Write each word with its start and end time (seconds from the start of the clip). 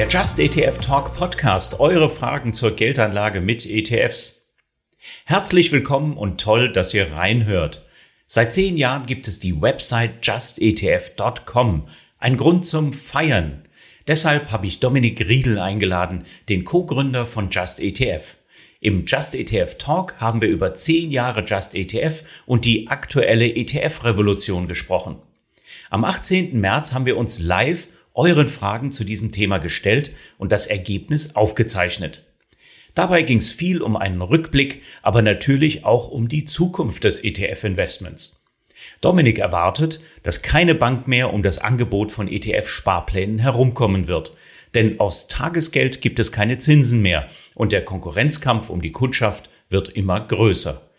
Der 0.00 0.08
Just 0.08 0.38
ETF 0.38 0.78
Talk 0.78 1.12
Podcast, 1.12 1.78
eure 1.78 2.08
Fragen 2.08 2.54
zur 2.54 2.70
Geldanlage 2.70 3.42
mit 3.42 3.66
ETFs. 3.66 4.50
Herzlich 5.26 5.72
willkommen 5.72 6.16
und 6.16 6.40
toll, 6.40 6.72
dass 6.72 6.94
ihr 6.94 7.12
reinhört. 7.12 7.86
Seit 8.24 8.50
zehn 8.50 8.78
Jahren 8.78 9.04
gibt 9.04 9.28
es 9.28 9.40
die 9.40 9.60
Website 9.60 10.26
justetf.com. 10.26 11.86
Ein 12.18 12.38
Grund 12.38 12.64
zum 12.64 12.94
Feiern. 12.94 13.68
Deshalb 14.08 14.50
habe 14.50 14.66
ich 14.66 14.80
Dominik 14.80 15.28
Riedel 15.28 15.58
eingeladen, 15.58 16.24
den 16.48 16.64
Co-Gründer 16.64 17.26
von 17.26 17.50
Just 17.50 17.78
ETF. 17.78 18.38
Im 18.80 19.04
Just 19.04 19.34
ETF 19.34 19.76
Talk 19.76 20.14
haben 20.18 20.40
wir 20.40 20.48
über 20.48 20.72
zehn 20.72 21.10
Jahre 21.10 21.44
Just 21.44 21.74
ETF 21.74 22.24
und 22.46 22.64
die 22.64 22.88
aktuelle 22.88 23.54
ETF-Revolution 23.54 24.66
gesprochen. 24.66 25.18
Am 25.90 26.06
18. 26.06 26.58
März 26.58 26.94
haben 26.94 27.04
wir 27.04 27.18
uns 27.18 27.38
live 27.38 27.88
euren 28.14 28.48
Fragen 28.48 28.92
zu 28.92 29.04
diesem 29.04 29.32
Thema 29.32 29.58
gestellt 29.58 30.12
und 30.38 30.52
das 30.52 30.66
Ergebnis 30.66 31.36
aufgezeichnet. 31.36 32.26
Dabei 32.94 33.22
ging 33.22 33.38
es 33.38 33.52
viel 33.52 33.82
um 33.82 33.96
einen 33.96 34.20
Rückblick, 34.20 34.82
aber 35.02 35.22
natürlich 35.22 35.84
auch 35.84 36.08
um 36.08 36.28
die 36.28 36.44
Zukunft 36.44 37.04
des 37.04 37.22
ETF-Investments. 37.22 38.44
Dominik 39.00 39.38
erwartet, 39.38 40.00
dass 40.22 40.42
keine 40.42 40.74
Bank 40.74 41.08
mehr 41.08 41.32
um 41.32 41.42
das 41.42 41.58
Angebot 41.58 42.10
von 42.10 42.28
ETF-Sparplänen 42.28 43.38
herumkommen 43.38 44.08
wird, 44.08 44.36
denn 44.74 45.00
aus 45.00 45.28
Tagesgeld 45.28 46.00
gibt 46.00 46.18
es 46.18 46.32
keine 46.32 46.58
Zinsen 46.58 47.00
mehr 47.00 47.28
und 47.54 47.72
der 47.72 47.84
Konkurrenzkampf 47.84 48.70
um 48.70 48.82
die 48.82 48.92
Kundschaft 48.92 49.50
wird 49.68 49.88
immer 49.88 50.20
größer. 50.20 50.90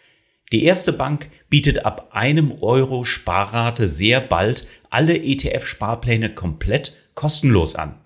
Die 0.51 0.65
erste 0.65 0.93
Bank 0.93 1.29
bietet 1.51 1.85
ab 1.85 2.09
einem 2.13 2.51
Euro 2.61 3.03
Sparrate 3.03 3.87
sehr 3.87 4.21
bald 4.21 4.65
alle 4.89 5.15
ETF-Sparpläne 5.15 6.33
komplett 6.33 6.93
kostenlos 7.13 7.75
an. 7.75 7.99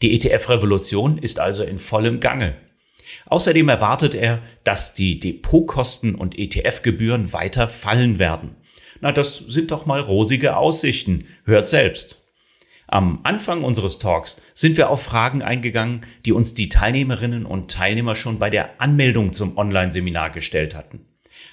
Die 0.00 0.14
ETF-Revolution 0.14 1.18
ist 1.18 1.40
also 1.40 1.64
in 1.64 1.78
vollem 1.78 2.20
Gange. 2.20 2.54
Außerdem 3.26 3.68
erwartet 3.68 4.14
er, 4.14 4.40
dass 4.62 4.94
die 4.94 5.20
Depotkosten 5.20 6.14
und 6.14 6.38
ETF-Gebühren 6.38 7.32
weiter 7.32 7.68
fallen 7.68 8.18
werden. 8.18 8.56
Na, 9.00 9.12
das 9.12 9.36
sind 9.36 9.72
doch 9.72 9.86
mal 9.86 10.00
rosige 10.00 10.56
Aussichten. 10.56 11.26
Hört 11.44 11.68
selbst. 11.68 12.24
Am 12.86 13.20
Anfang 13.24 13.64
unseres 13.64 13.98
Talks 13.98 14.40
sind 14.52 14.76
wir 14.76 14.88
auf 14.88 15.02
Fragen 15.02 15.42
eingegangen, 15.42 16.02
die 16.24 16.32
uns 16.32 16.54
die 16.54 16.68
Teilnehmerinnen 16.68 17.44
und 17.44 17.70
Teilnehmer 17.70 18.14
schon 18.14 18.38
bei 18.38 18.50
der 18.50 18.80
Anmeldung 18.80 19.32
zum 19.32 19.58
Online-Seminar 19.58 20.30
gestellt 20.30 20.76
hatten. 20.76 21.06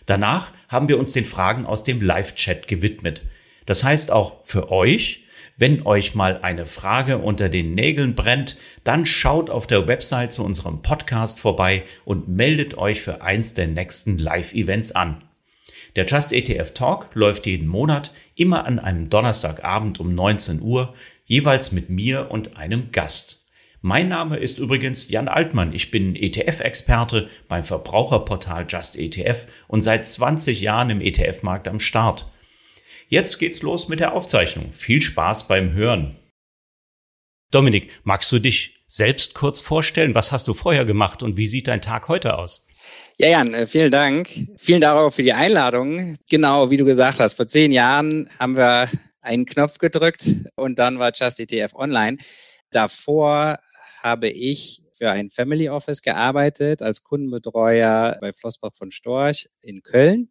Danach 0.06 0.52
haben 0.68 0.88
wir 0.88 1.00
uns 1.00 1.12
den 1.12 1.26
Fragen 1.26 1.66
aus 1.66 1.84
dem 1.84 2.02
Live-Chat 2.02 2.68
gewidmet. 2.68 3.24
Das 3.66 3.84
heißt 3.84 4.12
auch 4.12 4.46
für 4.46 4.72
euch, 4.72 5.26
wenn 5.58 5.86
euch 5.86 6.16
mal 6.16 6.40
eine 6.42 6.66
Frage 6.66 7.20
unter 7.20 7.48
den 7.48 7.76
Nägeln 7.76 8.16
brennt, 8.16 8.58
dann 8.84 9.06
schaut 9.06 9.50
auf 9.50 9.68
der 9.68 9.88
Website 9.88 10.34
zu 10.34 10.44
unserem 10.44 10.82
Podcast 10.82 11.40
vorbei 11.40 11.84
und 12.04 12.28
meldet 12.28 12.78
euch 12.78 13.02
für 13.02 13.22
eins 13.22 13.54
der 13.54 13.68
nächsten 13.68 14.18
Live-Events 14.18 14.94
an. 14.94 15.24
Der 15.96 16.06
Just 16.06 16.34
ETF 16.34 16.74
Talk 16.74 17.10
läuft 17.14 17.46
jeden 17.46 17.68
Monat 17.68 18.14
immer 18.36 18.66
an 18.66 18.80
einem 18.80 19.10
Donnerstagabend 19.10 20.00
um 20.00 20.16
19 20.16 20.62
Uhr, 20.62 20.96
jeweils 21.26 21.72
mit 21.72 21.90
mir 21.90 22.32
und 22.32 22.58
einem 22.58 22.92
Gast. 22.92 23.41
Mein 23.84 24.10
Name 24.10 24.38
ist 24.38 24.60
übrigens 24.60 25.10
Jan 25.10 25.28
Altmann. 25.28 25.74
Ich 25.74 25.90
bin 25.90 26.16
ETF-Experte 26.16 27.32
beim 27.48 27.64
Verbraucherportal 27.64 28.68
Just 28.70 28.96
ETF 28.96 29.48
und 29.68 29.82
seit 29.82 30.06
20 30.06 30.62
Jahren 30.62 30.92
im 30.92 31.02
ETF-Markt 31.02 31.68
am 31.68 31.80
Start. 31.80 32.32
Jetzt 33.08 33.40
geht's 33.40 33.64
los 33.64 33.88
mit 33.88 34.00
der 34.00 34.14
Aufzeichnung. 34.14 34.72
Viel 34.72 35.02
Spaß 35.02 35.48
beim 35.48 35.74
Hören. 35.74 36.16
Dominik, 37.50 37.90
magst 38.04 38.32
du 38.32 38.38
dich 38.38 38.84
selbst 38.86 39.34
kurz 39.34 39.60
vorstellen? 39.60 40.14
Was 40.14 40.32
hast 40.32 40.48
du 40.48 40.54
vorher 40.54 40.86
gemacht 40.86 41.24
und 41.24 41.36
wie 41.38 41.48
sieht 41.48 41.68
dein 41.68 41.82
Tag 41.82 42.08
heute 42.08 42.38
aus? 42.38 42.68
Ja, 43.18 43.30
Jan, 43.30 43.52
äh, 43.56 43.66
vielen 43.66 43.90
Dank. 43.90 44.30
Vielen 44.58 44.82
Dank 44.82 45.00
auch 45.00 45.12
für 45.12 45.24
die 45.24 45.34
Einladung. 45.34 46.18
Genau, 46.30 46.70
wie 46.70 46.78
du 46.78 46.86
gesagt 46.86 47.20
hast, 47.20 47.34
vor 47.34 47.48
zehn 47.48 47.72
Jahren 47.72 48.30
haben 48.40 48.58
wir 48.58 48.90
einen 49.22 49.48
Knopf 49.48 49.80
gedrückt 49.80 50.36
und 50.54 50.78
dann 50.78 51.00
war 51.00 51.12
Just 51.16 51.40
ETF 51.40 51.74
online. 51.74 52.18
Davor 52.70 53.58
habe 54.04 54.30
ich 54.30 54.84
für 54.94 55.10
ein 55.12 55.32
Family 55.32 55.70
Office 55.70 56.02
gearbeitet 56.02 56.82
als 56.82 57.04
Kundenbetreuer 57.04 58.18
bei 58.22 58.34
Flossbach 58.34 58.74
von 58.74 58.92
Storch 58.92 59.50
in 59.62 59.82
Köln 59.82 60.30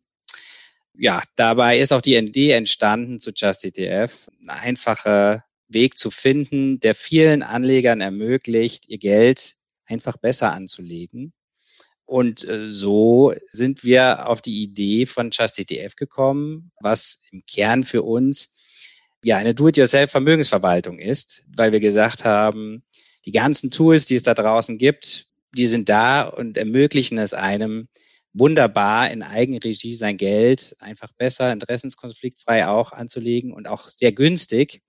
ja, 1.00 1.22
dabei 1.36 1.78
ist 1.78 1.92
auch 1.92 2.02
die 2.02 2.16
Idee 2.16 2.52
entstanden 2.52 3.18
zu 3.20 3.30
Just 3.34 3.64
ETF, 3.64 4.28
ein 4.42 4.50
einfacher 4.50 5.44
Weg 5.68 5.96
zu 5.96 6.10
finden, 6.10 6.78
der 6.80 6.94
vielen 6.94 7.42
Anlegern 7.42 8.02
ermöglicht, 8.02 8.88
ihr 8.88 8.98
Geld 8.98 9.54
einfach 9.86 10.18
besser 10.18 10.52
anzulegen. 10.52 11.32
Und 12.04 12.46
äh, 12.46 12.68
so 12.70 13.32
sind 13.50 13.82
wir 13.82 14.28
auf 14.28 14.42
die 14.42 14.62
Idee 14.62 15.06
von 15.06 15.30
Just 15.32 15.58
ETF 15.58 15.94
gekommen, 15.96 16.70
was 16.80 17.22
im 17.30 17.44
Kern 17.46 17.84
für 17.84 18.02
uns 18.02 18.54
ja 19.22 19.38
eine 19.38 19.54
Do-it-yourself-Vermögensverwaltung 19.54 20.98
ist, 20.98 21.44
weil 21.56 21.72
wir 21.72 21.80
gesagt 21.80 22.24
haben, 22.24 22.82
die 23.24 23.32
ganzen 23.32 23.70
Tools, 23.70 24.06
die 24.06 24.14
es 24.14 24.22
da 24.22 24.34
draußen 24.34 24.78
gibt, 24.78 25.26
die 25.56 25.66
sind 25.66 25.88
da 25.88 26.22
und 26.22 26.56
ermöglichen 26.56 27.18
es 27.18 27.34
einem, 27.34 27.88
wunderbar 28.32 29.10
in 29.10 29.22
Eigenregie 29.22 29.94
sein 29.94 30.16
Geld 30.16 30.76
einfach 30.78 31.10
besser, 31.12 31.52
interessenskonfliktfrei 31.52 32.68
auch 32.68 32.92
anzulegen 32.92 33.52
und 33.52 33.66
auch 33.66 33.88
sehr 33.88 34.12
günstig. 34.12 34.82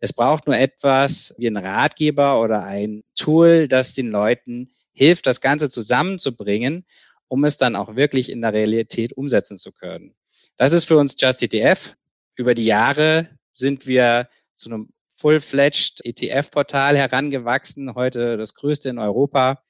Es 0.00 0.12
braucht 0.12 0.46
nur 0.46 0.56
etwas 0.56 1.34
wie 1.38 1.46
ein 1.46 1.56
Ratgeber 1.56 2.40
oder 2.40 2.64
ein 2.64 3.04
Tool, 3.14 3.68
das 3.68 3.94
den 3.94 4.10
Leuten 4.10 4.72
hilft, 4.92 5.26
das 5.26 5.40
Ganze 5.40 5.70
zusammenzubringen, 5.70 6.84
um 7.28 7.44
es 7.44 7.56
dann 7.56 7.76
auch 7.76 7.94
wirklich 7.94 8.30
in 8.30 8.40
der 8.40 8.52
Realität 8.52 9.12
umsetzen 9.12 9.58
zu 9.58 9.72
können. 9.72 10.14
Das 10.56 10.72
ist 10.72 10.84
für 10.84 10.96
uns 10.96 11.16
Just 11.18 11.42
ETF. 11.42 11.94
Über 12.36 12.54
die 12.54 12.64
Jahre 12.64 13.28
sind 13.54 13.86
wir 13.86 14.28
zu 14.54 14.70
einem 14.70 14.88
full-fledged 15.18 16.04
ETF-Portal 16.04 16.96
herangewachsen, 16.96 17.94
heute 17.94 18.36
das 18.36 18.54
größte 18.54 18.88
in 18.88 18.98
Europa 18.98 19.62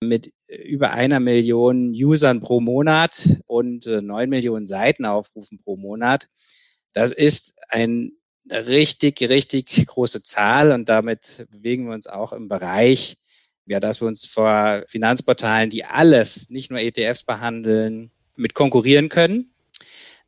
mit 0.00 0.32
über 0.46 0.92
einer 0.92 1.20
Million 1.20 1.90
Usern 1.90 2.40
pro 2.40 2.60
Monat 2.60 3.42
und 3.46 3.86
äh, 3.86 4.00
neun 4.00 4.30
Millionen 4.30 4.66
Seitenaufrufen 4.66 5.58
pro 5.58 5.76
Monat. 5.76 6.28
Das 6.94 7.12
ist 7.12 7.58
ein 7.68 8.12
richtig, 8.50 9.20
richtig 9.28 9.86
große 9.86 10.22
Zahl 10.22 10.72
und 10.72 10.88
damit 10.88 11.46
bewegen 11.50 11.86
wir 11.86 11.94
uns 11.94 12.06
auch 12.06 12.32
im 12.32 12.48
Bereich, 12.48 13.18
ja, 13.66 13.80
dass 13.80 14.00
wir 14.00 14.08
uns 14.08 14.24
vor 14.24 14.84
Finanzportalen, 14.86 15.68
die 15.68 15.84
alles, 15.84 16.48
nicht 16.48 16.70
nur 16.70 16.80
ETFs 16.80 17.24
behandeln, 17.24 18.10
mit 18.36 18.54
konkurrieren 18.54 19.10
können. 19.10 19.52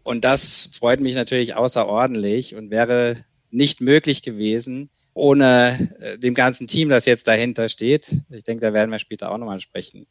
Und 0.03 0.25
das 0.25 0.69
freut 0.73 1.01
mich 1.01 1.15
natürlich 1.15 1.55
außerordentlich 1.55 2.55
und 2.55 2.71
wäre 2.71 3.25
nicht 3.51 3.81
möglich 3.81 4.23
gewesen, 4.23 4.91
ohne 5.15 5.95
äh, 6.01 6.19
dem 6.19 6.35
ganzen 6.35 6.67
Team, 6.67 6.89
das 6.89 7.07
jetzt 7.07 7.27
dahinter 7.27 7.69
steht. 7.69 8.15
Ich 8.31 8.45
denke, 8.45 8.65
da 8.65 8.73
werden 8.73 8.91
wir 8.91 8.99
später 8.99 9.31
auch 9.31 9.39
nochmal 9.39 9.61
sprechen. 9.61 10.07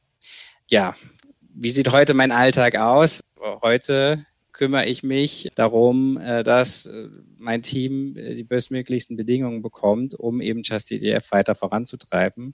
Ja, 0.67 0.95
wie 1.53 1.69
sieht 1.69 1.91
heute 1.91 2.13
mein 2.13 2.31
Alltag 2.31 2.75
aus? 2.75 3.21
Heute 3.61 4.25
kümmere 4.51 4.85
ich 4.85 5.03
mich 5.03 5.49
darum, 5.55 6.17
äh, 6.17 6.43
dass 6.43 6.85
äh, 6.85 7.07
mein 7.37 7.63
Team 7.63 8.13
die 8.15 8.43
bestmöglichsten 8.43 9.15
Bedingungen 9.15 9.61
bekommt, 9.61 10.15
um 10.15 10.41
eben 10.41 10.63
Just 10.63 10.91
ETF 10.91 11.31
weiter 11.31 11.55
voranzutreiben. 11.55 12.53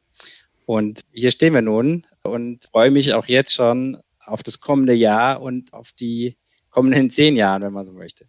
Und 0.65 1.01
hier 1.11 1.31
stehen 1.31 1.53
wir 1.53 1.61
nun 1.61 2.05
und 2.23 2.65
freue 2.65 2.91
mich 2.91 3.13
auch 3.13 3.27
jetzt 3.27 3.53
schon 3.53 3.97
auf 4.19 4.43
das 4.43 4.59
kommende 4.59 4.93
Jahr 4.93 5.41
und 5.41 5.73
auf 5.73 5.91
die 5.91 6.37
kommenden 6.69 7.09
zehn 7.09 7.35
Jahre, 7.35 7.65
wenn 7.65 7.73
man 7.73 7.85
so 7.85 7.93
möchte. 7.93 8.25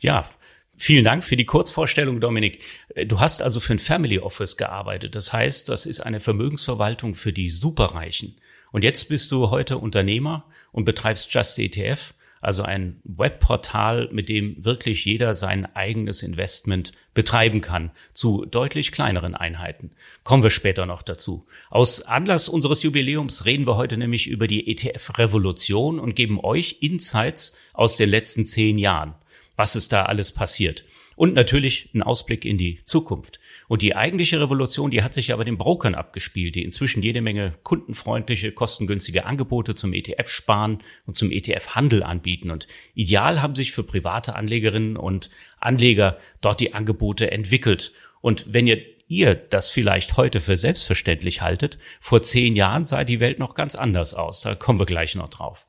Ja, 0.00 0.28
Vielen 0.76 1.04
Dank 1.04 1.22
für 1.22 1.36
die 1.36 1.44
Kurzvorstellung, 1.44 2.20
Dominik. 2.20 2.64
Äh, 2.94 3.06
du 3.06 3.20
hast 3.20 3.42
also 3.42 3.60
für 3.60 3.74
ein 3.74 3.78
Family 3.78 4.18
Office 4.18 4.56
gearbeitet. 4.56 5.14
Das 5.14 5.32
heißt, 5.32 5.68
das 5.68 5.86
ist 5.86 6.00
eine 6.00 6.20
Vermögensverwaltung 6.20 7.14
für 7.14 7.32
die 7.32 7.48
Superreichen. 7.48 8.36
Und 8.72 8.82
jetzt 8.82 9.08
bist 9.08 9.30
du 9.30 9.50
heute 9.50 9.78
Unternehmer 9.78 10.46
und 10.72 10.84
betreibst 10.84 11.32
Just 11.32 11.60
ETF, 11.60 12.12
also 12.40 12.64
ein 12.64 13.00
Webportal, 13.04 14.08
mit 14.12 14.28
dem 14.28 14.62
wirklich 14.64 15.04
jeder 15.04 15.32
sein 15.32 15.64
eigenes 15.76 16.22
Investment 16.22 16.92
betreiben 17.14 17.60
kann, 17.60 17.92
zu 18.12 18.44
deutlich 18.44 18.90
kleineren 18.90 19.34
Einheiten. 19.36 19.92
Kommen 20.24 20.42
wir 20.42 20.50
später 20.50 20.86
noch 20.86 21.02
dazu. 21.02 21.46
Aus 21.70 22.02
Anlass 22.02 22.48
unseres 22.48 22.82
Jubiläums 22.82 23.44
reden 23.44 23.66
wir 23.66 23.76
heute 23.76 23.96
nämlich 23.96 24.26
über 24.26 24.48
die 24.48 24.68
ETF-Revolution 24.68 26.00
und 26.00 26.16
geben 26.16 26.40
euch 26.40 26.78
Insights 26.80 27.56
aus 27.72 27.96
den 27.96 28.10
letzten 28.10 28.44
zehn 28.44 28.76
Jahren 28.76 29.14
was 29.56 29.76
ist 29.76 29.92
da 29.92 30.04
alles 30.04 30.32
passiert. 30.32 30.84
Und 31.16 31.34
natürlich 31.34 31.90
ein 31.94 32.02
Ausblick 32.02 32.44
in 32.44 32.58
die 32.58 32.80
Zukunft. 32.86 33.38
Und 33.68 33.82
die 33.82 33.94
eigentliche 33.94 34.40
Revolution, 34.40 34.90
die 34.90 35.02
hat 35.02 35.14
sich 35.14 35.32
aber 35.32 35.44
den 35.44 35.58
Brokern 35.58 35.94
abgespielt, 35.94 36.56
die 36.56 36.64
inzwischen 36.64 37.02
jede 37.02 37.20
Menge 37.20 37.54
kundenfreundliche, 37.62 38.50
kostengünstige 38.50 39.24
Angebote 39.24 39.76
zum 39.76 39.92
ETF-Sparen 39.92 40.82
und 41.06 41.14
zum 41.14 41.30
ETF-Handel 41.30 42.02
anbieten. 42.02 42.50
Und 42.50 42.66
ideal 42.94 43.40
haben 43.40 43.54
sich 43.54 43.70
für 43.70 43.84
private 43.84 44.34
Anlegerinnen 44.34 44.96
und 44.96 45.30
Anleger 45.60 46.18
dort 46.40 46.60
die 46.60 46.74
Angebote 46.74 47.30
entwickelt. 47.30 47.92
Und 48.20 48.52
wenn 48.52 48.66
ihr 48.66 48.82
ihr 49.06 49.34
das 49.34 49.68
vielleicht 49.68 50.16
heute 50.16 50.40
für 50.40 50.56
selbstverständlich 50.56 51.42
haltet, 51.42 51.78
vor 52.00 52.22
zehn 52.22 52.56
Jahren 52.56 52.84
sah 52.84 53.04
die 53.04 53.20
Welt 53.20 53.38
noch 53.38 53.54
ganz 53.54 53.74
anders 53.74 54.14
aus. 54.14 54.40
Da 54.40 54.54
kommen 54.54 54.78
wir 54.78 54.86
gleich 54.86 55.14
noch 55.14 55.28
drauf. 55.28 55.66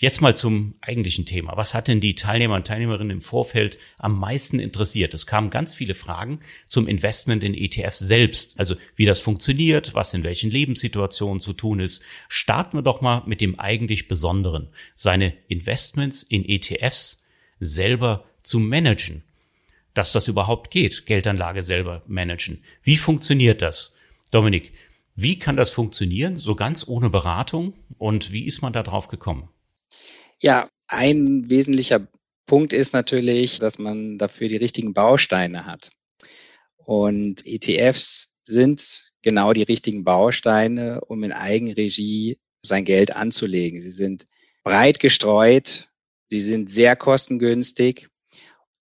Jetzt 0.00 0.22
mal 0.22 0.34
zum 0.34 0.72
eigentlichen 0.80 1.26
Thema. 1.26 1.58
Was 1.58 1.74
hat 1.74 1.86
denn 1.86 2.00
die 2.00 2.14
Teilnehmer 2.14 2.54
und 2.54 2.66
Teilnehmerinnen 2.66 3.18
im 3.18 3.20
Vorfeld 3.20 3.76
am 3.98 4.18
meisten 4.18 4.58
interessiert? 4.58 5.12
Es 5.12 5.26
kamen 5.26 5.50
ganz 5.50 5.74
viele 5.74 5.94
Fragen 5.94 6.40
zum 6.64 6.88
Investment 6.88 7.44
in 7.44 7.52
ETFs 7.52 7.98
selbst. 7.98 8.58
Also 8.58 8.76
wie 8.96 9.04
das 9.04 9.20
funktioniert, 9.20 9.92
was 9.92 10.14
in 10.14 10.24
welchen 10.24 10.50
Lebenssituationen 10.50 11.38
zu 11.38 11.52
tun 11.52 11.80
ist. 11.80 12.02
Starten 12.28 12.78
wir 12.78 12.82
doch 12.82 13.02
mal 13.02 13.24
mit 13.26 13.42
dem 13.42 13.60
eigentlich 13.60 14.08
Besonderen. 14.08 14.68
Seine 14.94 15.34
Investments 15.48 16.22
in 16.22 16.48
ETFs 16.48 17.22
selber 17.58 18.24
zu 18.42 18.58
managen. 18.58 19.22
Dass 19.92 20.12
das 20.12 20.28
überhaupt 20.28 20.70
geht, 20.70 21.04
Geldanlage 21.04 21.62
selber 21.62 22.00
managen. 22.06 22.64
Wie 22.82 22.96
funktioniert 22.96 23.60
das? 23.60 23.98
Dominik, 24.30 24.72
wie 25.14 25.38
kann 25.38 25.56
das 25.56 25.70
funktionieren, 25.70 26.38
so 26.38 26.54
ganz 26.54 26.88
ohne 26.88 27.10
Beratung? 27.10 27.74
Und 27.98 28.32
wie 28.32 28.46
ist 28.46 28.62
man 28.62 28.72
da 28.72 28.82
drauf 28.82 29.08
gekommen? 29.08 29.50
Ja, 30.40 30.68
ein 30.88 31.48
wesentlicher 31.48 32.08
Punkt 32.46 32.72
ist 32.72 32.92
natürlich, 32.92 33.58
dass 33.58 33.78
man 33.78 34.18
dafür 34.18 34.48
die 34.48 34.56
richtigen 34.56 34.94
Bausteine 34.94 35.66
hat. 35.66 35.90
Und 36.76 37.46
ETFs 37.46 38.34
sind 38.44 39.12
genau 39.22 39.52
die 39.52 39.62
richtigen 39.62 40.02
Bausteine, 40.02 41.00
um 41.02 41.22
in 41.22 41.32
Eigenregie 41.32 42.38
sein 42.64 42.84
Geld 42.84 43.14
anzulegen. 43.14 43.80
Sie 43.80 43.90
sind 43.90 44.26
breit 44.64 44.98
gestreut, 44.98 45.88
sie 46.28 46.40
sind 46.40 46.70
sehr 46.70 46.96
kostengünstig 46.96 48.08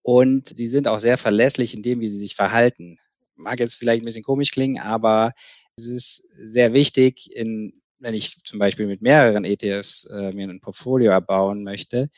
und 0.02 0.48
sie 0.48 0.68
sind 0.68 0.88
auch 0.88 1.00
sehr 1.00 1.18
verlässlich 1.18 1.76
in 1.76 1.84
dem, 1.84 2.00
wie 2.00 2.10
sie 2.10 2.18
sich 2.18 2.36
verhalten. 2.36 2.98
Mag 3.36 3.60
jetzt 3.60 3.76
vielleicht 3.76 4.02
ein 4.02 4.06
bisschen 4.06 4.24
komisch 4.24 4.52
klingen, 4.52 4.82
aber 4.82 5.34
es 5.76 5.86
ist 5.86 6.28
sehr 6.34 6.74
wichtig 6.74 7.30
in 7.34 7.82
wenn 8.00 8.13
ich 8.13 8.38
zum 8.44 8.60
Beispiel 8.60 8.88
mit 8.88 9.01
mehreren 9.01 9.46
ETFs 9.46 10.06
äh, 10.06 10.31
mir 10.31 10.48
ein 10.48 10.62
Portfolio 10.62 11.12
erbauen 11.12 11.63
möchte, 11.63 12.10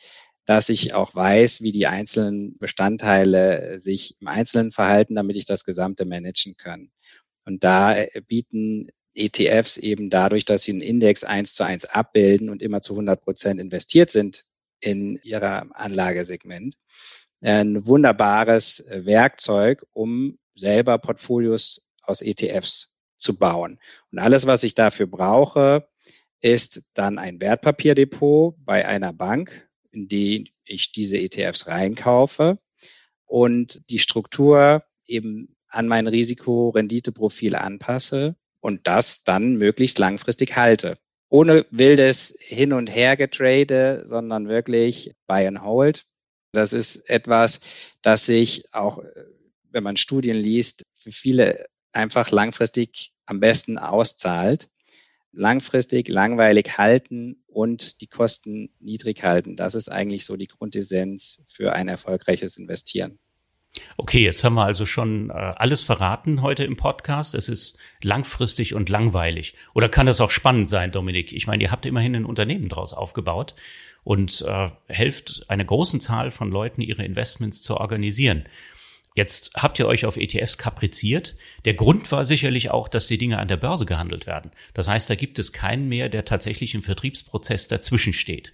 dass 0.44 0.68
ich 0.68 0.94
auch 0.94 1.14
weiß, 1.14 1.62
wie 1.62 1.72
die 1.72 1.86
einzelnen 1.86 2.58
Bestandteile 2.58 3.78
sich 3.78 4.16
im 4.20 4.28
Einzelnen 4.28 4.72
verhalten, 4.72 5.14
damit 5.14 5.36
ich 5.36 5.44
das 5.44 5.64
Gesamte 5.64 6.04
managen 6.04 6.56
kann. 6.56 6.90
Und 7.44 7.64
da 7.64 7.96
äh, 7.96 8.20
bieten 8.26 8.88
ETFs 9.14 9.76
eben 9.76 10.10
dadurch, 10.10 10.44
dass 10.44 10.64
sie 10.64 10.72
einen 10.72 10.80
Index 10.80 11.24
eins 11.24 11.54
zu 11.54 11.64
eins 11.64 11.84
abbilden 11.84 12.48
und 12.48 12.62
immer 12.62 12.80
zu 12.80 12.94
100 12.94 13.20
Prozent 13.20 13.60
investiert 13.60 14.10
sind 14.10 14.44
in 14.80 15.20
ihrer 15.22 15.66
Anlagesegment, 15.74 16.74
ein 17.40 17.86
wunderbares 17.86 18.80
äh, 18.80 19.04
Werkzeug, 19.04 19.84
um 19.92 20.38
selber 20.54 20.98
Portfolios 20.98 21.86
aus 22.02 22.22
ETFs 22.22 22.91
zu 23.22 23.36
bauen. 23.36 23.78
Und 24.10 24.18
alles, 24.18 24.46
was 24.46 24.64
ich 24.64 24.74
dafür 24.74 25.06
brauche, 25.06 25.88
ist 26.40 26.82
dann 26.94 27.18
ein 27.18 27.40
Wertpapierdepot 27.40 28.56
bei 28.64 28.86
einer 28.86 29.12
Bank, 29.12 29.68
in 29.92 30.08
die 30.08 30.52
ich 30.64 30.92
diese 30.92 31.18
ETFs 31.18 31.68
reinkaufe 31.68 32.58
und 33.26 33.88
die 33.90 34.00
Struktur 34.00 34.84
eben 35.06 35.56
an 35.68 35.88
mein 35.88 36.06
Risiko-Rendite-Profil 36.06 37.54
anpasse 37.54 38.36
und 38.60 38.86
das 38.86 39.24
dann 39.24 39.56
möglichst 39.56 39.98
langfristig 39.98 40.56
halte. 40.56 40.98
Ohne 41.28 41.64
wildes 41.70 42.36
Hin- 42.40 42.74
und 42.74 42.88
Her-Getrade, 42.88 44.02
sondern 44.06 44.48
wirklich 44.48 45.14
Buy 45.26 45.46
and 45.46 45.62
Hold. 45.62 46.04
Das 46.52 46.74
ist 46.74 47.08
etwas, 47.08 47.60
das 48.02 48.26
sich 48.26 48.66
auch, 48.74 49.02
wenn 49.70 49.82
man 49.82 49.96
Studien 49.96 50.36
liest, 50.36 50.84
für 50.92 51.12
viele 51.12 51.64
einfach 51.92 52.30
langfristig 52.30 53.12
am 53.26 53.40
besten 53.40 53.78
auszahlt. 53.78 54.68
Langfristig, 55.34 56.08
langweilig 56.08 56.76
halten 56.76 57.42
und 57.46 58.02
die 58.02 58.06
Kosten 58.06 58.70
niedrig 58.80 59.22
halten. 59.24 59.56
Das 59.56 59.74
ist 59.74 59.88
eigentlich 59.88 60.26
so 60.26 60.36
die 60.36 60.48
Grundessenz 60.48 61.44
für 61.48 61.72
ein 61.72 61.88
erfolgreiches 61.88 62.58
Investieren. 62.58 63.18
Okay, 63.96 64.22
jetzt 64.22 64.44
haben 64.44 64.54
wir 64.54 64.64
also 64.64 64.84
schon 64.84 65.30
äh, 65.30 65.32
alles 65.32 65.80
verraten 65.80 66.42
heute 66.42 66.64
im 66.64 66.76
Podcast. 66.76 67.34
Es 67.34 67.48
ist 67.48 67.78
langfristig 68.02 68.74
und 68.74 68.90
langweilig. 68.90 69.54
Oder 69.74 69.88
kann 69.88 70.06
das 70.06 70.20
auch 70.20 70.30
spannend 70.30 70.68
sein, 70.68 70.92
Dominik? 70.92 71.32
Ich 71.32 71.46
meine, 71.46 71.62
ihr 71.62 71.70
habt 71.70 71.86
immerhin 71.86 72.14
ein 72.14 72.24
Unternehmen 72.26 72.68
draus 72.68 72.92
aufgebaut 72.92 73.54
und 74.04 74.42
äh, 74.42 74.68
helft 74.88 75.44
einer 75.48 75.64
großen 75.64 76.00
Zahl 76.00 76.32
von 76.32 76.50
Leuten, 76.50 76.82
ihre 76.82 77.04
Investments 77.04 77.62
zu 77.62 77.78
organisieren. 77.78 78.44
Jetzt 79.14 79.52
habt 79.54 79.78
ihr 79.78 79.86
euch 79.86 80.06
auf 80.06 80.16
ETFs 80.16 80.56
kapriziert. 80.56 81.36
Der 81.64 81.74
Grund 81.74 82.10
war 82.12 82.24
sicherlich 82.24 82.70
auch, 82.70 82.88
dass 82.88 83.08
die 83.08 83.18
Dinge 83.18 83.38
an 83.38 83.48
der 83.48 83.58
Börse 83.58 83.84
gehandelt 83.84 84.26
werden. 84.26 84.52
Das 84.72 84.88
heißt, 84.88 85.10
da 85.10 85.14
gibt 85.14 85.38
es 85.38 85.52
keinen 85.52 85.88
mehr, 85.88 86.08
der 86.08 86.24
tatsächlich 86.24 86.74
im 86.74 86.82
Vertriebsprozess 86.82 87.68
dazwischen 87.68 88.14
steht. 88.14 88.52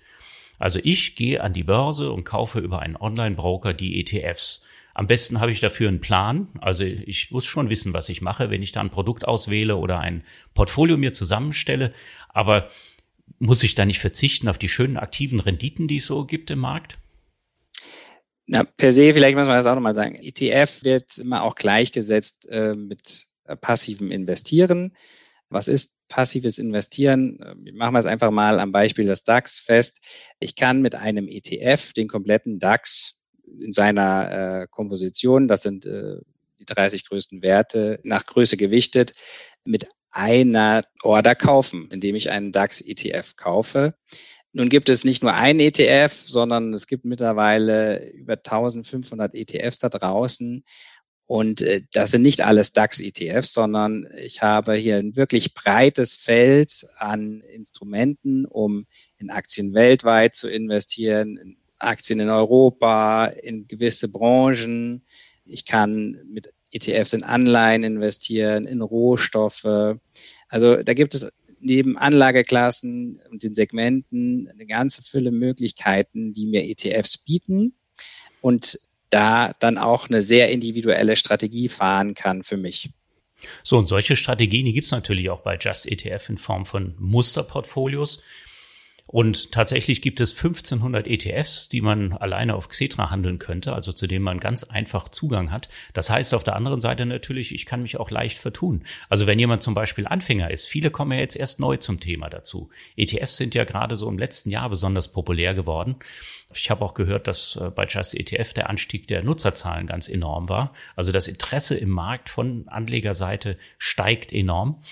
Also 0.59 0.81
ich 0.83 1.15
gehe 1.15 1.43
an 1.43 1.53
die 1.53 1.63
Börse 1.63 2.11
und 2.11 2.25
kaufe 2.25 2.59
über 2.59 2.81
einen 2.81 2.97
Online-Broker 2.97 3.73
die 3.73 4.01
ETFs. 4.01 4.63
Am 4.95 5.07
besten 5.07 5.39
habe 5.39 5.53
ich 5.53 5.61
dafür 5.61 5.87
einen 5.87 6.01
Plan. 6.01 6.49
Also 6.61 6.83
ich 6.83 7.31
muss 7.31 7.47
schon 7.47 7.71
wissen, 7.71 7.93
was 7.93 8.09
ich 8.09 8.21
mache, 8.21 8.51
wenn 8.51 8.63
ich 8.63 8.73
da 8.73 8.81
ein 8.81 8.91
Produkt 8.91 9.29
auswähle 9.29 9.77
oder 9.77 10.01
ein 10.01 10.25
Portfolio 10.55 10.97
mir 10.97 11.13
zusammenstelle. 11.13 11.95
Aber 12.31 12.69
muss 13.39 13.63
ich 13.63 13.77
da 13.77 13.85
nicht 13.85 14.01
verzichten 14.01 14.49
auf 14.49 14.59
die 14.59 14.69
schönen 14.69 14.97
aktiven 14.97 15.39
Renditen, 15.39 15.87
die 15.87 15.99
es 15.99 16.07
so 16.07 16.25
gibt 16.25 16.51
im 16.51 16.59
Markt? 16.59 16.99
Na, 18.51 18.65
per 18.65 18.91
se, 18.91 19.13
vielleicht 19.13 19.37
muss 19.37 19.47
man 19.47 19.57
das 19.57 19.67
auch 19.67 19.75
nochmal 19.75 19.95
sagen. 19.95 20.15
ETF 20.15 20.83
wird 20.83 21.19
immer 21.19 21.43
auch 21.43 21.55
gleichgesetzt 21.55 22.49
äh, 22.49 22.73
mit 22.75 23.27
äh, 23.45 23.55
passivem 23.57 24.11
Investieren. 24.11 24.97
Was 25.51 25.69
ist 25.69 26.09
passives 26.09 26.59
Investieren? 26.59 27.39
Äh, 27.41 27.73
machen 27.73 27.93
wir 27.93 27.99
es 27.99 28.07
einfach 28.07 28.31
mal 28.31 28.59
am 28.59 28.73
Beispiel 28.73 29.05
des 29.05 29.25
DAX 29.25 29.61
fest. 29.61 30.01
Ich 30.41 30.57
kann 30.57 30.81
mit 30.81 30.95
einem 30.95 31.29
ETF 31.29 31.93
den 31.93 32.09
kompletten 32.09 32.59
DAX 32.59 33.21
in 33.61 33.75
seiner 33.75 34.63
äh, 34.63 34.67
Komposition, 34.71 35.47
das 35.47 35.63
sind 35.63 35.85
äh, 35.85 36.17
die 36.59 36.65
30 36.65 37.07
größten 37.07 37.43
Werte, 37.43 38.01
nach 38.03 38.25
Größe 38.25 38.57
gewichtet, 38.57 39.13
mit 39.65 39.87
einer 40.11 40.83
Order 41.03 41.35
kaufen, 41.35 41.89
indem 41.93 42.17
ich 42.17 42.31
einen 42.31 42.51
DAX-ETF 42.51 43.37
kaufe. 43.37 43.95
Nun 44.53 44.69
gibt 44.69 44.89
es 44.89 45.05
nicht 45.05 45.23
nur 45.23 45.35
einen 45.35 45.61
ETF, 45.61 46.13
sondern 46.13 46.73
es 46.73 46.87
gibt 46.87 47.05
mittlerweile 47.05 48.11
über 48.13 48.35
1500 48.35 49.35
ETFs 49.35 49.79
da 49.79 49.89
draußen. 49.89 50.65
Und 51.27 51.61
äh, 51.61 51.83
das 51.93 52.13
sind 52.13 52.23
nicht 52.23 52.41
alles 52.41 52.73
DAX-ETFs, 52.73 53.53
sondern 53.53 54.09
ich 54.17 54.41
habe 54.41 54.75
hier 54.75 54.97
ein 54.97 55.15
wirklich 55.15 55.53
breites 55.53 56.17
Feld 56.17 56.87
an 56.97 57.43
Instrumenten, 57.43 58.47
um 58.47 58.87
in 59.19 59.29
Aktien 59.29 59.75
weltweit 59.75 60.35
zu 60.35 60.49
investieren, 60.49 61.37
in 61.37 61.59
Aktien 61.79 62.21
in 62.21 62.31
Europa, 62.31 63.27
in 63.27 63.69
gewisse 63.69 64.09
Branchen. 64.09 65.05
Ich 65.45 65.67
kann 65.67 66.19
mit 66.27 66.53
ETFs 66.73 67.13
in 67.13 67.23
Anleihen 67.23 67.83
investieren, 67.83 68.67
in 68.67 68.81
Rohstoffe. 68.81 69.99
Also 70.49 70.83
da 70.83 70.95
gibt 70.95 71.15
es 71.15 71.31
neben 71.61 71.99
Anlageklassen 71.99 73.21
und 73.31 73.43
den 73.43 73.55
Segmenten 73.55 74.49
eine 74.49 74.67
ganze 74.67 75.03
Fülle 75.03 75.31
Möglichkeiten, 75.31 76.33
die 76.33 76.47
mir 76.47 76.65
ETFs 76.65 77.19
bieten 77.19 77.75
und 78.41 78.79
da 79.11 79.55
dann 79.61 79.79
auch 79.79 80.09
eine 80.09 80.23
sehr 80.23 80.51
individuelle 80.51 81.17
Strategie 81.17 81.69
fahren 81.69 82.15
kann 82.15 82.43
für 82.43 82.57
mich. 82.57 82.91
So, 83.63 83.79
und 83.79 83.87
solche 83.87 84.17
Strategien, 84.17 84.67
die 84.67 84.73
gibt 84.73 84.87
es 84.87 84.91
natürlich 84.91 85.31
auch 85.31 85.41
bei 85.41 85.57
Just 85.57 85.87
ETF 85.87 86.29
in 86.29 86.39
Form 86.39 86.67
von 86.67 86.95
Musterportfolios. 86.99 88.23
Und 89.11 89.53
tatsächlich 89.53 90.03
gibt 90.03 90.21
es 90.21 90.33
1500 90.33 91.07
ETFs, 91.07 91.71
die 91.71 91.81
man 91.81 92.13
alleine 92.13 92.55
auf 92.55 92.69
Xetra 92.69 93.09
handeln 93.09 93.39
könnte, 93.39 93.73
also 93.73 93.91
zu 93.91 94.07
denen 94.07 94.23
man 94.23 94.39
ganz 94.39 94.65
einfach 94.65 95.09
Zugang 95.09 95.51
hat. 95.51 95.71
Das 95.95 96.11
heißt 96.11 96.35
auf 96.35 96.45
der 96.45 96.55
anderen 96.55 96.79
Seite 96.79 97.07
natürlich, 97.07 97.55
ich 97.55 97.65
kann 97.65 97.81
mich 97.81 97.99
auch 97.99 98.11
leicht 98.11 98.37
vertun. 98.37 98.85
Also 99.09 99.27
wenn 99.27 99.39
jemand 99.39 99.63
zum 99.63 99.73
Beispiel 99.73 100.07
Anfänger 100.07 100.51
ist, 100.51 100.67
viele 100.67 100.91
kommen 100.91 101.13
ja 101.13 101.21
jetzt 101.21 101.37
erst 101.37 101.59
neu 101.59 101.79
zum 101.79 102.01
Thema 102.01 102.29
dazu. 102.29 102.69
ETFs 102.97 103.39
sind 103.39 103.55
ja 103.55 103.65
gerade 103.65 103.97
so 103.97 104.11
im 104.11 104.19
letzten 104.19 104.51
Jahr 104.51 104.69
besonders 104.69 105.09
populär 105.09 105.55
geworden. 105.55 105.97
Ich 106.53 106.71
habe 106.71 106.85
auch 106.85 106.93
gehört, 106.93 107.29
dass 107.29 107.57
äh, 107.57 107.71
bei 107.71 107.87
Just 107.87 108.15
ETF 108.15 108.53
der 108.53 108.69
Anstieg 108.69 109.09
der 109.09 109.25
Nutzerzahlen 109.25 109.87
ganz 109.87 110.11
enorm 110.11 110.51
war. 110.51 110.75
Also 110.97 111.13
das 111.13 111.29
Interesse 111.29 111.79
im 111.79 111.89
Markt 111.89 112.29
von 112.29 112.69
Anlegerseite 112.69 113.57
steigt 113.79 114.35
enorm. 114.35 114.83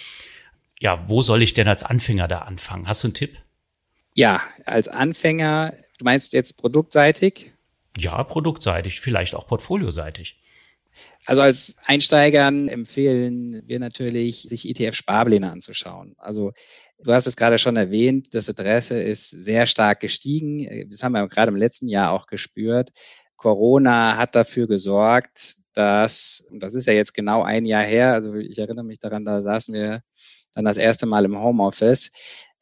Ja, 0.81 1.07
wo 1.07 1.21
soll 1.21 1.43
ich 1.43 1.53
denn 1.53 1.69
als 1.69 1.83
Anfänger 1.83 2.29
da 2.29 2.39
anfangen? 2.39 2.89
Hast 2.89 3.03
du 3.03 3.09
einen 3.09 3.15
Tipp? 3.15 3.37
Ja, 4.17 4.43
als 4.65 4.89
Anfänger, 4.89 5.75
du 5.99 6.07
meinst 6.07 6.33
jetzt 6.33 6.55
produktseitig? 6.55 7.53
Ja, 7.99 8.25
produktseitig, 8.25 9.01
vielleicht 9.03 9.35
auch 9.35 9.47
portfolioseitig. 9.47 10.41
Also 11.27 11.43
als 11.43 11.77
Einsteigern 11.85 12.69
empfehlen 12.69 13.63
wir 13.67 13.79
natürlich, 13.79 14.41
sich 14.41 14.67
ETF-Sparpläne 14.67 15.51
anzuschauen. 15.51 16.15
Also 16.17 16.53
du 16.99 17.13
hast 17.13 17.27
es 17.27 17.37
gerade 17.37 17.59
schon 17.59 17.77
erwähnt, 17.77 18.29
das 18.33 18.49
Interesse 18.49 18.99
ist 19.03 19.29
sehr 19.29 19.67
stark 19.67 20.01
gestiegen. 20.01 20.89
Das 20.89 21.03
haben 21.03 21.13
wir 21.13 21.29
gerade 21.29 21.51
im 21.51 21.57
letzten 21.57 21.87
Jahr 21.87 22.13
auch 22.13 22.27
gespürt. 22.27 22.93
Corona 23.37 24.17
hat 24.17 24.35
dafür 24.35 24.67
gesorgt, 24.67 25.57
dass, 25.75 26.49
und 26.51 26.61
das 26.61 26.75
ist 26.75 26.87
ja 26.87 26.95
jetzt 26.95 27.13
genau 27.13 27.43
ein 27.43 27.67
Jahr 27.67 27.85
her, 27.85 28.15
also 28.15 28.33
ich 28.33 28.59
erinnere 28.59 28.87
mich 28.87 28.99
daran, 28.99 29.27
da 29.27 29.43
saßen 29.43 29.75
wir 29.75 30.01
dann 30.55 30.65
das 30.65 30.79
erste 30.79 31.05
Mal 31.05 31.27
im 31.27 31.39
Homeoffice. 31.39 32.11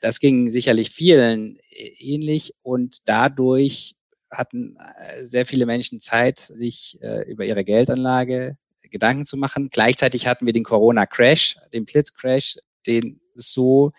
Das 0.00 0.20
ging 0.20 0.50
sicherlich 0.50 0.90
vielen 0.90 1.58
ähnlich 1.70 2.52
und 2.62 3.08
dadurch 3.08 3.94
hatten 4.30 4.76
äh, 4.76 5.24
sehr 5.24 5.46
viele 5.46 5.66
Menschen 5.66 6.00
Zeit, 6.00 6.38
sich 6.38 6.98
äh, 7.00 7.22
über 7.30 7.44
ihre 7.44 7.64
Geldanlage 7.64 8.56
Gedanken 8.94 9.26
zu 9.26 9.36
machen. 9.36 9.70
Gleichzeitig 9.70 10.28
hatten 10.28 10.46
wir 10.46 10.52
den 10.52 10.62
Corona-Crash, 10.62 11.56
den 11.72 11.84
Blitzcrash, 11.84 12.58
den 12.86 13.20
es 13.36 13.52
so 13.52 13.90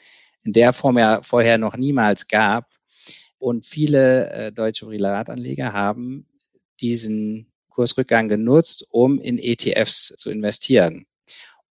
in 0.46 0.54
der 0.54 0.72
Form 0.72 0.98
ja 0.98 1.22
vorher 1.22 1.58
noch 1.58 1.76
niemals 1.76 2.30
gab. 2.30 2.72
Und 3.38 3.66
viele 3.66 4.30
äh, 4.30 4.52
deutsche 4.54 4.86
Privatanleger 4.86 5.74
haben 5.74 6.28
diesen 6.80 7.52
Kursrückgang 7.68 8.30
genutzt, 8.30 8.88
um 8.90 9.20
in 9.20 9.38
ETFs 9.38 10.16
zu 10.16 10.32
investieren. 10.32 11.06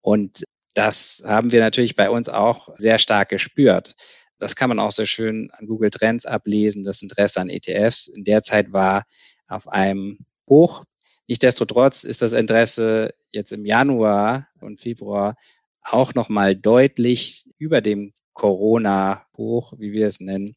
Und 0.02 0.44
das 0.74 1.24
haben 1.26 1.52
wir 1.52 1.60
natürlich 1.60 1.96
bei 1.96 2.10
uns 2.10 2.30
auch 2.30 2.70
sehr 2.78 3.00
stark 3.00 3.30
gespürt. 3.30 3.96
Das 4.40 4.56
kann 4.56 4.70
man 4.70 4.80
auch 4.80 4.92
so 4.92 5.06
schön 5.06 5.52
an 5.52 5.68
Google 5.68 5.92
Trends 5.92 6.26
ablesen. 6.26 6.84
Das 6.84 7.02
Interesse 7.02 7.40
an 7.40 7.50
ETFs 7.50 8.08
in 8.08 8.24
der 8.24 8.42
Zeit 8.42 8.74
war 8.74 9.06
auf 9.48 9.68
einem 9.68 10.20
Hoch. 10.50 10.84
Nichtsdestotrotz 11.28 12.04
ist 12.04 12.22
das 12.22 12.34
Interesse 12.34 13.14
jetzt 13.32 13.52
im 13.52 13.66
Januar 13.66 14.48
und 14.60 14.82
Februar 14.82 15.36
auch 15.82 16.14
nochmal 16.14 16.56
deutlich 16.56 17.50
über 17.58 17.82
dem 17.82 18.14
Corona-Hoch, 18.34 19.74
wie 19.78 19.94
wir 19.94 20.08
es 20.08 20.20
nennen, 20.20 20.56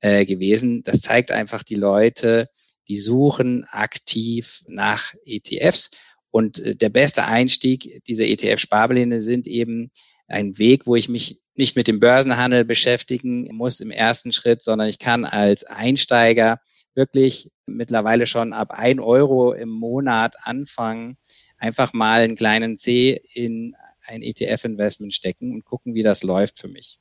äh, 0.00 0.24
gewesen. 0.26 0.82
Das 0.82 1.00
zeigt 1.00 1.30
einfach, 1.30 1.62
die 1.62 1.76
Leute, 1.76 2.48
die 2.88 2.98
suchen 2.98 3.64
aktiv 3.70 4.62
nach 4.66 5.14
ETFs. 5.24 5.90
Und 6.32 6.58
äh, 6.58 6.74
der 6.74 6.88
beste 6.88 7.24
Einstieg 7.24 8.02
dieser 8.08 8.24
ETF-Sparpläne 8.24 9.20
sind 9.20 9.46
eben 9.46 9.92
ein 10.26 10.58
Weg, 10.58 10.86
wo 10.86 10.96
ich 10.96 11.08
mich 11.08 11.38
nicht 11.54 11.76
mit 11.76 11.86
dem 11.86 12.00
Börsenhandel 12.00 12.64
beschäftigen 12.64 13.54
muss 13.54 13.78
im 13.78 13.90
ersten 13.90 14.32
Schritt, 14.32 14.62
sondern 14.62 14.88
ich 14.88 14.98
kann 14.98 15.24
als 15.24 15.64
Einsteiger 15.64 16.58
wirklich 16.94 17.50
mittlerweile 17.66 18.26
schon 18.26 18.52
ab 18.52 18.70
ein 18.70 18.98
Euro 18.98 19.52
im 19.52 19.68
Monat 19.68 20.34
anfangen, 20.42 21.18
einfach 21.58 21.92
mal 21.92 22.22
einen 22.22 22.36
kleinen 22.36 22.76
C 22.76 23.20
in 23.34 23.74
ein 24.06 24.22
ETF-Investment 24.22 25.12
stecken 25.12 25.52
und 25.52 25.64
gucken, 25.64 25.94
wie 25.94 26.02
das 26.02 26.22
läuft 26.22 26.58
für 26.58 26.68
mich. 26.68 26.98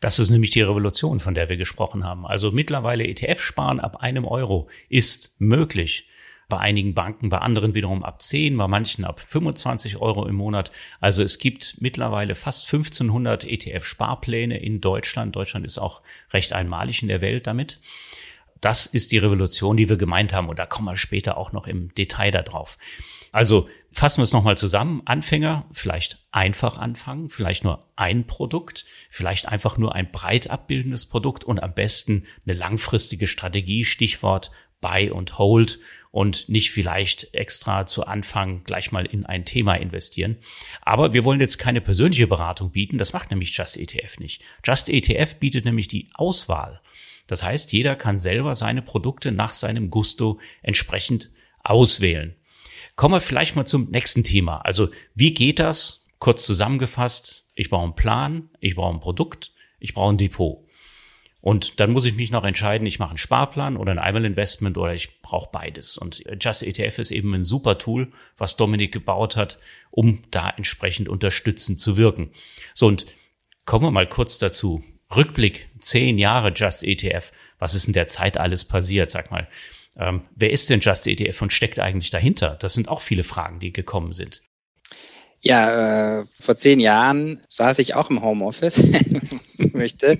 Das 0.00 0.18
ist 0.18 0.30
nämlich 0.30 0.50
die 0.50 0.62
Revolution, 0.62 1.20
von 1.20 1.34
der 1.34 1.48
wir 1.48 1.56
gesprochen 1.56 2.04
haben. 2.04 2.26
Also 2.26 2.50
mittlerweile 2.50 3.04
ETF-Sparen 3.06 3.78
ab 3.78 3.98
einem 3.98 4.24
Euro 4.24 4.68
ist 4.88 5.36
möglich. 5.38 6.08
Bei 6.48 6.58
einigen 6.58 6.94
Banken, 6.94 7.28
bei 7.28 7.38
anderen 7.38 7.74
wiederum 7.74 8.02
ab 8.02 8.22
10, 8.22 8.56
bei 8.56 8.66
manchen 8.68 9.04
ab 9.04 9.20
25 9.20 9.98
Euro 9.98 10.26
im 10.26 10.36
Monat. 10.36 10.72
Also 10.98 11.22
es 11.22 11.38
gibt 11.38 11.76
mittlerweile 11.80 12.34
fast 12.34 12.72
1500 12.72 13.44
ETF-Sparpläne 13.44 14.58
in 14.58 14.80
Deutschland. 14.80 15.36
Deutschland 15.36 15.66
ist 15.66 15.76
auch 15.76 16.00
recht 16.32 16.54
einmalig 16.54 17.02
in 17.02 17.08
der 17.08 17.20
Welt 17.20 17.46
damit. 17.46 17.80
Das 18.62 18.86
ist 18.86 19.12
die 19.12 19.18
Revolution, 19.18 19.76
die 19.76 19.90
wir 19.90 19.98
gemeint 19.98 20.32
haben. 20.32 20.48
Und 20.48 20.58
da 20.58 20.64
kommen 20.64 20.86
wir 20.86 20.96
später 20.96 21.36
auch 21.36 21.52
noch 21.52 21.66
im 21.66 21.94
Detail 21.94 22.30
darauf. 22.30 22.78
Also 23.30 23.68
fassen 23.92 24.20
wir 24.20 24.24
es 24.24 24.32
nochmal 24.32 24.56
zusammen. 24.56 25.02
Anfänger 25.04 25.66
vielleicht 25.70 26.18
einfach 26.32 26.78
anfangen, 26.78 27.28
vielleicht 27.28 27.62
nur 27.62 27.80
ein 27.94 28.26
Produkt, 28.26 28.86
vielleicht 29.10 29.46
einfach 29.46 29.76
nur 29.76 29.94
ein 29.94 30.10
breit 30.10 30.48
abbildendes 30.48 31.04
Produkt 31.04 31.44
und 31.44 31.62
am 31.62 31.74
besten 31.74 32.24
eine 32.46 32.56
langfristige 32.56 33.26
Strategie, 33.26 33.84
Stichwort 33.84 34.50
Buy 34.80 35.10
und 35.10 35.38
Hold 35.38 35.80
und 36.10 36.48
nicht 36.48 36.70
vielleicht 36.70 37.34
extra 37.34 37.86
zu 37.86 38.06
Anfang 38.06 38.64
gleich 38.64 38.92
mal 38.92 39.06
in 39.06 39.26
ein 39.26 39.44
Thema 39.44 39.74
investieren. 39.74 40.36
Aber 40.82 41.12
wir 41.12 41.24
wollen 41.24 41.40
jetzt 41.40 41.58
keine 41.58 41.80
persönliche 41.80 42.26
Beratung 42.26 42.70
bieten, 42.70 42.98
das 42.98 43.12
macht 43.12 43.30
nämlich 43.30 43.56
Just 43.56 43.76
ETF 43.76 44.18
nicht. 44.18 44.42
Just 44.64 44.88
ETF 44.88 45.36
bietet 45.36 45.64
nämlich 45.64 45.88
die 45.88 46.08
Auswahl. 46.14 46.80
Das 47.26 47.42
heißt, 47.42 47.72
jeder 47.72 47.94
kann 47.94 48.18
selber 48.18 48.54
seine 48.54 48.82
Produkte 48.82 49.32
nach 49.32 49.52
seinem 49.52 49.90
Gusto 49.90 50.40
entsprechend 50.62 51.30
auswählen. 51.62 52.34
Kommen 52.96 53.14
wir 53.14 53.20
vielleicht 53.20 53.54
mal 53.54 53.66
zum 53.66 53.90
nächsten 53.90 54.24
Thema. 54.24 54.58
Also 54.62 54.88
wie 55.14 55.34
geht 55.34 55.58
das? 55.58 56.06
Kurz 56.18 56.44
zusammengefasst, 56.44 57.48
ich 57.54 57.70
brauche 57.70 57.84
einen 57.84 57.94
Plan, 57.94 58.48
ich 58.58 58.74
brauche 58.74 58.96
ein 58.96 59.00
Produkt, 59.00 59.52
ich 59.78 59.94
brauche 59.94 60.12
ein 60.12 60.18
Depot. 60.18 60.64
Und 61.40 61.78
dann 61.78 61.92
muss 61.92 62.04
ich 62.04 62.14
mich 62.14 62.30
noch 62.30 62.44
entscheiden, 62.44 62.86
ich 62.86 62.98
mache 62.98 63.10
einen 63.10 63.18
Sparplan 63.18 63.76
oder 63.76 63.92
ein 63.92 63.98
Einmal 63.98 64.24
Investment 64.24 64.76
oder 64.76 64.94
ich 64.94 65.20
brauche 65.22 65.50
beides. 65.52 65.96
Und 65.96 66.24
Just 66.40 66.62
ETF 66.62 66.98
ist 66.98 67.10
eben 67.10 67.32
ein 67.32 67.44
super 67.44 67.78
Tool, 67.78 68.12
was 68.36 68.56
Dominik 68.56 68.92
gebaut 68.92 69.36
hat, 69.36 69.58
um 69.90 70.22
da 70.30 70.50
entsprechend 70.50 71.08
unterstützend 71.08 71.78
zu 71.78 71.96
wirken. 71.96 72.32
So, 72.74 72.86
und 72.86 73.06
kommen 73.66 73.84
wir 73.84 73.90
mal 73.92 74.08
kurz 74.08 74.38
dazu. 74.38 74.82
Rückblick, 75.14 75.70
zehn 75.78 76.18
Jahre 76.18 76.52
Just 76.54 76.82
ETF. 76.82 77.32
Was 77.58 77.74
ist 77.74 77.86
in 77.86 77.92
der 77.92 78.08
Zeit 78.08 78.36
alles 78.36 78.64
passiert? 78.64 79.10
Sag 79.10 79.30
mal, 79.30 79.48
ähm, 79.96 80.22
wer 80.34 80.50
ist 80.50 80.68
denn 80.70 80.80
Just 80.80 81.06
ETF 81.06 81.42
und 81.42 81.52
steckt 81.52 81.78
eigentlich 81.78 82.10
dahinter? 82.10 82.56
Das 82.60 82.74
sind 82.74 82.88
auch 82.88 83.00
viele 83.00 83.24
Fragen, 83.24 83.60
die 83.60 83.72
gekommen 83.72 84.12
sind. 84.12 84.42
Ja, 85.40 86.20
äh, 86.20 86.26
vor 86.40 86.56
zehn 86.56 86.80
Jahren 86.80 87.40
saß 87.48 87.78
ich 87.78 87.94
auch 87.94 88.10
im 88.10 88.22
Homeoffice, 88.22 88.82
möchte. 89.72 90.18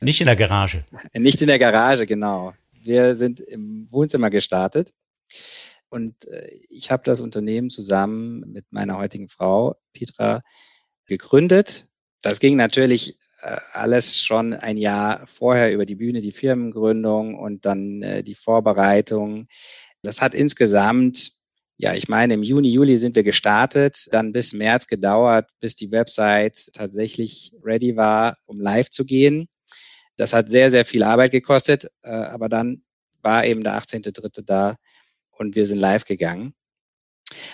Nicht 0.00 0.20
in 0.20 0.26
der 0.26 0.36
Garage. 0.36 0.84
Nicht 1.14 1.40
in 1.40 1.48
der 1.48 1.58
Garage, 1.58 2.06
genau. 2.06 2.54
Wir 2.72 3.14
sind 3.14 3.40
im 3.40 3.88
Wohnzimmer 3.90 4.30
gestartet 4.30 4.92
und 5.88 6.26
äh, 6.26 6.50
ich 6.68 6.90
habe 6.90 7.02
das 7.04 7.20
Unternehmen 7.20 7.70
zusammen 7.70 8.40
mit 8.52 8.66
meiner 8.70 8.98
heutigen 8.98 9.28
Frau 9.28 9.76
Petra 9.92 10.42
gegründet. 11.06 11.86
Das 12.20 12.40
ging 12.40 12.56
natürlich 12.56 13.16
äh, 13.42 13.58
alles 13.72 14.24
schon 14.24 14.54
ein 14.54 14.76
Jahr 14.76 15.26
vorher 15.26 15.72
über 15.72 15.86
die 15.86 15.94
Bühne, 15.94 16.20
die 16.20 16.32
Firmengründung 16.32 17.38
und 17.38 17.64
dann 17.64 18.02
äh, 18.02 18.22
die 18.22 18.34
Vorbereitung. 18.34 19.46
Das 20.02 20.20
hat 20.20 20.34
insgesamt, 20.34 21.32
ja, 21.76 21.94
ich 21.94 22.08
meine, 22.08 22.34
im 22.34 22.42
Juni, 22.42 22.70
Juli 22.70 22.96
sind 22.96 23.16
wir 23.16 23.22
gestartet, 23.22 24.08
dann 24.10 24.32
bis 24.32 24.52
März 24.52 24.86
gedauert, 24.86 25.48
bis 25.60 25.76
die 25.76 25.90
Website 25.90 26.70
tatsächlich 26.72 27.52
ready 27.62 27.96
war, 27.96 28.36
um 28.46 28.60
live 28.60 28.90
zu 28.90 29.04
gehen. 29.04 29.48
Das 30.16 30.32
hat 30.32 30.50
sehr, 30.50 30.70
sehr 30.70 30.84
viel 30.84 31.02
Arbeit 31.02 31.32
gekostet, 31.32 31.86
äh, 32.02 32.10
aber 32.10 32.48
dann 32.48 32.82
war 33.22 33.44
eben 33.44 33.64
der 33.64 33.78
18.3. 33.78 34.42
da 34.44 34.76
und 35.30 35.54
wir 35.54 35.66
sind 35.66 35.78
live 35.78 36.04
gegangen. 36.04 36.54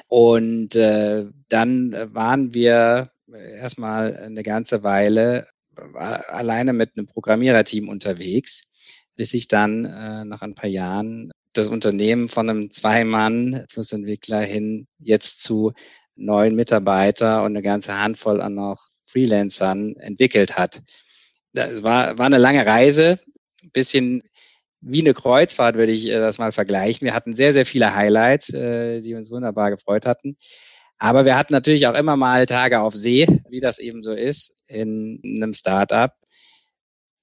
Und 0.08 0.74
äh, 0.74 1.26
dann 1.48 2.14
waren 2.14 2.54
wir 2.54 3.10
erstmal 3.28 4.16
eine 4.16 4.42
ganze 4.42 4.82
Weile 4.82 5.46
alleine 5.76 6.72
mit 6.72 6.96
einem 6.96 7.06
Programmiererteam 7.06 7.88
unterwegs, 7.88 8.68
bis 9.16 9.34
ich 9.34 9.48
dann 9.48 9.84
äh, 9.84 10.24
nach 10.24 10.42
ein 10.42 10.54
paar 10.54 10.68
Jahren 10.68 11.30
das 11.52 11.68
Unternehmen 11.68 12.28
von 12.28 12.50
einem 12.50 12.70
Zwei-Mann 12.70 13.64
plus 13.68 13.92
Entwickler 13.92 14.40
hin 14.40 14.86
jetzt 14.98 15.42
zu 15.42 15.72
neun 16.14 16.54
Mitarbeiter 16.54 17.42
und 17.42 17.52
eine 17.52 17.62
ganze 17.62 17.98
Handvoll 17.98 18.40
an 18.40 18.54
noch 18.54 18.88
Freelancern 19.06 19.96
entwickelt 19.96 20.56
hat. 20.56 20.82
Das 21.52 21.82
war, 21.82 22.18
war 22.18 22.26
eine 22.26 22.38
lange 22.38 22.64
Reise, 22.64 23.18
ein 23.62 23.70
bisschen 23.70 24.22
wie 24.80 25.00
eine 25.00 25.14
Kreuzfahrt 25.14 25.76
würde 25.76 25.92
ich 25.92 26.06
äh, 26.06 26.18
das 26.18 26.38
mal 26.38 26.52
vergleichen. 26.52 27.04
Wir 27.04 27.14
hatten 27.14 27.34
sehr, 27.34 27.52
sehr 27.52 27.66
viele 27.66 27.94
Highlights, 27.94 28.52
äh, 28.54 29.00
die 29.02 29.14
uns 29.14 29.30
wunderbar 29.30 29.70
gefreut 29.70 30.06
hatten. 30.06 30.36
Aber 30.98 31.24
wir 31.24 31.36
hatten 31.36 31.52
natürlich 31.52 31.86
auch 31.86 31.94
immer 31.94 32.16
mal 32.16 32.46
Tage 32.46 32.80
auf 32.80 32.94
See, 32.94 33.26
wie 33.48 33.60
das 33.60 33.78
eben 33.78 34.02
so 34.02 34.12
ist 34.12 34.58
in 34.66 35.20
einem 35.24 35.54
Startup. 35.54 36.12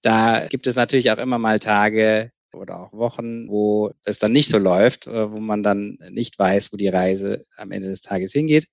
Da 0.02 0.48
gibt 0.48 0.68
es 0.68 0.76
natürlich 0.76 1.12
auch 1.12 1.18
immer 1.18 1.38
mal 1.38 1.60
Tage 1.60 2.32
oder 2.54 2.80
auch 2.80 2.94
Wochen, 2.94 3.50
wo 3.50 3.92
es 4.04 4.20
dann 4.20 4.32
nicht 4.32 4.48
so 4.50 4.58
läuft, 4.58 5.08
äh, 5.08 5.32
wo 5.32 5.40
man 5.40 5.64
dann 5.64 6.00
nicht 6.10 6.40
weiß, 6.40 6.74
wo 6.74 6.78
die 6.78 6.88
Reise 6.88 7.46
am 7.56 7.72
Ende 7.72 7.90
des 7.90 8.02
Tages 8.02 8.34
hingeht. 8.34 8.68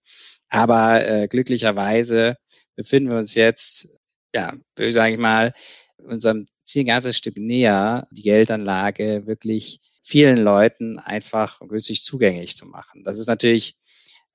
Aber 0.49 1.07
äh, 1.07 1.29
glücklicherweise 1.29 2.37
befinden 2.77 3.11
wir 3.11 3.19
uns 3.19 3.35
jetzt, 3.35 3.89
ja, 4.35 4.53
sage 4.91 5.15
ich 5.15 5.21
mal, 5.21 5.55
unserem 5.99 6.47
Ziel 6.65 6.83
ein 6.83 6.87
ganzes 6.87 7.17
Stück 7.17 7.37
näher, 7.37 8.07
die 8.11 8.23
Geldanlage 8.23 9.27
wirklich 9.27 9.81
vielen 10.03 10.39
Leuten 10.39 10.99
einfach 10.99 11.61
günstig 11.61 12.03
zugänglich 12.03 12.55
zu 12.55 12.67
machen. 12.67 13.05
Das 13.05 13.19
ist 13.19 13.29
natürlich 13.29 13.77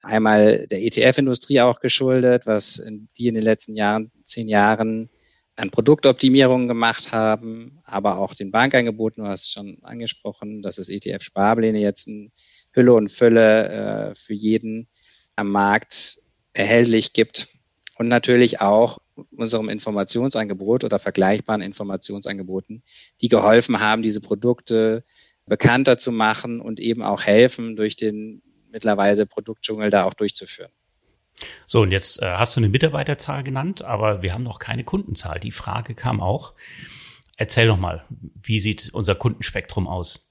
Einmal 0.02 0.66
der 0.68 0.82
ETF-Industrie 0.82 1.60
auch 1.60 1.82
geschuldet, 1.82 2.46
was 2.46 2.82
die 3.18 3.28
in 3.28 3.34
den 3.34 3.44
letzten 3.44 3.76
Jahren, 3.76 4.12
zehn 4.24 4.48
Jahren 4.48 5.10
an 5.58 5.72
Produktoptimierungen 5.72 6.70
gemacht 6.70 7.12
haben, 7.12 7.82
aber 7.84 8.18
auch 8.18 8.34
den 8.34 8.50
Bankangeboten, 8.50 9.24
du 9.24 9.30
hast 9.30 9.52
schon 9.52 9.78
angesprochen, 9.84 10.62
dass 10.62 10.78
es 10.78 10.88
ETF-Sparpläne 10.88 11.80
jetzt 11.80 12.08
in 12.08 12.32
Hülle 12.72 12.94
und 12.94 13.12
Fülle 13.12 14.12
äh, 14.12 14.16
für 14.16 14.34
jeden 14.34 14.88
am 15.36 15.52
Markt 15.52 16.20
erhältlich 16.54 17.12
gibt. 17.12 17.50
Und 18.00 18.08
natürlich 18.08 18.62
auch 18.62 19.00
unserem 19.36 19.68
Informationsangebot 19.68 20.86
oder 20.86 21.00
vergleichbaren 21.00 21.62
Informationsangeboten, 21.62 22.82
die 23.20 23.28
geholfen 23.28 23.82
haben, 23.82 24.04
diese 24.04 24.22
Produkte 24.22 25.04
bekannter 25.46 25.98
zu 25.98 26.14
machen 26.14 26.62
und 26.62 26.80
eben 26.80 27.04
auch 27.04 27.24
helfen, 27.24 27.76
durch 27.76 27.98
den 27.98 28.42
mittlerweile 28.72 29.26
Produktdschungel 29.26 29.90
da 29.90 30.06
auch 30.06 30.14
durchzuführen. 30.14 30.72
So, 31.66 31.82
und 31.82 31.92
jetzt 31.92 32.22
äh, 32.22 32.26
hast 32.26 32.56
du 32.56 32.62
eine 32.62 32.70
Mitarbeiterzahl 32.70 33.44
genannt, 33.44 33.82
aber 33.82 34.22
wir 34.22 34.34
haben 34.34 34.44
noch 34.44 34.60
keine 34.60 34.86
Kundenzahl. 34.86 35.42
Die 35.42 35.52
Frage 35.52 35.94
kam 35.94 36.22
auch. 36.22 36.54
Erzähl 37.36 37.68
doch 37.68 37.78
mal, 37.78 38.06
wie 38.42 38.62
sieht 38.62 38.92
unser 38.94 39.16
Kundenspektrum 39.16 39.88
aus? 39.88 40.29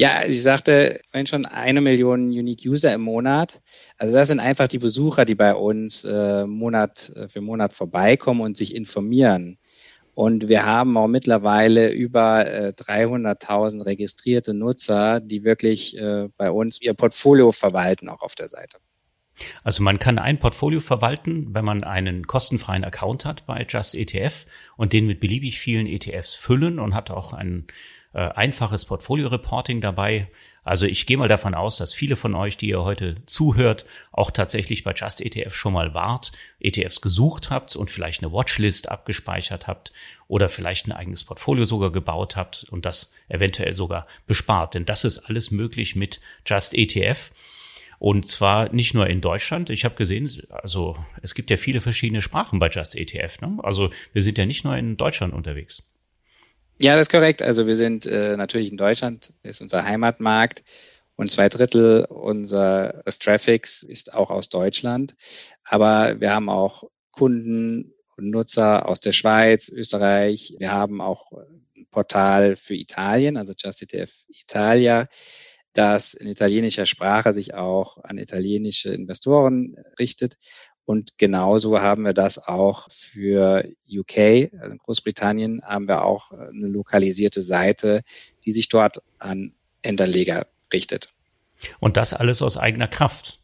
Ja, 0.00 0.24
ich 0.24 0.42
sagte 0.42 1.00
vorhin 1.10 1.26
schon 1.26 1.44
eine 1.44 1.80
Million 1.80 2.28
Unique 2.28 2.64
User 2.64 2.94
im 2.94 3.00
Monat. 3.00 3.60
Also 3.96 4.16
das 4.16 4.28
sind 4.28 4.38
einfach 4.38 4.68
die 4.68 4.78
Besucher, 4.78 5.24
die 5.24 5.34
bei 5.34 5.54
uns 5.54 6.04
äh, 6.04 6.46
Monat 6.46 7.10
äh, 7.16 7.28
für 7.28 7.40
Monat 7.40 7.72
vorbeikommen 7.72 8.42
und 8.42 8.56
sich 8.56 8.76
informieren. 8.76 9.58
Und 10.14 10.48
wir 10.48 10.64
haben 10.64 10.96
auch 10.96 11.08
mittlerweile 11.08 11.90
über 11.90 12.46
äh, 12.46 12.72
300.000 12.76 13.86
registrierte 13.86 14.54
Nutzer, 14.54 15.20
die 15.20 15.42
wirklich 15.42 15.96
äh, 15.96 16.28
bei 16.36 16.50
uns 16.50 16.80
ihr 16.80 16.94
Portfolio 16.94 17.50
verwalten, 17.50 18.08
auch 18.08 18.22
auf 18.22 18.36
der 18.36 18.48
Seite. 18.48 18.78
Also 19.62 19.82
man 19.82 19.98
kann 19.98 20.18
ein 20.18 20.38
Portfolio 20.38 20.80
verwalten, 20.80 21.54
wenn 21.54 21.64
man 21.64 21.84
einen 21.84 22.26
kostenfreien 22.26 22.84
Account 22.84 23.24
hat 23.24 23.46
bei 23.46 23.64
Just 23.68 23.94
ETF 23.94 24.46
und 24.76 24.92
den 24.92 25.06
mit 25.06 25.20
beliebig 25.20 25.58
vielen 25.58 25.86
ETFs 25.86 26.34
füllen 26.34 26.78
und 26.78 26.94
hat 26.94 27.10
auch 27.10 27.32
ein 27.32 27.66
äh, 28.18 28.32
einfaches 28.34 28.84
Portfolio-Reporting 28.84 29.80
dabei. 29.80 30.26
Also 30.64 30.86
ich 30.86 31.06
gehe 31.06 31.16
mal 31.16 31.28
davon 31.28 31.54
aus, 31.54 31.76
dass 31.76 31.94
viele 31.94 32.16
von 32.16 32.34
euch, 32.34 32.56
die 32.56 32.68
ihr 32.68 32.82
heute 32.82 33.14
zuhört, 33.26 33.86
auch 34.10 34.32
tatsächlich 34.32 34.82
bei 34.82 34.92
Just 34.92 35.20
ETF 35.20 35.54
schon 35.54 35.72
mal 35.72 35.94
wart, 35.94 36.32
ETFs 36.58 37.00
gesucht 37.00 37.50
habt 37.50 37.76
und 37.76 37.92
vielleicht 37.92 38.20
eine 38.20 38.32
Watchlist 38.32 38.88
abgespeichert 38.88 39.68
habt 39.68 39.92
oder 40.26 40.48
vielleicht 40.48 40.88
ein 40.88 40.92
eigenes 40.92 41.22
Portfolio 41.22 41.64
sogar 41.64 41.92
gebaut 41.92 42.34
habt 42.34 42.66
und 42.72 42.86
das 42.86 43.12
eventuell 43.28 43.72
sogar 43.72 44.08
bespart. 44.26 44.74
Denn 44.74 44.84
das 44.84 45.04
ist 45.04 45.20
alles 45.20 45.52
möglich 45.52 45.94
mit 45.94 46.20
Just 46.44 46.74
ETF. 46.74 47.30
Und 48.00 48.26
zwar 48.26 48.72
nicht 48.72 48.94
nur 48.94 49.06
in 49.06 49.20
Deutschland. 49.20 49.70
Ich 49.70 49.84
habe 49.84 49.94
gesehen, 49.94 50.28
also 50.50 50.96
es 51.22 51.36
gibt 51.36 51.50
ja 51.50 51.56
viele 51.56 51.80
verschiedene 51.80 52.20
Sprachen 52.20 52.58
bei 52.58 52.68
Just 52.68 52.96
ETF. 52.96 53.40
Ne? 53.42 53.58
Also 53.62 53.90
wir 54.12 54.22
sind 54.22 54.38
ja 54.38 54.44
nicht 54.44 54.64
nur 54.64 54.76
in 54.76 54.96
Deutschland 54.96 55.34
unterwegs. 55.34 55.88
Ja, 56.80 56.94
das 56.94 57.02
ist 57.02 57.10
korrekt. 57.10 57.42
Also 57.42 57.66
wir 57.66 57.74
sind 57.74 58.06
äh, 58.06 58.36
natürlich 58.36 58.70
in 58.70 58.76
Deutschland, 58.76 59.32
ist 59.42 59.60
unser 59.60 59.84
Heimatmarkt 59.84 60.62
und 61.16 61.30
zwei 61.30 61.48
Drittel 61.48 62.04
unseres 62.04 63.18
Traffics 63.18 63.82
ist 63.82 64.14
auch 64.14 64.30
aus 64.30 64.48
Deutschland. 64.48 65.14
Aber 65.64 66.20
wir 66.20 66.32
haben 66.32 66.48
auch 66.48 66.84
Kunden 67.10 67.92
und 68.16 68.30
Nutzer 68.30 68.88
aus 68.88 69.00
der 69.00 69.12
Schweiz, 69.12 69.68
Österreich. 69.68 70.54
Wir 70.58 70.72
haben 70.72 71.00
auch 71.00 71.32
ein 71.32 71.86
Portal 71.90 72.54
für 72.54 72.74
Italien, 72.74 73.36
also 73.36 73.54
Just 73.56 73.82
ETF 73.82 74.12
Italia 74.28 75.08
das 75.78 76.14
in 76.14 76.28
italienischer 76.28 76.86
Sprache 76.86 77.32
sich 77.32 77.54
auch 77.54 78.02
an 78.02 78.18
italienische 78.18 78.90
Investoren 78.90 79.76
richtet. 79.98 80.36
Und 80.88 81.18
genauso 81.18 81.82
haben 81.82 82.04
wir 82.06 82.14
das 82.14 82.48
auch 82.48 82.90
für 82.90 83.62
UK, 83.86 84.50
also 84.58 84.74
Großbritannien, 84.78 85.60
haben 85.62 85.86
wir 85.86 86.02
auch 86.02 86.32
eine 86.32 86.66
lokalisierte 86.66 87.42
Seite, 87.42 88.00
die 88.46 88.52
sich 88.52 88.70
dort 88.70 89.02
an 89.18 89.52
Endanleger 89.82 90.46
richtet. 90.72 91.10
Und 91.78 91.98
das 91.98 92.14
alles 92.14 92.40
aus 92.40 92.56
eigener 92.56 92.88
Kraft. 92.88 93.38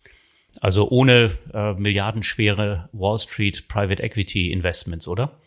Also 0.62 0.88
ohne 0.88 1.36
äh, 1.52 1.74
milliardenschwere 1.74 2.88
Wall 2.92 3.18
Street 3.18 3.68
Private 3.68 4.02
Equity 4.02 4.50
Investments, 4.50 5.06
oder? 5.06 5.38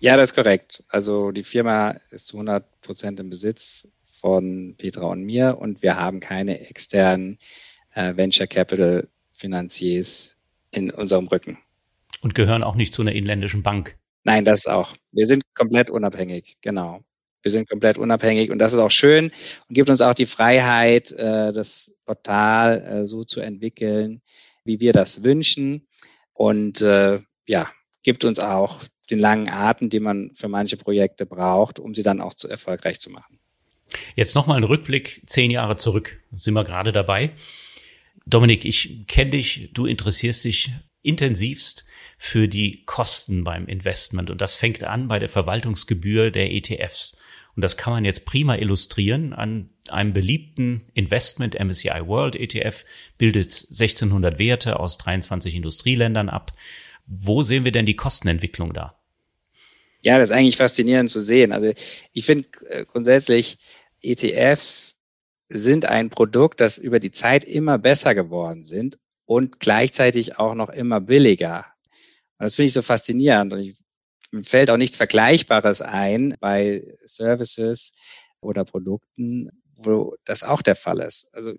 Ja, 0.00 0.16
das 0.16 0.30
ist 0.30 0.36
korrekt. 0.36 0.84
Also 0.88 1.32
die 1.32 1.44
Firma 1.44 2.00
ist 2.10 2.28
zu 2.28 2.38
100 2.38 2.80
Prozent 2.80 3.20
im 3.20 3.28
Besitz 3.28 3.88
von 4.22 4.74
Petra 4.78 5.04
und 5.08 5.24
mir 5.24 5.58
und 5.58 5.82
wir 5.82 5.96
haben 5.96 6.20
keine 6.20 6.66
externen 6.66 7.36
äh, 7.92 8.16
Venture 8.16 8.46
Capital 8.46 9.06
Finanziers 9.32 10.38
in 10.72 10.90
unserem 10.90 11.26
Rücken. 11.26 11.58
Und 12.20 12.34
gehören 12.34 12.62
auch 12.62 12.74
nicht 12.74 12.92
zu 12.92 13.02
einer 13.02 13.12
inländischen 13.12 13.62
Bank. 13.62 13.96
Nein, 14.24 14.44
das 14.44 14.66
auch. 14.66 14.94
Wir 15.12 15.26
sind 15.26 15.42
komplett 15.54 15.90
unabhängig, 15.90 16.58
genau. 16.60 17.00
Wir 17.42 17.50
sind 17.50 17.68
komplett 17.68 17.96
unabhängig 17.96 18.50
und 18.50 18.58
das 18.58 18.74
ist 18.74 18.78
auch 18.78 18.90
schön 18.90 19.30
und 19.68 19.74
gibt 19.74 19.88
uns 19.88 20.02
auch 20.02 20.12
die 20.12 20.26
Freiheit, 20.26 21.10
äh, 21.12 21.52
das 21.52 21.98
Portal 22.04 22.82
äh, 22.82 23.06
so 23.06 23.24
zu 23.24 23.40
entwickeln, 23.40 24.20
wie 24.64 24.78
wir 24.78 24.92
das 24.92 25.24
wünschen. 25.24 25.86
Und 26.34 26.82
äh, 26.82 27.18
ja, 27.46 27.70
gibt 28.02 28.24
uns 28.24 28.40
auch 28.40 28.82
den 29.10 29.18
langen 29.18 29.48
Atem, 29.48 29.88
den 29.88 30.02
man 30.02 30.30
für 30.34 30.48
manche 30.48 30.76
Projekte 30.76 31.24
braucht, 31.24 31.78
um 31.78 31.94
sie 31.94 32.02
dann 32.02 32.20
auch 32.20 32.34
zu 32.34 32.48
erfolgreich 32.48 33.00
zu 33.00 33.10
machen. 33.10 33.38
Jetzt 34.14 34.34
nochmal 34.34 34.58
ein 34.58 34.64
Rückblick 34.64 35.22
zehn 35.26 35.50
Jahre 35.50 35.76
zurück. 35.76 36.20
Sind 36.32 36.54
wir 36.54 36.64
gerade 36.64 36.92
dabei. 36.92 37.32
Dominik, 38.26 38.64
ich 38.64 39.06
kenne 39.06 39.30
dich, 39.30 39.70
du 39.72 39.86
interessierst 39.86 40.44
dich 40.44 40.70
intensivst 41.02 41.86
für 42.18 42.48
die 42.48 42.84
Kosten 42.84 43.44
beim 43.44 43.66
Investment 43.66 44.30
und 44.30 44.40
das 44.40 44.54
fängt 44.54 44.84
an 44.84 45.08
bei 45.08 45.18
der 45.18 45.28
Verwaltungsgebühr 45.28 46.30
der 46.30 46.52
ETFs. 46.52 47.16
Und 47.56 47.62
das 47.62 47.76
kann 47.76 47.92
man 47.92 48.04
jetzt 48.04 48.26
prima 48.26 48.56
illustrieren 48.56 49.32
an 49.32 49.70
einem 49.88 50.12
beliebten 50.12 50.84
Investment 50.94 51.58
MSCI 51.58 52.06
World 52.06 52.36
ETF, 52.36 52.84
bildet 53.18 53.46
1600 53.70 54.38
Werte 54.38 54.78
aus 54.78 54.98
23 54.98 55.56
Industrieländern 55.56 56.28
ab. 56.28 56.52
Wo 57.06 57.42
sehen 57.42 57.64
wir 57.64 57.72
denn 57.72 57.86
die 57.86 57.96
Kostenentwicklung 57.96 58.72
da? 58.72 59.00
Ja, 60.02 60.18
das 60.18 60.30
ist 60.30 60.36
eigentlich 60.36 60.56
faszinierend 60.56 61.10
zu 61.10 61.20
sehen. 61.20 61.52
Also 61.52 61.72
ich 62.12 62.24
finde 62.24 62.48
äh, 62.68 62.84
grundsätzlich 62.84 63.58
ETF 64.00 64.89
sind 65.50 65.84
ein 65.84 66.10
Produkt, 66.10 66.60
das 66.60 66.78
über 66.78 67.00
die 67.00 67.10
Zeit 67.10 67.44
immer 67.44 67.78
besser 67.78 68.14
geworden 68.14 68.64
sind 68.64 68.98
und 69.26 69.60
gleichzeitig 69.60 70.38
auch 70.38 70.54
noch 70.54 70.70
immer 70.70 71.00
billiger. 71.00 71.66
Und 72.38 72.44
das 72.44 72.54
finde 72.54 72.68
ich 72.68 72.72
so 72.72 72.82
faszinierend. 72.82 73.52
Und 73.52 73.60
ich, 73.60 73.78
mir 74.30 74.44
fällt 74.44 74.70
auch 74.70 74.76
nichts 74.76 74.96
Vergleichbares 74.96 75.82
ein 75.82 76.36
bei 76.40 76.84
Services 77.04 77.94
oder 78.40 78.64
Produkten, 78.64 79.50
wo 79.76 80.14
das 80.24 80.42
auch 80.42 80.62
der 80.62 80.76
Fall 80.76 81.00
ist. 81.00 81.28
Also 81.34 81.52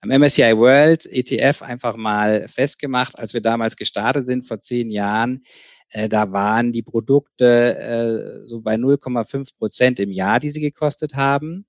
am 0.00 0.10
MSCI 0.10 0.56
World 0.56 1.06
ETF 1.06 1.62
einfach 1.62 1.96
mal 1.96 2.48
festgemacht, 2.48 3.18
als 3.18 3.34
wir 3.34 3.40
damals 3.40 3.76
gestartet 3.76 4.26
sind 4.26 4.46
vor 4.46 4.60
zehn 4.60 4.90
Jahren, 4.90 5.42
äh, 5.90 6.08
da 6.08 6.32
waren 6.32 6.72
die 6.72 6.82
Produkte 6.82 7.78
äh, 7.78 8.46
so 8.46 8.60
bei 8.60 8.74
0,5 8.74 9.56
Prozent 9.56 10.00
im 10.00 10.12
Jahr, 10.12 10.38
die 10.38 10.50
sie 10.50 10.60
gekostet 10.60 11.14
haben. 11.14 11.66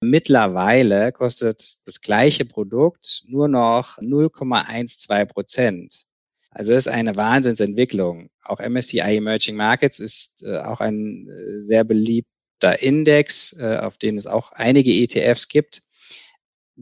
Mittlerweile 0.00 1.12
kostet 1.12 1.86
das 1.86 2.00
gleiche 2.00 2.46
Produkt 2.46 3.22
nur 3.26 3.48
noch 3.48 3.98
0,12 3.98 5.26
Prozent. 5.26 6.04
Also 6.50 6.72
das 6.72 6.86
ist 6.86 6.92
eine 6.92 7.16
Wahnsinnsentwicklung. 7.16 8.30
Auch 8.42 8.60
MSCI 8.60 9.16
Emerging 9.16 9.56
Markets 9.56 10.00
ist 10.00 10.42
äh, 10.42 10.58
auch 10.58 10.80
ein 10.80 11.28
äh, 11.28 11.60
sehr 11.60 11.84
beliebter 11.84 12.82
Index, 12.82 13.52
äh, 13.58 13.76
auf 13.76 13.98
den 13.98 14.16
es 14.16 14.26
auch 14.26 14.52
einige 14.52 14.90
ETFs 14.90 15.48
gibt 15.48 15.82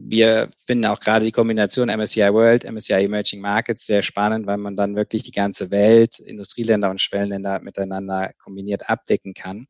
wir 0.01 0.49
finden 0.65 0.85
auch 0.85 0.99
gerade 0.99 1.25
die 1.25 1.31
Kombination 1.31 1.89
MSCI 1.89 2.33
World, 2.33 2.63
MSCI 2.63 3.03
Emerging 3.03 3.41
Markets 3.41 3.85
sehr 3.85 4.01
spannend, 4.01 4.47
weil 4.47 4.57
man 4.57 4.77
dann 4.77 4.95
wirklich 4.95 5.23
die 5.23 5.31
ganze 5.31 5.71
Welt, 5.71 6.19
Industrieländer 6.19 6.89
und 6.89 7.01
Schwellenländer 7.01 7.59
miteinander 7.59 8.31
kombiniert 8.41 8.89
abdecken 8.89 9.33
kann. 9.33 9.67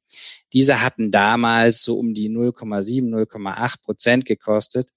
Diese 0.54 0.82
hatten 0.82 1.10
damals 1.10 1.84
so 1.84 1.98
um 1.98 2.13
die 2.13 2.30
0,7, 2.30 3.10
0,8 3.10 3.82
Prozent 3.82 4.26
gekostet. 4.26 4.89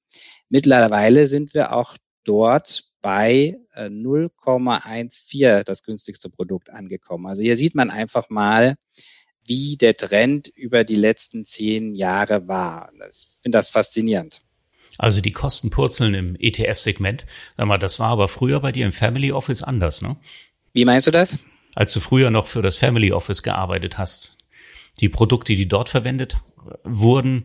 Mittlerweile 0.50 1.24
sind 1.26 1.54
wir 1.54 1.72
auch 1.72 1.96
dort 2.24 2.84
bei 3.00 3.58
0,14 3.74 5.44
äh, 5.44 5.64
das 5.64 5.82
günstigste 5.82 6.28
Produkt 6.28 6.68
angekommen. 6.70 7.26
Also 7.26 7.42
hier 7.42 7.56
sieht 7.56 7.74
man 7.74 7.90
einfach 7.90 8.28
mal, 8.28 8.76
wie 9.46 9.76
der 9.76 9.96
Trend 9.96 10.48
über 10.48 10.84
die 10.84 10.94
letzten 10.94 11.44
zehn 11.44 11.94
Jahre 11.94 12.46
war. 12.48 12.92
Ich 13.08 13.28
finde 13.42 13.58
das 13.58 13.70
faszinierend. 13.70 14.42
Also 14.98 15.20
die 15.20 15.32
Kosten 15.32 15.70
purzeln 15.70 16.14
im 16.14 16.36
ETF-Segment. 16.38 17.26
Sag 17.56 17.66
mal, 17.66 17.78
das 17.78 17.98
war 17.98 18.08
aber 18.08 18.28
früher 18.28 18.60
bei 18.60 18.72
dir 18.72 18.86
im 18.86 18.92
Family 18.92 19.32
Office 19.32 19.62
anders, 19.62 20.02
ne? 20.02 20.16
Wie 20.72 20.84
meinst 20.84 21.06
du 21.06 21.10
das? 21.10 21.44
Als 21.74 21.92
du 21.92 22.00
früher 22.00 22.30
noch 22.30 22.46
für 22.46 22.62
das 22.62 22.76
Family 22.76 23.12
Office 23.12 23.42
gearbeitet 23.42 23.98
hast. 23.98 24.38
Die 25.00 25.08
Produkte, 25.08 25.54
die 25.54 25.68
dort 25.68 25.88
verwendet 25.88 26.36
wurden, 26.84 27.44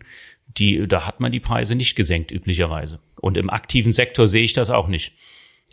die, 0.58 0.88
da 0.88 1.06
hat 1.06 1.20
man 1.20 1.32
die 1.32 1.40
Preise 1.40 1.76
nicht 1.76 1.96
gesenkt, 1.96 2.32
üblicherweise. 2.32 3.00
Und 3.20 3.38
im 3.38 3.50
aktiven 3.50 3.94
Sektor 3.94 4.28
sehe 4.28 4.44
ich 4.44 4.54
das 4.54 4.70
auch 4.70 4.88
nicht. 4.88 5.14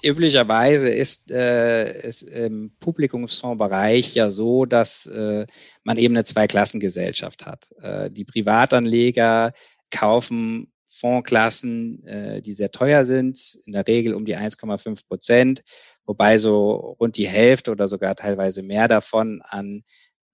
Üblicherweise 0.03 0.91
ist 0.91 1.31
es 1.31 2.23
äh, 2.23 2.47
im 2.47 2.73
Publikumsfondsbereich 2.81 4.15
ja 4.15 4.31
so, 4.31 4.67
dass 4.67 5.07
äh, 5.07 5.47
man 5.83 5.99
eben 5.99 6.15
eine 6.15 6.25
Zweiklassengesellschaft 6.25 7.47
hat. 7.47 7.73
Äh, 7.81 8.11
die 8.11 8.25
Privatanleger 8.25 9.53
kaufen 9.91 10.74
Fondsklassen, 10.95 12.07
äh, 12.07 12.41
die 12.41 12.53
sehr 12.53 12.71
teuer 12.71 13.05
sind, 13.05 13.59
in 13.65 13.73
der 13.73 13.87
Regel 13.87 14.15
um 14.15 14.25
die 14.25 14.37
1,5 14.37 15.07
Prozent, 15.07 15.63
wobei 16.05 16.39
so 16.39 16.97
rund 17.01 17.17
die 17.17 17.27
Hälfte 17.27 17.73
oder 17.73 17.89
sogar 17.89 18.15
teilweise 18.15 18.63
mehr 18.63 18.87
davon 18.87 19.43
an 19.43 19.83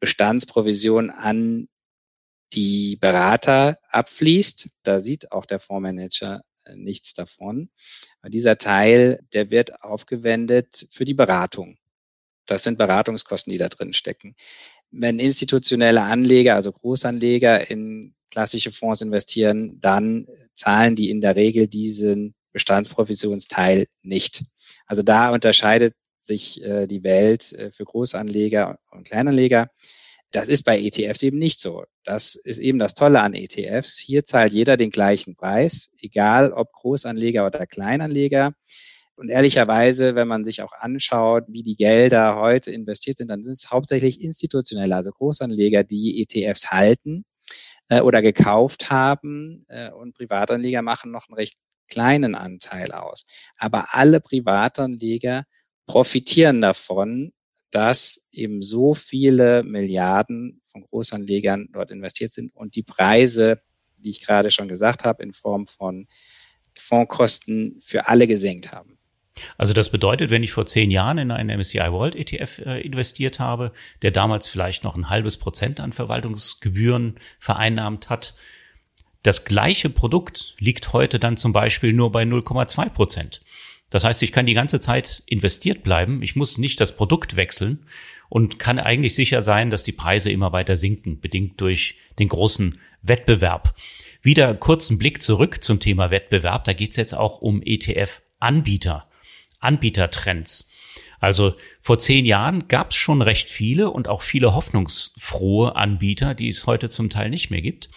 Bestandsprovision 0.01 1.11
an 1.11 1.69
die 2.53 2.97
Berater 2.97 3.79
abfließt. 3.89 4.69
Da 4.83 5.01
sieht 5.01 5.33
auch 5.33 5.47
der 5.47 5.61
Fondsmanager 5.61 6.43
äh, 6.65 6.77
nichts 6.77 7.15
davon. 7.15 7.71
Aber 8.21 8.31
dieser 8.31 8.59
Teil, 8.59 9.21
der 9.33 9.51
wird 9.51 9.83
aufgewendet 9.83 10.89
für 10.91 11.05
die 11.05 11.15
Beratung. 11.15 11.79
Das 12.47 12.65
sind 12.65 12.79
Beratungskosten, 12.79 13.53
die 13.53 13.59
da 13.59 13.69
drin 13.69 13.93
stecken. 13.93 14.35
Wenn 14.91 15.21
institutionelle 15.21 16.03
Anleger, 16.03 16.57
also 16.57 16.73
Großanleger 16.73 17.71
in 17.71 18.15
klassische 18.31 18.73
Fonds 18.73 19.03
investieren, 19.03 19.79
dann 19.81 20.27
zahlen 20.55 20.97
die 20.97 21.11
in 21.11 21.21
der 21.21 21.37
Regel 21.37 21.69
diesen 21.69 22.35
Bestandsprovisionsteil 22.53 23.87
nicht. 24.03 24.45
Also 24.87 25.03
da 25.03 25.33
unterscheidet 25.33 25.95
sich 26.19 26.63
äh, 26.63 26.87
die 26.87 27.03
Welt 27.03 27.53
äh, 27.53 27.71
für 27.71 27.85
Großanleger 27.85 28.79
und 28.91 29.05
Kleinanleger. 29.05 29.71
Das 30.33 30.49
ist 30.49 30.63
bei 30.63 30.81
ETFs 30.81 31.23
eben 31.23 31.39
nicht 31.39 31.59
so. 31.59 31.85
Das 32.05 32.37
ist 32.37 32.59
eben 32.59 32.79
das 32.79 32.95
Tolle 32.95 33.21
an 33.21 33.35
ETFs. 33.35 33.99
Hier 33.99 34.25
zahlt 34.25 34.53
jeder 34.53 34.77
den 34.77 34.91
gleichen 34.91 35.35
Preis, 35.35 35.93
egal 36.01 36.53
ob 36.53 36.73
Großanleger 36.73 37.47
oder 37.47 37.67
Kleinanleger. 37.67 38.53
Und 39.17 39.29
ehrlicherweise, 39.29 40.15
wenn 40.15 40.29
man 40.29 40.45
sich 40.45 40.63
auch 40.63 40.73
anschaut, 40.73 41.45
wie 41.49 41.63
die 41.63 41.77
Gelder 41.77 42.37
heute 42.37 42.71
investiert 42.71 43.19
sind, 43.19 43.29
dann 43.29 43.43
sind 43.43 43.53
es 43.53 43.71
hauptsächlich 43.71 44.23
institutionelle, 44.23 44.95
also 44.95 45.11
Großanleger, 45.11 45.85
die 45.85 46.23
ETFs 46.23 46.71
halten 46.71 47.25
äh, 47.91 48.01
oder 48.01 48.23
gekauft 48.23 48.91
haben. 48.91 49.67
Äh, 49.69 49.91
und 49.91 50.15
Privatanleger 50.15 50.81
machen 50.81 51.11
noch 51.11 51.29
einen 51.29 51.37
recht 51.37 51.59
kleinen 51.89 52.35
Anteil 52.35 52.93
aus. 52.93 53.27
Aber 53.59 53.95
alle 53.95 54.21
Privatanleger 54.21 55.45
profitieren 55.87 56.61
davon, 56.63 57.33
dass 57.71 58.29
eben 58.33 58.63
so 58.63 58.95
viele 58.95 59.63
Milliarden 59.63 60.63
von 60.65 60.83
Großanlegern 60.83 61.69
dort 61.73 61.91
investiert 61.91 62.33
sind 62.33 62.55
und 62.55 62.77
die 62.77 62.83
Preise, 62.83 63.61
die 63.97 64.11
ich 64.11 64.25
gerade 64.25 64.51
schon 64.51 64.69
gesagt 64.69 65.05
habe, 65.05 65.23
in 65.23 65.33
Form 65.33 65.67
von 65.67 66.07
Fondskosten 66.79 67.81
für 67.81 68.09
alle 68.09 68.27
gesenkt 68.27 68.73
haben. 68.73 69.00
Also 69.59 69.73
das 69.73 69.91
bedeutet, 69.91 70.31
wenn 70.31 70.43
ich 70.43 70.53
vor 70.53 70.67
zehn 70.67 70.91
Jahren 70.91 71.19
in 71.19 71.31
einen 71.31 71.59
MSCI 71.59 71.93
World 71.93 72.17
ETF 72.17 72.59
äh, 72.61 72.81
investiert 72.81 73.39
habe, 73.39 73.73
der 74.03 74.11
damals 74.11 74.49
vielleicht 74.49 74.85
noch 74.85 74.97
ein 74.97 75.11
halbes 75.11 75.37
Prozent 75.37 75.81
an 75.81 75.93
Verwaltungsgebühren 75.93 77.17
vereinnahmt 77.39 78.11
hat, 78.11 78.35
das 79.23 79.45
gleiche 79.45 79.91
Produkt 79.91 80.55
liegt 80.59 80.93
heute 80.93 81.19
dann 81.19 81.37
zum 81.37 81.53
Beispiel 81.53 81.93
nur 81.93 82.11
bei 82.11 82.23
0,2 82.23 82.89
Prozent. 82.89 83.43
Das 83.91 84.05
heißt, 84.05 84.23
ich 84.23 84.33
kann 84.33 84.47
die 84.47 84.55
ganze 84.55 84.81
Zeit 84.81 85.23
investiert 85.27 85.83
bleiben. 85.83 86.23
Ich 86.23 86.37
muss 86.37 86.59
nicht 86.59 86.81
das 86.81 86.97
Produkt 86.97 87.37
wechseln 87.37 87.85
und 88.29 88.59
kann 88.59 88.79
eigentlich 88.79 89.15
sicher 89.15 89.43
sein, 89.43 89.69
dass 89.69 89.83
die 89.83 89.93
Preise 89.93 90.31
immer 90.31 90.53
weiter 90.53 90.77
sinken, 90.77 91.21
bedingt 91.21 91.61
durch 91.61 91.97
den 92.19 92.29
großen 92.29 92.79
Wettbewerb. 93.03 93.75
Wieder 94.23 94.55
kurzen 94.55 94.99
Blick 94.99 95.23
zurück 95.23 95.63
zum 95.63 95.81
Thema 95.81 96.11
Wettbewerb. 96.11 96.65
Da 96.65 96.73
geht 96.73 96.93
es 96.93 96.97
jetzt 96.97 97.15
auch 97.15 97.41
um 97.41 97.61
ETF-Anbieter, 97.63 99.09
Anbietertrends. 99.61 100.69
Also 101.21 101.55
vor 101.83 101.99
zehn 101.99 102.25
Jahren 102.25 102.67
gab 102.67 102.91
es 102.91 102.97
schon 102.97 103.21
recht 103.21 103.51
viele 103.51 103.91
und 103.91 104.09
auch 104.09 104.23
viele 104.23 104.55
hoffnungsfrohe 104.55 105.77
Anbieter, 105.77 106.35
die 106.35 106.49
es 106.49 106.67
heute 106.67 106.89
zum 106.89 107.11
Teil 107.11 107.29
nicht 107.29 107.51
mehr 107.51 107.61
gibt. 107.61 107.91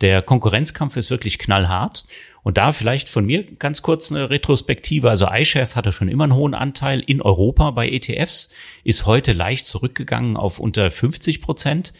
Der 0.00 0.22
Konkurrenzkampf 0.22 0.96
ist 0.96 1.10
wirklich 1.10 1.38
knallhart. 1.38 2.06
Und 2.42 2.56
da 2.56 2.72
vielleicht 2.72 3.08
von 3.08 3.24
mir 3.24 3.44
ganz 3.44 3.82
kurz 3.82 4.10
eine 4.10 4.30
Retrospektive. 4.30 5.08
Also 5.08 5.28
iShares 5.30 5.76
hatte 5.76 5.92
schon 5.92 6.08
immer 6.08 6.24
einen 6.24 6.34
hohen 6.34 6.54
Anteil 6.54 7.00
in 7.00 7.22
Europa 7.22 7.70
bei 7.70 7.88
ETFs, 7.88 8.50
ist 8.82 9.06
heute 9.06 9.32
leicht 9.32 9.64
zurückgegangen 9.64 10.36
auf 10.36 10.58
unter 10.58 10.90
50 10.90 11.40
Prozent. 11.40 11.92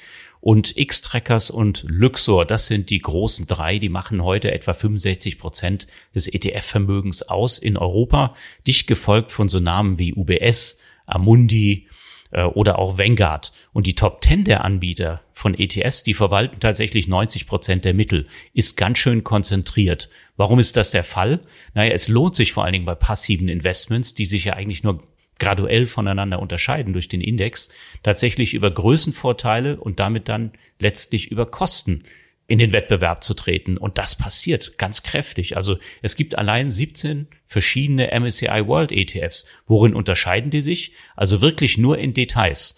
Und 0.43 0.77
X-Trackers 0.77 1.51
und 1.51 1.85
Luxor, 1.87 2.45
das 2.45 2.67
sind 2.67 2.91
die 2.91 2.99
großen 2.99 3.47
drei, 3.47 3.79
die 3.79 3.89
machen 3.89 4.25
heute 4.25 4.51
etwa 4.51 4.75
65 4.75 5.39
Prozent 5.39 5.87
des 6.17 6.27
ETF-Vermögens 6.27 7.23
aus 7.23 7.61
in 7.61 7.77
Europa, 7.77 8.35
dicht 8.67 8.89
gefolgt 8.89 9.31
von 9.31 9.47
so 9.47 9.61
Namen 9.61 10.01
wie 10.01 10.13
UBS, 10.13 10.79
Amundi, 11.07 11.87
äh, 12.33 12.43
oder 12.43 12.81
auch 12.81 12.99
Vanguard. 12.99 13.53
Und 13.73 13.87
die 13.87 13.95
Top 13.95 14.25
10 14.25 14.43
der 14.43 14.65
Anbieter 14.65 15.23
von 15.33 15.57
ETFs, 15.57 16.03
die 16.03 16.15
verwalten 16.15 16.59
tatsächlich 16.59 17.07
90 17.07 17.47
Prozent 17.47 17.85
der 17.85 17.95
Mittel, 17.95 18.27
ist 18.53 18.77
ganz 18.77 18.99
schön 18.99 19.23
konzentriert. 19.23 20.11
Warum 20.37 20.59
ist 20.59 20.77
das 20.77 20.91
der 20.91 21.05
Fall? 21.05 21.41
Naja, 21.75 21.93
es 21.93 22.09
lohnt 22.09 22.35
sich 22.35 22.53
vor 22.53 22.65
allen 22.65 22.73
Dingen 22.73 22.85
bei 22.85 22.97
passiven 22.97 23.49
Investments, 23.49 24.15
die 24.15 24.25
sich 24.25 24.47
ja 24.47 24.55
eigentlich 24.55 24.83
nur 24.83 25.03
graduell 25.39 25.87
voneinander 25.87 26.41
unterscheiden 26.41 26.93
durch 26.93 27.09
den 27.09 27.21
Index, 27.21 27.71
tatsächlich 28.03 28.55
über 28.55 28.71
Größenvorteile 28.71 29.79
und 29.79 30.01
damit 30.01 30.29
dann 30.29 30.53
letztlich 30.79 31.31
über 31.31 31.47
Kosten 31.47 32.05
in 32.47 32.59
den 32.59 32.73
Wettbewerb 32.73 33.23
zu 33.23 33.35
treten. 33.35 33.77
Und 33.77 33.99
das 33.99 34.15
passiert 34.15 34.77
ganz 34.77 35.03
kräftig. 35.03 35.57
Also 35.57 35.79
es 36.03 36.17
gibt 36.17 36.37
allein 36.37 36.71
17 36.71 37.29
verschiedene 37.47 38.11
MSCI 38.19 38.67
World 38.67 38.93
ETFs. 38.93 39.47
Worin 39.67 39.95
unterscheiden 39.95 40.51
die 40.51 40.61
sich? 40.61 40.93
Also 41.17 41.41
wirklich 41.41 41.79
nur 41.79 41.99
in 41.99 42.15
Details. 42.15 42.77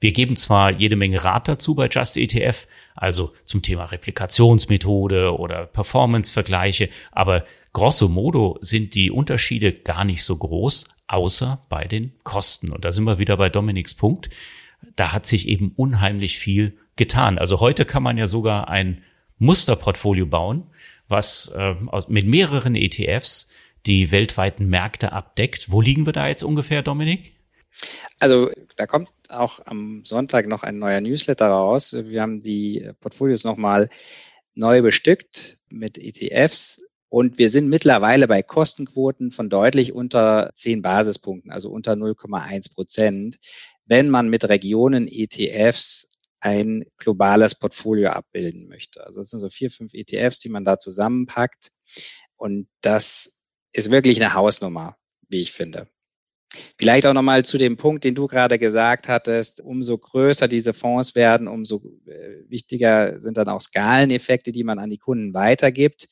Wir 0.00 0.10
geben 0.10 0.36
zwar 0.36 0.72
jede 0.72 0.96
Menge 0.96 1.22
Rat 1.22 1.46
dazu 1.46 1.76
bei 1.76 1.86
Just 1.86 2.16
ETF, 2.16 2.66
also 2.96 3.32
zum 3.44 3.62
Thema 3.62 3.84
Replikationsmethode 3.84 5.38
oder 5.38 5.66
Performance-Vergleiche, 5.66 6.88
aber 7.12 7.44
grosso 7.72 8.08
modo 8.08 8.58
sind 8.60 8.96
die 8.96 9.12
Unterschiede 9.12 9.72
gar 9.72 10.04
nicht 10.04 10.24
so 10.24 10.36
groß, 10.36 10.86
außer 11.06 11.64
bei 11.68 11.84
den 11.84 12.12
Kosten. 12.24 12.70
Und 12.70 12.84
da 12.84 12.92
sind 12.92 13.04
wir 13.04 13.18
wieder 13.18 13.36
bei 13.36 13.48
Dominiks 13.48 13.94
Punkt. 13.94 14.30
Da 14.96 15.12
hat 15.12 15.26
sich 15.26 15.48
eben 15.48 15.72
unheimlich 15.76 16.38
viel 16.38 16.78
getan. 16.96 17.38
Also 17.38 17.60
heute 17.60 17.84
kann 17.84 18.02
man 18.02 18.18
ja 18.18 18.26
sogar 18.26 18.68
ein 18.68 19.02
Musterportfolio 19.38 20.26
bauen, 20.26 20.70
was 21.08 21.52
äh, 21.56 21.74
mit 22.08 22.26
mehreren 22.26 22.74
ETFs 22.74 23.50
die 23.86 24.10
weltweiten 24.12 24.66
Märkte 24.68 25.12
abdeckt. 25.12 25.70
Wo 25.70 25.80
liegen 25.80 26.06
wir 26.06 26.12
da 26.12 26.28
jetzt 26.28 26.42
ungefähr, 26.42 26.82
Dominik? 26.82 27.34
Also 28.18 28.50
da 28.76 28.86
kommt 28.86 29.10
auch 29.28 29.60
am 29.64 30.04
Sonntag 30.04 30.46
noch 30.46 30.62
ein 30.62 30.78
neuer 30.78 31.00
Newsletter 31.00 31.48
raus. 31.48 31.92
Wir 31.92 32.22
haben 32.22 32.42
die 32.42 32.90
Portfolios 33.00 33.44
nochmal 33.44 33.88
neu 34.54 34.82
bestückt 34.82 35.56
mit 35.70 35.98
ETFs 35.98 36.82
und 37.12 37.36
wir 37.36 37.50
sind 37.50 37.68
mittlerweile 37.68 38.26
bei 38.26 38.42
Kostenquoten 38.42 39.32
von 39.32 39.50
deutlich 39.50 39.92
unter 39.92 40.50
10 40.54 40.80
Basispunkten, 40.80 41.52
also 41.52 41.68
unter 41.68 41.92
0,1 41.92 42.72
Prozent, 42.72 43.36
wenn 43.84 44.08
man 44.08 44.30
mit 44.30 44.48
Regionen 44.48 45.06
ETFs 45.06 46.08
ein 46.40 46.86
globales 46.96 47.54
Portfolio 47.54 48.08
abbilden 48.12 48.66
möchte. 48.66 49.04
Also 49.04 49.20
es 49.20 49.28
sind 49.28 49.40
so 49.40 49.50
vier, 49.50 49.70
fünf 49.70 49.92
ETFs, 49.92 50.38
die 50.38 50.48
man 50.48 50.64
da 50.64 50.78
zusammenpackt. 50.78 51.68
Und 52.36 52.66
das 52.80 53.38
ist 53.74 53.90
wirklich 53.90 54.18
eine 54.18 54.32
Hausnummer, 54.32 54.96
wie 55.28 55.42
ich 55.42 55.52
finde. 55.52 55.88
Vielleicht 56.78 57.06
auch 57.06 57.12
nochmal 57.12 57.44
zu 57.44 57.58
dem 57.58 57.76
Punkt, 57.76 58.04
den 58.04 58.14
du 58.14 58.26
gerade 58.26 58.58
gesagt 58.58 59.08
hattest, 59.08 59.60
umso 59.60 59.98
größer 59.98 60.48
diese 60.48 60.72
Fonds 60.72 61.14
werden, 61.14 61.46
umso 61.46 61.82
äh, 62.06 62.48
wichtiger 62.48 63.20
sind 63.20 63.36
dann 63.36 63.50
auch 63.50 63.60
Skaleneffekte, 63.60 64.50
die 64.50 64.64
man 64.64 64.78
an 64.78 64.88
die 64.88 64.98
Kunden 64.98 65.34
weitergibt. 65.34 66.08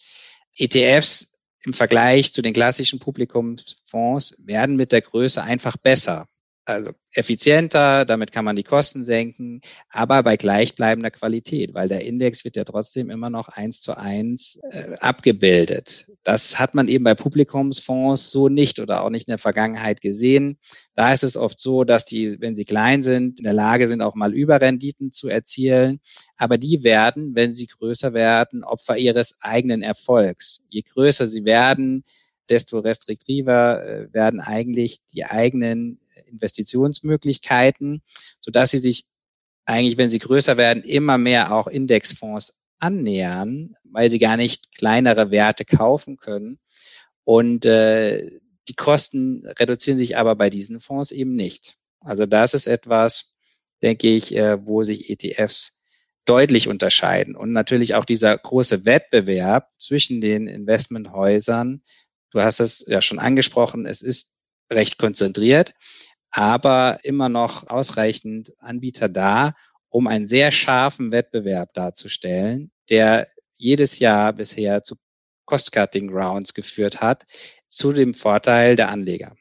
ETFs 0.61 1.39
im 1.63 1.75
Vergleich 1.75 2.33
zu 2.33 2.43
den 2.43 2.55
klassischen 2.55 2.99
Publikumsfonds 2.99 4.37
werden 4.39 4.77
mit 4.77 4.93
der 4.93 5.03
Größe 5.03 5.43
einfach 5.43 5.77
besser 5.77 6.29
also 6.65 6.93
effizienter, 7.15 8.05
damit 8.05 8.31
kann 8.31 8.45
man 8.45 8.55
die 8.55 8.63
Kosten 8.63 9.03
senken, 9.03 9.61
aber 9.89 10.23
bei 10.23 10.37
gleichbleibender 10.37 11.11
Qualität, 11.11 11.75
weil 11.75 11.89
der 11.89 12.05
Index 12.05 12.45
wird 12.45 12.57
ja 12.57 12.65
trotzdem 12.65 13.11
immer 13.11 13.31
noch 13.31 13.49
eins 13.49 13.81
zu 13.81 13.97
eins 13.97 14.61
äh, 14.71 14.95
abgebildet. 15.01 16.07
Das 16.23 16.59
hat 16.59 16.75
man 16.75 16.89
eben 16.89 17.05
bei 17.05 17.15
Publikumsfonds 17.15 18.31
so 18.31 18.49
nicht 18.49 18.79
oder 18.79 19.03
auch 19.03 19.11
nicht 19.11 19.27
in 19.27 19.33
der 19.33 19.39
Vergangenheit 19.39 20.01
gesehen. 20.01 20.59
Da 20.95 21.13
ist 21.13 21.25
es 21.25 21.37
oft 21.37 21.61
so, 21.61 21.85
dass 21.85 22.05
die, 22.05 22.41
wenn 22.41 22.55
sie 22.55 22.65
klein 22.65 23.03
sind, 23.03 23.41
in 23.41 23.45
der 23.45 23.53
Lage 23.53 23.89
sind, 23.89 24.03
auch 24.03 24.15
mal 24.15 24.33
Überrenditen 24.33 25.13
zu 25.13 25.29
erzielen. 25.29 26.01
Aber 26.37 26.59
die 26.59 26.85
werden, 26.85 27.35
wenn 27.35 27.53
sie 27.53 27.67
größer 27.67 28.13
werden, 28.13 28.65
Opfer 28.65 28.97
ihres 28.97 29.39
eigenen 29.41 29.83
Erfolgs. 29.83 30.65
Je 30.69 30.83
größer 30.83 31.27
sie 31.27 31.45
werden, 31.45 32.05
desto 32.51 32.81
restriktiver 32.81 33.85
äh, 33.85 34.13
werden 34.13 34.41
eigentlich 34.41 34.99
die 35.13 35.25
eigenen 35.25 36.00
Investitionsmöglichkeiten, 36.27 38.03
sodass 38.41 38.71
sie 38.71 38.79
sich 38.79 39.07
eigentlich, 39.65 39.99
wenn 39.99 40.09
sie 40.09 40.19
größer 40.19 40.57
werden, 40.57 40.83
immer 40.83 41.19
mehr 41.19 41.55
auch 41.55 41.67
Indexfonds 41.67 42.61
annähern, 42.79 43.75
weil 43.85 44.11
sie 44.11 44.19
gar 44.19 44.37
nicht 44.37 44.75
kleinere 44.77 45.31
Werte 45.31 45.65
kaufen 45.65 46.17
können. 46.17 46.59
Und 47.25 47.67
äh, 47.67 48.41
die 48.69 48.75
Kosten 48.75 49.47
reduzieren 49.59 49.99
sich 49.99 50.17
aber 50.17 50.35
bei 50.35 50.51
diesen 50.51 50.81
Fonds 50.81 51.11
eben 51.13 51.35
nicht. 51.35 51.75
Also 52.03 52.27
das 52.27 52.55
ist 52.55 52.67
etwas, 52.67 53.35
denke 53.83 54.09
ich, 54.09 54.35
äh, 54.35 54.65
wo 54.65 54.83
sich 54.83 55.11
ETFs 55.11 55.81
deutlich 56.25 56.69
unterscheiden. 56.69 57.37
Und 57.37 57.53
natürlich 57.53 57.95
auch 57.95 58.05
dieser 58.05 58.37
große 58.37 58.85
Wettbewerb 58.85 59.69
zwischen 59.79 60.21
den 60.21 60.47
Investmenthäusern. 60.47 61.83
Du 62.31 62.41
hast 62.41 62.61
es 62.61 62.85
ja 62.87 63.01
schon 63.01 63.19
angesprochen, 63.19 63.87
es 63.87 64.03
ist 64.03 64.40
recht 64.71 64.99
konzentriert 64.99 65.73
aber 66.31 67.01
immer 67.03 67.29
noch 67.29 67.69
ausreichend 67.69 68.53
Anbieter 68.59 69.09
da, 69.09 69.55
um 69.89 70.07
einen 70.07 70.29
sehr 70.29 70.53
scharfen 70.53 71.13
Wettbewerb 71.13 71.75
darzustellen, 71.75 72.71
der 72.89 73.29
jedes 73.57 73.99
Jahr 73.99 74.33
bisher 74.33 74.83
zu 74.83 74.97
Cost-Cutting-Rounds 75.47 76.55
geführt 76.55 77.01
hat, 77.01 77.25
zu 77.69 77.93
dem 77.93 78.15
Vorteil 78.15 78.77
der 78.77 78.89
Anleger. 78.89 79.37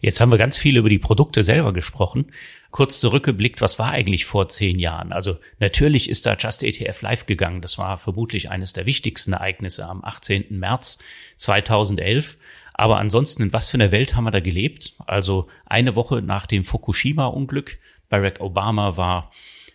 Jetzt 0.00 0.20
haben 0.20 0.30
wir 0.30 0.38
ganz 0.38 0.56
viel 0.56 0.76
über 0.78 0.88
die 0.88 0.98
Produkte 0.98 1.44
selber 1.44 1.72
gesprochen. 1.72 2.32
Kurz 2.70 3.00
zurückgeblickt, 3.00 3.60
was 3.60 3.78
war 3.78 3.90
eigentlich 3.90 4.24
vor 4.24 4.48
zehn 4.48 4.78
Jahren? 4.78 5.12
Also 5.12 5.36
natürlich 5.60 6.08
ist 6.08 6.26
da 6.26 6.36
Just 6.36 6.62
ETF 6.62 7.02
live 7.02 7.26
gegangen. 7.26 7.60
Das 7.60 7.76
war 7.76 7.98
vermutlich 7.98 8.50
eines 8.50 8.72
der 8.72 8.86
wichtigsten 8.86 9.34
Ereignisse 9.34 9.86
am 9.86 10.02
18. 10.02 10.46
März 10.58 10.98
2011. 11.36 12.38
Aber 12.74 12.98
ansonsten, 12.98 13.44
in 13.44 13.52
was 13.52 13.70
für 13.70 13.76
einer 13.76 13.92
Welt 13.92 14.14
haben 14.14 14.24
wir 14.24 14.32
da 14.32 14.40
gelebt? 14.40 14.94
Also 15.06 15.46
eine 15.64 15.96
Woche 15.96 16.20
nach 16.20 16.46
dem 16.46 16.64
Fukushima-Unglück. 16.64 17.78
Barack 18.08 18.40
Obama 18.40 18.96
war 18.96 19.30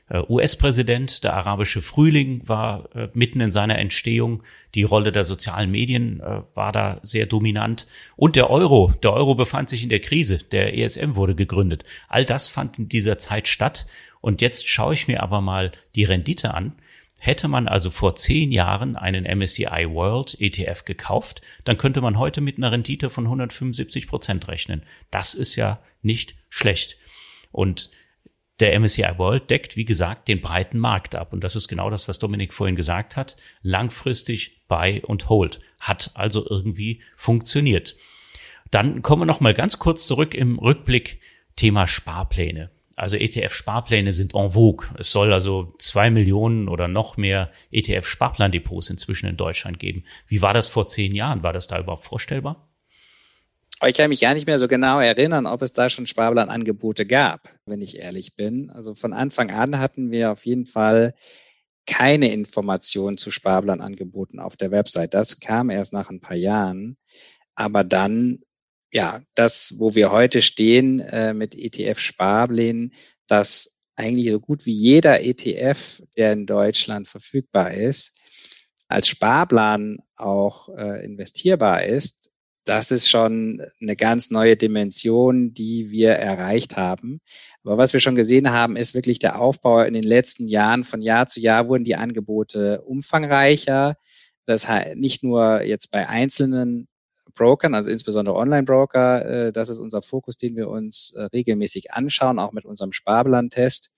äh, 0.10 0.22
US-Präsident. 0.28 1.24
Der 1.24 1.34
arabische 1.34 1.82
Frühling 1.82 2.42
war 2.46 2.94
äh, 2.94 3.08
mitten 3.14 3.40
in 3.40 3.52
seiner 3.52 3.80
Entstehung. 3.80 4.44
Die 4.76 4.84
Rolle 4.84 5.14
der 5.14 5.24
sozialen 5.24 5.72
Medien 5.72 6.20
äh, 6.20 6.42
war 6.54 6.74
da 6.74 7.00
sehr 7.02 7.26
dominant. 7.26 7.88
Und 8.18 8.36
der 8.36 8.50
Euro. 8.50 8.94
Der 9.02 9.14
Euro 9.14 9.34
befand 9.34 9.70
sich 9.70 9.82
in 9.82 9.90
der 9.90 10.02
Krise. 10.02 10.38
Der 10.38 10.78
ESM 10.78 11.16
wurde 11.16 11.36
gegründet. 11.36 11.86
All 12.10 12.26
das 12.26 12.50
fand 12.50 12.80
in 12.80 12.90
dieser 12.90 13.18
Zeit 13.18 13.48
statt. 13.48 13.88
Und 14.20 14.42
jetzt 14.42 14.68
schaue 14.68 14.94
ich 14.94 15.08
mir 15.08 15.24
aber 15.24 15.40
mal 15.40 15.72
die 15.96 16.04
Rendite 16.04 16.54
an. 16.54 16.74
Hätte 17.20 17.48
man 17.48 17.68
also 17.68 17.90
vor 17.90 18.16
zehn 18.16 18.52
Jahren 18.52 18.96
einen 18.96 19.26
MSCI 19.26 19.88
World 19.90 20.40
ETF 20.40 20.86
gekauft, 20.86 21.42
dann 21.66 21.78
könnte 21.78 22.02
man 22.02 22.18
heute 22.18 22.40
mit 22.40 22.58
einer 22.58 22.72
Rendite 22.72 23.10
von 23.10 23.26
175 23.26 24.08
Prozent 24.08 24.48
rechnen. 24.48 24.84
Das 25.12 25.36
ist 25.36 25.56
ja 25.56 25.82
nicht 26.02 26.36
schlecht. 26.50 26.98
Und 27.52 27.92
der 28.60 28.78
MSCI 28.80 29.18
World 29.18 29.50
deckt, 29.50 29.76
wie 29.76 29.86
gesagt, 29.86 30.28
den 30.28 30.42
breiten 30.42 30.80
Markt 30.80 31.16
ab. 31.16 31.34
Und 31.34 31.44
das 31.44 31.56
ist 31.56 31.68
genau 31.68 31.90
das, 31.90 32.08
was 32.08 32.20
Dominik 32.20 32.54
vorhin 32.54 32.76
gesagt 32.76 33.16
hat. 33.16 33.36
Langfristig 33.62 34.66
Buy 34.68 35.02
und 35.02 35.30
Hold. 35.30 35.60
Hat 35.80 36.12
also 36.14 36.46
irgendwie 36.50 37.02
funktioniert. 37.16 37.96
Dann 38.72 39.02
kommen 39.02 39.24
wir 39.24 39.26
noch 39.26 39.40
mal 39.40 39.54
ganz 39.54 39.80
kurz 39.80 40.06
zurück 40.06 40.34
im 40.34 40.60
Rückblick 40.60 41.20
Thema 41.56 41.88
Sparpläne. 41.88 42.70
Also 43.00 43.16
ETF-Sparpläne 43.16 44.12
sind 44.12 44.36
en 44.36 44.52
vogue. 44.52 44.88
Es 45.00 45.12
soll 45.12 45.32
also 45.32 45.74
zwei 45.80 46.10
Millionen 46.10 46.68
oder 46.68 46.90
noch 46.90 47.16
mehr 47.16 47.52
ETF-Sparplandepots 47.72 48.90
inzwischen 48.90 49.28
in 49.28 49.38
Deutschland 49.38 49.80
geben. 49.80 50.04
Wie 50.28 50.42
war 50.42 50.54
das 50.54 50.68
vor 50.68 50.86
zehn 50.86 51.16
Jahren? 51.16 51.42
War 51.42 51.54
das 51.54 51.68
da 51.68 51.80
überhaupt 51.80 52.04
vorstellbar? 52.04 52.70
Ich 53.88 53.96
kann 53.96 54.10
mich 54.10 54.20
gar 54.20 54.34
nicht 54.34 54.46
mehr 54.46 54.60
so 54.60 54.68
genau 54.68 55.00
erinnern, 55.00 55.46
ob 55.46 55.62
es 55.62 55.72
da 55.72 55.90
schon 55.90 56.08
Sparplanangebote 56.08 57.06
gab, 57.06 57.48
wenn 57.66 57.82
ich 57.82 57.98
ehrlich 57.98 58.36
bin. 58.36 58.70
Also 58.70 58.94
von 58.94 59.14
Anfang 59.14 59.50
an 59.52 59.80
hatten 59.80 60.12
wir 60.12 60.34
auf 60.34 60.46
jeden 60.46 60.66
Fall 60.66 61.14
keine 61.86 62.34
Informationen 62.34 63.18
zu 63.18 63.32
Sparplanangeboten 63.32 64.42
auf 64.42 64.58
der 64.58 64.72
Website. 64.72 65.14
Das 65.14 65.40
kam 65.40 65.70
erst 65.70 65.94
nach 65.94 66.10
ein 66.10 66.20
paar 66.20 66.36
Jahren. 66.36 66.98
Aber 67.56 67.86
dann, 67.86 68.40
ja, 68.92 69.22
das, 69.36 69.76
wo 69.78 69.96
wir 69.96 70.12
heute 70.12 70.42
stehen 70.42 71.00
äh, 71.00 71.34
mit 71.34 71.56
ETF-Sparplänen, 71.56 72.94
dass 73.28 73.80
eigentlich 73.96 74.32
so 74.32 74.40
gut 74.40 74.66
wie 74.66 74.74
jeder 74.74 75.22
ETF, 75.22 76.02
der 76.18 76.34
in 76.34 76.46
Deutschland 76.46 77.08
verfügbar 77.08 77.74
ist, 77.74 78.18
als 78.88 79.08
Sparplan 79.08 80.00
auch 80.16 80.70
äh, 80.70 81.06
investierbar 81.06 81.84
ist, 81.84 82.30
das 82.66 82.92
ist 82.92 83.10
schon 83.10 83.64
eine 83.82 83.96
ganz 83.96 84.30
neue 84.30 84.56
Dimension, 84.56 85.54
die 85.54 85.90
wir 85.90 86.12
erreicht 86.12 86.78
haben. 86.78 87.20
Aber 87.64 87.78
was 87.78 87.94
wir 87.94 88.00
schon 88.00 88.16
gesehen 88.16 88.52
haben, 88.52 88.76
ist 88.76 88.94
wirklich 88.94 89.18
der 89.18 89.42
Aufbau 89.42 89.82
in 89.82 89.96
den 89.96 90.04
letzten 90.04 90.48
Jahren. 90.48 90.84
Von 90.84 91.02
Jahr 91.02 91.28
zu 91.28 91.40
Jahr 91.40 91.68
wurden 91.68 91.84
die 91.84 91.96
Angebote 91.96 92.82
umfangreicher. 92.82 93.96
Das 94.46 94.68
heißt, 94.68 94.98
nicht 94.98 95.24
nur 95.24 95.64
jetzt 95.64 95.90
bei 95.90 96.08
einzelnen 96.08 96.88
Brokern, 97.40 97.74
also 97.74 97.90
insbesondere 97.90 98.36
Online-Broker, 98.36 99.26
äh, 99.48 99.52
das 99.54 99.70
ist 99.70 99.80
unser 99.80 100.02
Fokus, 100.02 100.36
den 100.36 100.58
wir 100.58 100.68
uns 100.68 101.14
äh, 101.14 101.24
regelmäßig 101.24 101.94
anschauen, 101.94 102.38
auch 102.38 102.52
mit 102.52 102.66
unserem 102.66 102.92
Sparplan-Test, 102.92 103.92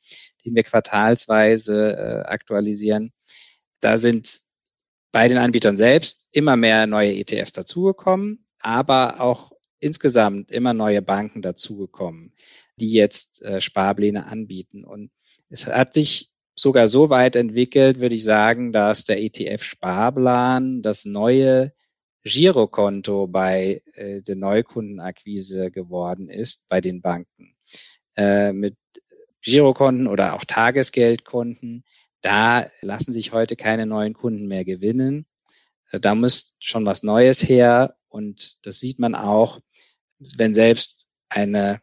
den 0.46 0.56
wir 0.56 0.64
quartalsweise 0.64 1.98
äh, 1.98 2.28
aktualisieren. 2.28 3.12
Da 3.82 3.98
sind 3.98 4.40
bei 5.12 5.28
den 5.28 5.40
Anbietern 5.40 5.76
selbst 5.76 6.28
immer 6.32 6.56
mehr 6.56 6.88
neue 6.88 7.14
ETFs 7.16 7.52
dazugekommen 7.52 8.46
aber 8.64 9.20
auch 9.22 9.54
insgesamt 9.80 10.52
immer 10.52 10.76
neue 10.76 11.02
Banken 11.02 11.42
dazugekommen, 11.42 12.32
die 12.76 12.92
jetzt 12.92 13.44
Sparpläne 13.58 14.28
anbieten. 14.28 14.86
Und 14.86 15.10
es 15.50 15.66
hat 15.66 15.96
sich 15.96 16.32
sogar 16.54 16.88
so 16.88 17.10
weit 17.10 17.36
entwickelt, 17.36 18.00
würde 18.00 18.14
ich 18.14 18.24
sagen, 18.24 18.72
dass 18.72 19.06
der 19.06 19.20
ETF-Sparplan 19.20 20.84
das 20.84 21.06
neue 21.06 21.74
Girokonto 22.24 23.28
bei 23.28 23.82
äh, 23.94 24.22
der 24.22 24.36
Neukundenakquise 24.36 25.72
geworden 25.72 26.30
ist 26.30 26.70
bei 26.70 26.82
den 26.82 27.02
Banken. 27.02 27.56
Äh, 28.16 28.54
mit 28.54 28.78
Girokonten 29.42 30.08
oder 30.08 30.36
auch 30.36 30.46
Tagesgeldkonten, 30.46 31.84
da 32.22 32.70
lassen 32.82 33.14
sich 33.14 33.32
heute 33.32 33.56
keine 33.56 33.86
neuen 33.86 34.14
Kunden 34.14 34.48
mehr 34.48 34.66
gewinnen. 34.66 35.26
Äh, 35.92 36.00
da 36.00 36.14
muss 36.14 36.56
schon 36.60 36.86
was 36.86 37.04
Neues 37.04 37.48
her 37.48 37.96
und 38.10 38.66
das 38.66 38.80
sieht 38.80 39.00
man 39.00 39.16
auch, 39.16 39.60
wenn 40.20 40.54
selbst 40.54 41.08
eine 41.30 41.82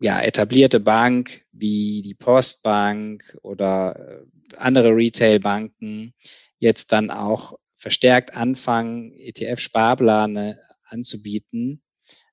ja, 0.00 0.20
etablierte 0.20 0.80
Bank 0.80 1.42
wie 1.52 2.02
die 2.02 2.14
Postbank 2.14 3.38
oder 3.42 3.96
äh, 3.98 4.56
andere 4.56 4.94
Retailbanken 4.94 6.12
jetzt 6.58 6.92
dann 6.92 7.10
auch 7.10 7.58
verstärkt 7.86 8.34
anfangen, 8.34 9.12
ETF-Sparplane 9.16 10.58
anzubieten, 10.86 11.82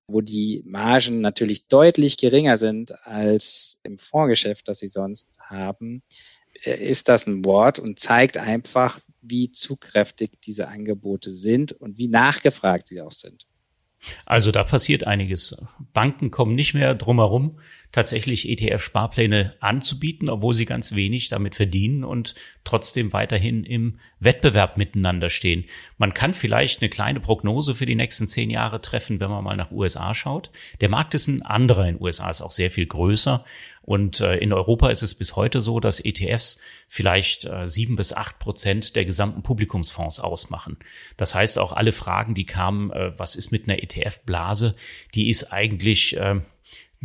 wo 0.07 0.19
die 0.19 0.63
Margen 0.65 1.21
natürlich 1.21 1.67
deutlich 1.67 2.17
geringer 2.17 2.57
sind 2.57 3.05
als 3.05 3.79
im 3.83 3.99
Fondsgeschäft, 3.99 4.67
das 4.67 4.79
sie 4.79 4.87
sonst 4.87 5.37
haben, 5.47 6.01
äh, 6.63 6.83
ist 6.83 7.07
das 7.07 7.27
ein 7.27 7.45
Wort 7.45 7.77
und 7.77 7.99
zeigt 7.99 8.37
einfach, 8.37 8.99
wie 9.21 9.51
zugkräftig 9.51 10.31
diese 10.43 10.69
Angebote 10.69 11.29
sind 11.29 11.71
und 11.71 11.99
wie 11.99 12.07
nachgefragt 12.07 12.87
sie 12.87 12.99
auch 12.99 13.11
sind. 13.11 13.45
Also 14.25 14.49
da 14.49 14.63
passiert 14.63 15.05
einiges. 15.05 15.55
Banken 15.93 16.31
kommen 16.31 16.55
nicht 16.55 16.73
mehr 16.73 16.95
drumherum, 16.95 17.59
tatsächlich 17.93 18.49
ETF-Sparpläne 18.49 19.53
anzubieten, 19.59 20.27
obwohl 20.27 20.55
sie 20.55 20.65
ganz 20.65 20.95
wenig 20.95 21.29
damit 21.29 21.55
verdienen 21.55 22.03
und 22.03 22.33
trotzdem 22.63 23.13
weiterhin 23.13 23.63
im 23.63 23.99
Wettbewerb 24.19 24.77
miteinander 24.77 25.29
stehen. 25.29 25.65
Man 25.97 26.13
kann 26.13 26.33
vielleicht 26.33 26.81
eine 26.81 26.89
kleine 26.89 27.19
Prognose 27.19 27.75
für 27.75 27.85
die 27.85 27.95
nächsten 27.95 28.27
zehn 28.27 28.49
Jahre 28.49 28.81
treffen, 28.81 29.19
wenn 29.19 29.29
man 29.29 29.43
mal 29.43 29.55
nach 29.55 29.71
USA 29.71 30.13
schaut. 30.15 30.49
Der 30.81 30.89
Markt 30.89 31.13
ist 31.13 31.27
ein 31.27 31.43
anderer 31.43 31.87
in 31.87 32.01
USA, 32.01 32.31
ist 32.31 32.41
auch 32.41 32.51
sehr 32.51 32.71
viel 32.71 32.87
größer. 32.87 33.45
Und 33.83 34.21
äh, 34.21 34.37
in 34.37 34.53
Europa 34.53 34.89
ist 34.89 35.03
es 35.03 35.13
bis 35.13 35.35
heute 35.35 35.59
so, 35.61 35.79
dass 35.79 35.99
ETFs 35.99 36.57
vielleicht 36.87 37.45
äh, 37.45 37.67
sieben 37.67 37.95
bis 37.95 38.13
acht 38.13 38.39
Prozent 38.39 38.95
der 38.95 39.05
gesamten 39.05 39.43
Publikumsfonds 39.43 40.19
ausmachen. 40.19 40.77
Das 41.17 41.35
heißt, 41.35 41.59
auch 41.59 41.73
alle 41.73 41.91
Fragen, 41.91 42.33
die 42.33 42.45
kamen, 42.45 42.91
äh, 42.91 43.11
was 43.19 43.35
ist 43.35 43.51
mit 43.51 43.67
einer 43.67 43.83
ETF-Blase, 43.83 44.75
die 45.13 45.29
ist 45.29 45.51
eigentlich 45.51 46.15
äh, 46.15 46.39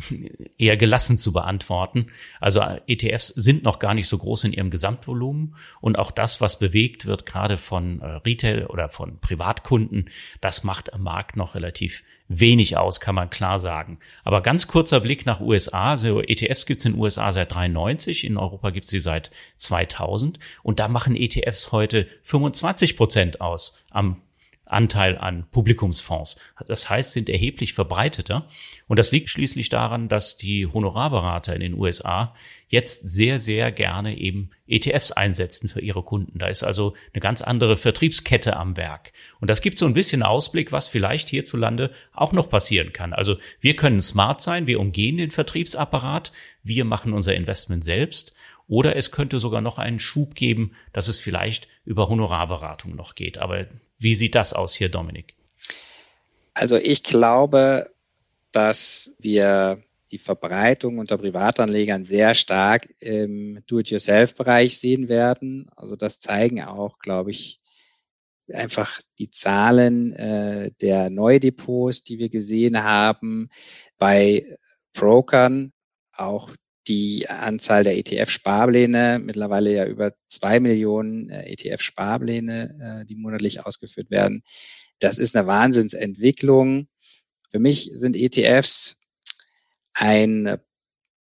eher 0.59 0.77
gelassen 0.77 1.19
zu 1.19 1.33
beantworten. 1.33 2.07
Also 2.41 2.63
ETFs 2.87 3.29
sind 3.29 3.65
noch 3.65 3.79
gar 3.79 3.95
nicht 3.95 4.09
so 4.09 4.19
groß 4.19 4.45
in 4.45 4.53
ihrem 4.53 4.71
Gesamtvolumen 4.71 5.57
und 5.81 5.99
auch 5.99 6.11
das, 6.11 6.41
was 6.41 6.59
bewegt 6.59 7.07
wird, 7.07 7.27
gerade 7.27 7.57
von 7.57 8.01
äh, 8.01 8.07
Retail 8.25 8.67
oder 8.67 8.89
von 8.89 9.19
Privatkunden, 9.21 10.11
das 10.41 10.65
macht 10.65 10.93
am 10.93 11.03
Markt 11.03 11.37
noch 11.37 11.55
relativ 11.55 12.03
wenig 12.29 12.77
aus, 12.77 13.01
kann 13.01 13.15
man 13.15 13.31
klar 13.31 13.59
sagen. 13.59 13.99
Aber 14.23 14.43
ganz 14.43 14.67
kurzer 14.67 15.01
Blick 15.01 15.25
nach 15.27 15.41
USA. 15.41 15.91
Also 15.91 16.21
ETFs 16.21 16.67
gibt's 16.67 16.85
in 16.85 16.93
den 16.93 17.01
USA 17.01 17.33
seit 17.33 17.55
93, 17.55 18.25
in 18.25 18.37
Europa 18.37 18.71
gibt's 18.71 18.91
sie 18.91 19.01
seit 19.01 19.31
2000 19.57 20.39
und 20.63 20.79
da 20.79 20.89
machen 20.89 21.17
ETFs 21.17 21.73
heute 21.73 22.07
25 22.23 22.97
Prozent 22.97 23.41
aus 23.41 23.83
am 23.91 24.21
Anteil 24.71 25.19
an 25.19 25.47
Publikumsfonds. 25.51 26.39
Das 26.67 26.89
heißt, 26.91 27.13
sind 27.13 27.29
erheblich 27.29 27.75
verbreiteter. 27.75 28.49
Und 28.87 28.99
das 28.99 29.13
liegt 29.13 29.29
schließlich 29.29 29.69
daran, 29.69 30.09
dass 30.09 30.37
die 30.37 30.67
Honorarberater 30.67 31.55
in 31.55 31.61
den 31.61 31.75
USA 31.75 32.35
jetzt 32.69 33.09
sehr, 33.09 33.39
sehr 33.39 33.73
gerne 33.73 34.19
eben 34.19 34.51
ETFs 34.67 35.13
einsetzen 35.13 35.69
für 35.69 35.81
ihre 35.81 36.03
Kunden. 36.03 36.39
Da 36.39 36.49
ist 36.49 36.63
also 36.63 36.95
eine 37.15 37.21
ganz 37.21 37.41
andere 37.41 37.77
Vertriebskette 37.77 38.57
am 38.57 38.77
Werk. 38.77 39.13
Und 39.41 39.49
das 39.49 39.63
gibt 39.63 39.79
so 39.79 39.87
ein 39.87 39.95
bisschen 39.95 40.23
Ausblick, 40.23 40.71
was 40.71 40.89
vielleicht 40.89 41.31
hierzulande 41.31 41.93
auch 42.13 42.33
noch 42.33 42.51
passieren 42.51 42.93
kann. 42.93 43.13
Also 43.15 43.37
wir 43.61 43.77
können 43.77 44.01
smart 44.01 44.41
sein, 44.41 44.67
wir 44.67 44.81
umgehen 44.81 45.17
den 45.17 45.31
Vertriebsapparat, 45.31 46.33
wir 46.63 46.85
machen 46.85 47.13
unser 47.13 47.35
Investment 47.35 47.85
selbst. 47.85 48.35
Oder 48.69 48.97
es 48.97 49.11
könnte 49.11 49.39
sogar 49.39 49.63
noch 49.63 49.79
einen 49.79 49.99
Schub 49.99 50.35
geben, 50.35 50.73
dass 50.93 51.09
es 51.09 51.19
vielleicht 51.19 51.69
über 51.87 52.09
Honorarberatung 52.09 52.95
noch 52.95 53.15
geht. 53.15 53.39
Aber 53.39 53.67
wie 53.99 54.15
sieht 54.15 54.35
das 54.35 54.53
aus 54.53 54.75
hier, 54.75 54.89
Dominik? 54.89 55.35
Also 56.55 56.77
ich 56.77 57.03
glaube, 57.03 57.91
dass 58.53 59.15
wir 59.19 59.83
die 60.11 60.19
Verbreitung 60.19 60.99
unter 60.99 61.19
Privatanlegern 61.19 62.03
sehr 62.05 62.35
stark 62.35 62.89
im 63.01 63.63
Do-it-yourself-Bereich 63.67 64.79
sehen 64.79 65.09
werden. 65.09 65.69
Also 65.77 65.97
das 65.97 66.19
zeigen 66.19 66.63
auch, 66.63 66.99
glaube 66.99 67.31
ich, 67.31 67.61
einfach 68.53 69.01
die 69.19 69.31
Zahlen 69.31 70.15
äh, 70.15 70.71
der 70.81 71.11
Neudepots, 71.11 72.05
die 72.05 72.19
wir 72.19 72.31
gesehen 72.31 72.83
haben, 72.83 73.51
bei 73.99 74.57
Brokern, 74.95 75.73
auch 76.17 76.51
die 76.89 77.29
Anzahl 77.29 77.85
der 77.85 77.97
ETF-Sparpläne, 77.99 79.21
mittlerweile 79.23 79.73
ja 79.73 79.87
über 79.87 80.15
zwei 80.27 80.59
Millionen 80.59 81.29
äh, 81.29 81.53
ETF-Sparpläne, 81.53 83.03
äh, 83.03 83.07
die 83.07 83.15
monatlich 83.15 83.65
ausgeführt 83.65 84.11
werden. 84.11 84.43
Das 84.99 85.19
ist 85.19 85.37
eine 85.37 85.47
Wahnsinnsentwicklung. 85.47 86.89
Für 87.51 87.59
mich 87.59 87.91
sind 87.93 88.17
ETFs 88.17 89.01
ein, 89.95 90.57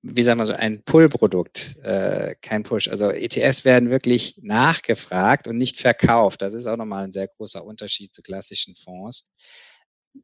wie 0.02 0.22
sagen 0.22 0.40
wir 0.40 0.46
so, 0.46 0.54
ein 0.54 0.82
Pull-Produkt, 0.84 1.76
äh, 1.82 2.34
kein 2.40 2.62
Push. 2.62 2.88
Also 2.88 3.10
ETFs 3.10 3.64
werden 3.64 3.90
wirklich 3.90 4.38
nachgefragt 4.42 5.46
und 5.46 5.58
nicht 5.58 5.78
verkauft. 5.78 6.42
Das 6.42 6.54
ist 6.54 6.66
auch 6.66 6.76
nochmal 6.76 7.04
ein 7.04 7.12
sehr 7.12 7.28
großer 7.28 7.64
Unterschied 7.64 8.14
zu 8.14 8.22
klassischen 8.22 8.74
Fonds. 8.74 9.30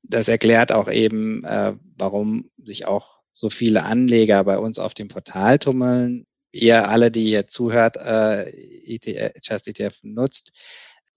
Das 0.03 0.29
erklärt 0.29 0.73
auch 0.73 0.91
eben, 0.91 1.43
warum 1.43 2.51
sich 2.57 2.87
auch 2.87 3.24
so 3.35 3.51
viele 3.51 3.83
Anleger 3.83 4.43
bei 4.45 4.57
uns 4.59 4.79
auf 4.79 4.95
dem 4.95 5.09
Portal 5.09 5.59
tummeln. 5.59 6.27
Ihr 6.53 6.89
alle, 6.89 7.11
die 7.11 7.31
ihr 7.31 7.47
zuhört, 7.47 7.97
äh, 7.97 8.49
ETF, 8.87 9.33
Just 9.43 9.69
ETF 9.69 9.99
nutzt, 10.05 10.59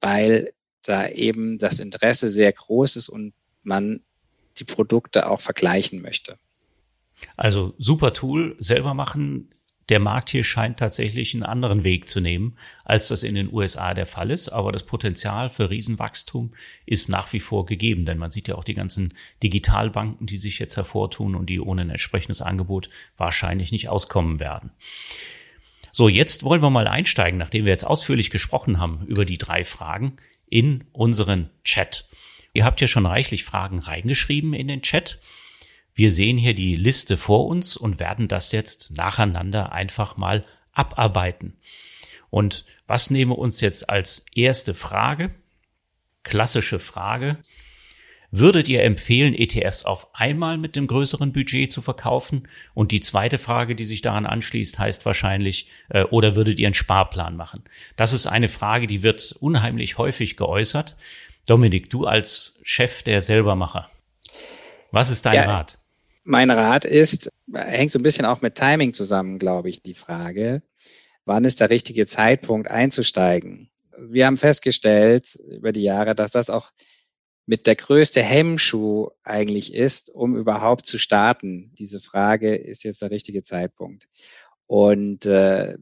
weil 0.01 0.51
da 0.83 1.07
eben 1.07 1.59
das 1.59 1.79
Interesse 1.79 2.29
sehr 2.29 2.51
groß 2.51 2.95
ist 2.95 3.09
und 3.09 3.33
man 3.61 4.01
die 4.57 4.63
Produkte 4.63 5.29
auch 5.29 5.41
vergleichen 5.41 6.01
möchte. 6.01 6.37
Also 7.35 7.73
super 7.77 8.13
Tool, 8.13 8.55
selber 8.59 8.93
machen. 8.93 9.49
Der 9.89 9.99
Markt 9.99 10.29
hier 10.29 10.43
scheint 10.43 10.79
tatsächlich 10.79 11.33
einen 11.33 11.43
anderen 11.43 11.83
Weg 11.85 12.09
zu 12.09 12.19
nehmen, 12.19 12.57
als 12.83 13.07
das 13.07 13.23
in 13.23 13.35
den 13.35 13.51
USA 13.53 13.93
der 13.93 14.05
Fall 14.05 14.31
ist. 14.31 14.49
Aber 14.49 14.71
das 14.71 14.83
Potenzial 14.83 15.49
für 15.49 15.69
Riesenwachstum 15.69 16.53
ist 16.85 17.07
nach 17.07 17.31
wie 17.31 17.39
vor 17.39 17.65
gegeben, 17.65 18.05
denn 18.05 18.17
man 18.17 18.31
sieht 18.31 18.49
ja 18.49 18.55
auch 18.55 18.65
die 18.65 18.73
ganzen 18.73 19.13
Digitalbanken, 19.41 20.27
die 20.27 20.37
sich 20.37 20.59
jetzt 20.59 20.75
hervortun 20.75 21.35
und 21.35 21.49
die 21.49 21.61
ohne 21.61 21.83
ein 21.83 21.89
entsprechendes 21.89 22.41
Angebot 22.41 22.89
wahrscheinlich 23.15 23.71
nicht 23.71 23.87
auskommen 23.87 24.39
werden. 24.39 24.71
So, 25.91 26.09
jetzt 26.09 26.43
wollen 26.43 26.61
wir 26.61 26.69
mal 26.69 26.87
einsteigen, 26.87 27.39
nachdem 27.39 27.65
wir 27.65 27.71
jetzt 27.71 27.87
ausführlich 27.87 28.29
gesprochen 28.29 28.79
haben 28.79 29.05
über 29.07 29.25
die 29.25 29.37
drei 29.37 29.63
Fragen 29.63 30.17
in 30.49 30.83
unseren 30.91 31.49
Chat. 31.63 32.07
Ihr 32.53 32.65
habt 32.65 32.81
ja 32.81 32.87
schon 32.87 33.05
reichlich 33.05 33.43
Fragen 33.43 33.79
reingeschrieben 33.79 34.53
in 34.53 34.67
den 34.67 34.81
Chat. 34.81 35.19
Wir 35.97 36.11
sehen 36.11 36.37
hier 36.37 36.53
die 36.53 36.75
Liste 36.75 37.17
vor 37.17 37.47
uns 37.47 37.75
und 37.75 37.99
werden 37.99 38.27
das 38.27 38.51
jetzt 38.51 38.91
nacheinander 38.95 39.71
einfach 39.71 40.15
mal 40.15 40.45
abarbeiten. 40.71 41.57
Und 42.29 42.65
was 42.85 43.09
nehmen 43.09 43.31
wir 43.31 43.39
uns 43.39 43.61
jetzt 43.61 43.89
als 43.89 44.23
erste 44.35 44.75
Frage? 44.75 45.31
Klassische 46.21 46.77
Frage. 46.77 47.37
Würdet 48.29 48.67
ihr 48.67 48.83
empfehlen, 48.83 49.33
ETFs 49.33 49.85
auf 49.85 50.13
einmal 50.13 50.59
mit 50.59 50.75
dem 50.75 50.85
größeren 50.85 51.33
Budget 51.33 51.71
zu 51.71 51.81
verkaufen? 51.81 52.47
Und 52.75 52.91
die 52.91 53.01
zweite 53.01 53.39
Frage, 53.39 53.73
die 53.73 53.85
sich 53.85 54.03
daran 54.03 54.27
anschließt, 54.27 54.77
heißt 54.77 55.03
wahrscheinlich, 55.03 55.67
äh, 55.89 56.03
oder 56.03 56.35
würdet 56.35 56.59
ihr 56.59 56.67
einen 56.67 56.75
Sparplan 56.75 57.35
machen? 57.35 57.63
Das 57.95 58.13
ist 58.13 58.27
eine 58.27 58.49
Frage, 58.49 58.85
die 58.85 59.01
wird 59.01 59.35
unheimlich 59.39 59.97
häufig 59.97 60.37
geäußert. 60.37 60.95
Dominik, 61.47 61.89
du 61.89 62.05
als 62.05 62.59
Chef 62.61 63.01
der 63.01 63.21
Selbermacher, 63.21 63.89
was 64.91 65.09
ist 65.09 65.25
dein 65.25 65.33
ja, 65.33 65.45
Rat? 65.45 65.79
Mein 66.29 66.51
Rat 66.51 66.83
ist, 66.83 67.31
hängt 67.53 67.93
so 67.93 67.99
ein 67.99 68.03
bisschen 68.03 68.25
auch 68.25 68.41
mit 68.41 68.55
Timing 68.55 68.91
zusammen, 68.91 69.39
glaube 69.39 69.69
ich, 69.69 69.81
die 69.81 69.93
Frage, 69.93 70.61
wann 71.23 71.45
ist 71.45 71.61
der 71.61 71.69
richtige 71.69 72.05
Zeitpunkt 72.05 72.69
einzusteigen? 72.69 73.69
Wir 73.97 74.25
haben 74.25 74.35
festgestellt 74.35 75.37
über 75.49 75.71
die 75.71 75.83
Jahre, 75.83 76.15
dass 76.15 76.31
das 76.31 76.49
auch 76.49 76.73
mit 77.45 77.65
der 77.65 77.77
größte 77.77 78.21
Hemmschuh 78.21 79.07
eigentlich 79.23 79.73
ist, 79.73 80.09
um 80.09 80.35
überhaupt 80.35 80.85
zu 80.85 80.97
starten. 80.97 81.71
Diese 81.79 82.01
Frage 82.01 82.57
ist 82.57 82.83
jetzt 82.83 83.01
der 83.01 83.11
richtige 83.11 83.41
Zeitpunkt. 83.41 84.09
Und 84.65 85.25
äh, 85.25 85.77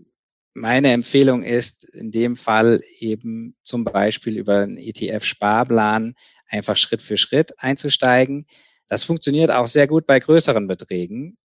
meine 0.54 0.92
Empfehlung 0.92 1.42
ist 1.42 1.86
in 1.86 2.12
dem 2.12 2.36
Fall 2.36 2.84
eben 3.00 3.56
zum 3.64 3.84
Beispiel 3.84 4.38
über 4.38 4.60
einen 4.60 4.78
ETF-Sparplan 4.78 6.14
einfach 6.48 6.78
Schritt 6.78 7.02
für 7.02 7.18
Schritt 7.18 7.58
einzusteigen. 7.58 8.46
Das 8.88 9.04
funktioniert 9.04 9.52
auch 9.52 9.68
sehr 9.68 9.88
gut 9.88 10.06
bei 10.06 10.20
größeren 10.20 10.68
Beträgen. 10.68 11.38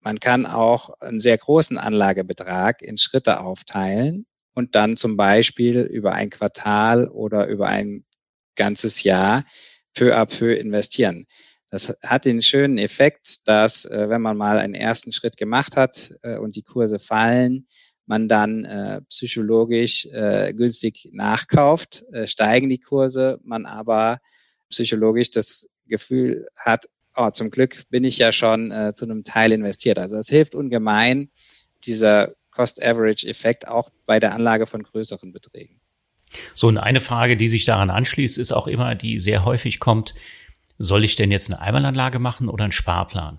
Man 0.00 0.18
kann 0.20 0.46
auch 0.46 0.90
einen 1.00 1.20
sehr 1.20 1.38
großen 1.38 1.78
Anlagebetrag 1.78 2.82
in 2.82 2.98
Schritte 2.98 3.40
aufteilen 3.40 4.26
und 4.54 4.74
dann 4.74 4.96
zum 4.96 5.16
Beispiel 5.16 5.80
über 5.80 6.12
ein 6.12 6.30
Quartal 6.30 7.08
oder 7.08 7.46
über 7.46 7.68
ein 7.68 8.04
ganzes 8.56 9.02
Jahr 9.02 9.44
peu 9.94 10.14
à 10.14 10.26
peu 10.26 10.54
investieren. 10.54 11.26
Das 11.70 11.96
hat 12.02 12.26
den 12.26 12.42
schönen 12.42 12.76
Effekt, 12.76 13.48
dass 13.48 13.86
äh, 13.86 14.08
wenn 14.10 14.20
man 14.20 14.36
mal 14.36 14.58
einen 14.58 14.74
ersten 14.74 15.12
Schritt 15.12 15.38
gemacht 15.38 15.76
hat 15.76 16.12
äh, 16.22 16.36
und 16.36 16.56
die 16.56 16.62
Kurse 16.62 16.98
fallen, 16.98 17.66
man 18.04 18.28
dann 18.28 18.64
äh, 18.66 19.00
psychologisch 19.08 20.06
äh, 20.12 20.52
günstig 20.52 21.08
nachkauft, 21.12 22.04
äh, 22.12 22.26
steigen 22.26 22.68
die 22.68 22.80
Kurse, 22.80 23.38
man 23.42 23.64
aber 23.64 24.18
psychologisch 24.68 25.30
das 25.30 25.71
Gefühl 25.92 26.48
hat, 26.56 26.88
oh, 27.16 27.30
zum 27.30 27.50
Glück 27.50 27.88
bin 27.90 28.02
ich 28.02 28.18
ja 28.18 28.32
schon 28.32 28.72
äh, 28.72 28.94
zu 28.94 29.04
einem 29.04 29.22
Teil 29.22 29.52
investiert. 29.52 29.98
Also 29.98 30.16
es 30.16 30.28
hilft 30.28 30.54
ungemein, 30.54 31.30
dieser 31.84 32.34
Cost-Average-Effekt 32.50 33.68
auch 33.68 33.90
bei 34.06 34.18
der 34.18 34.34
Anlage 34.34 34.66
von 34.66 34.82
größeren 34.82 35.32
Beträgen. 35.32 35.80
So, 36.54 36.68
und 36.68 36.78
eine 36.78 37.00
Frage, 37.00 37.36
die 37.36 37.48
sich 37.48 37.64
daran 37.64 37.90
anschließt, 37.90 38.38
ist 38.38 38.52
auch 38.52 38.66
immer, 38.66 38.94
die 38.94 39.18
sehr 39.18 39.44
häufig 39.44 39.80
kommt, 39.80 40.14
soll 40.78 41.04
ich 41.04 41.16
denn 41.16 41.30
jetzt 41.30 41.52
eine 41.52 41.60
Einmalanlage 41.60 42.18
machen 42.18 42.48
oder 42.48 42.64
einen 42.64 42.72
Sparplan? 42.72 43.38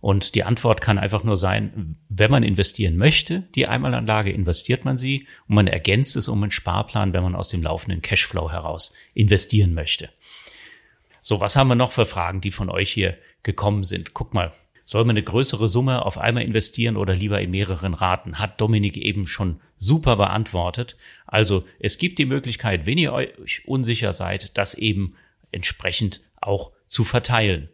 Und 0.00 0.36
die 0.36 0.44
Antwort 0.44 0.80
kann 0.80 0.98
einfach 0.98 1.24
nur 1.24 1.36
sein, 1.36 1.96
wenn 2.08 2.30
man 2.30 2.44
investieren 2.44 2.96
möchte, 2.96 3.48
die 3.56 3.66
Einmalanlage 3.66 4.30
investiert 4.30 4.84
man 4.84 4.96
sie 4.96 5.26
und 5.48 5.56
man 5.56 5.66
ergänzt 5.66 6.14
es 6.14 6.28
um 6.28 6.40
einen 6.40 6.52
Sparplan, 6.52 7.12
wenn 7.12 7.24
man 7.24 7.34
aus 7.34 7.48
dem 7.48 7.64
laufenden 7.64 8.00
Cashflow 8.00 8.52
heraus 8.52 8.92
investieren 9.14 9.74
möchte. 9.74 10.10
So, 11.20 11.40
was 11.40 11.56
haben 11.56 11.68
wir 11.68 11.74
noch 11.74 11.92
für 11.92 12.06
Fragen, 12.06 12.40
die 12.40 12.50
von 12.50 12.70
euch 12.70 12.90
hier 12.90 13.16
gekommen 13.42 13.84
sind? 13.84 14.14
Guck 14.14 14.34
mal, 14.34 14.52
soll 14.84 15.04
man 15.04 15.16
eine 15.16 15.22
größere 15.22 15.68
Summe 15.68 16.04
auf 16.04 16.16
einmal 16.16 16.44
investieren 16.44 16.96
oder 16.96 17.14
lieber 17.14 17.40
in 17.40 17.50
mehreren 17.50 17.92
Raten? 17.92 18.38
Hat 18.38 18.60
Dominik 18.60 18.96
eben 18.96 19.26
schon 19.26 19.60
super 19.76 20.16
beantwortet. 20.16 20.96
Also 21.26 21.66
es 21.78 21.98
gibt 21.98 22.18
die 22.18 22.24
Möglichkeit, 22.24 22.86
wenn 22.86 22.96
ihr 22.96 23.12
euch 23.12 23.62
unsicher 23.66 24.14
seid, 24.14 24.56
das 24.56 24.74
eben 24.74 25.14
entsprechend 25.52 26.22
auch 26.40 26.72
zu 26.86 27.04
verteilen. 27.04 27.68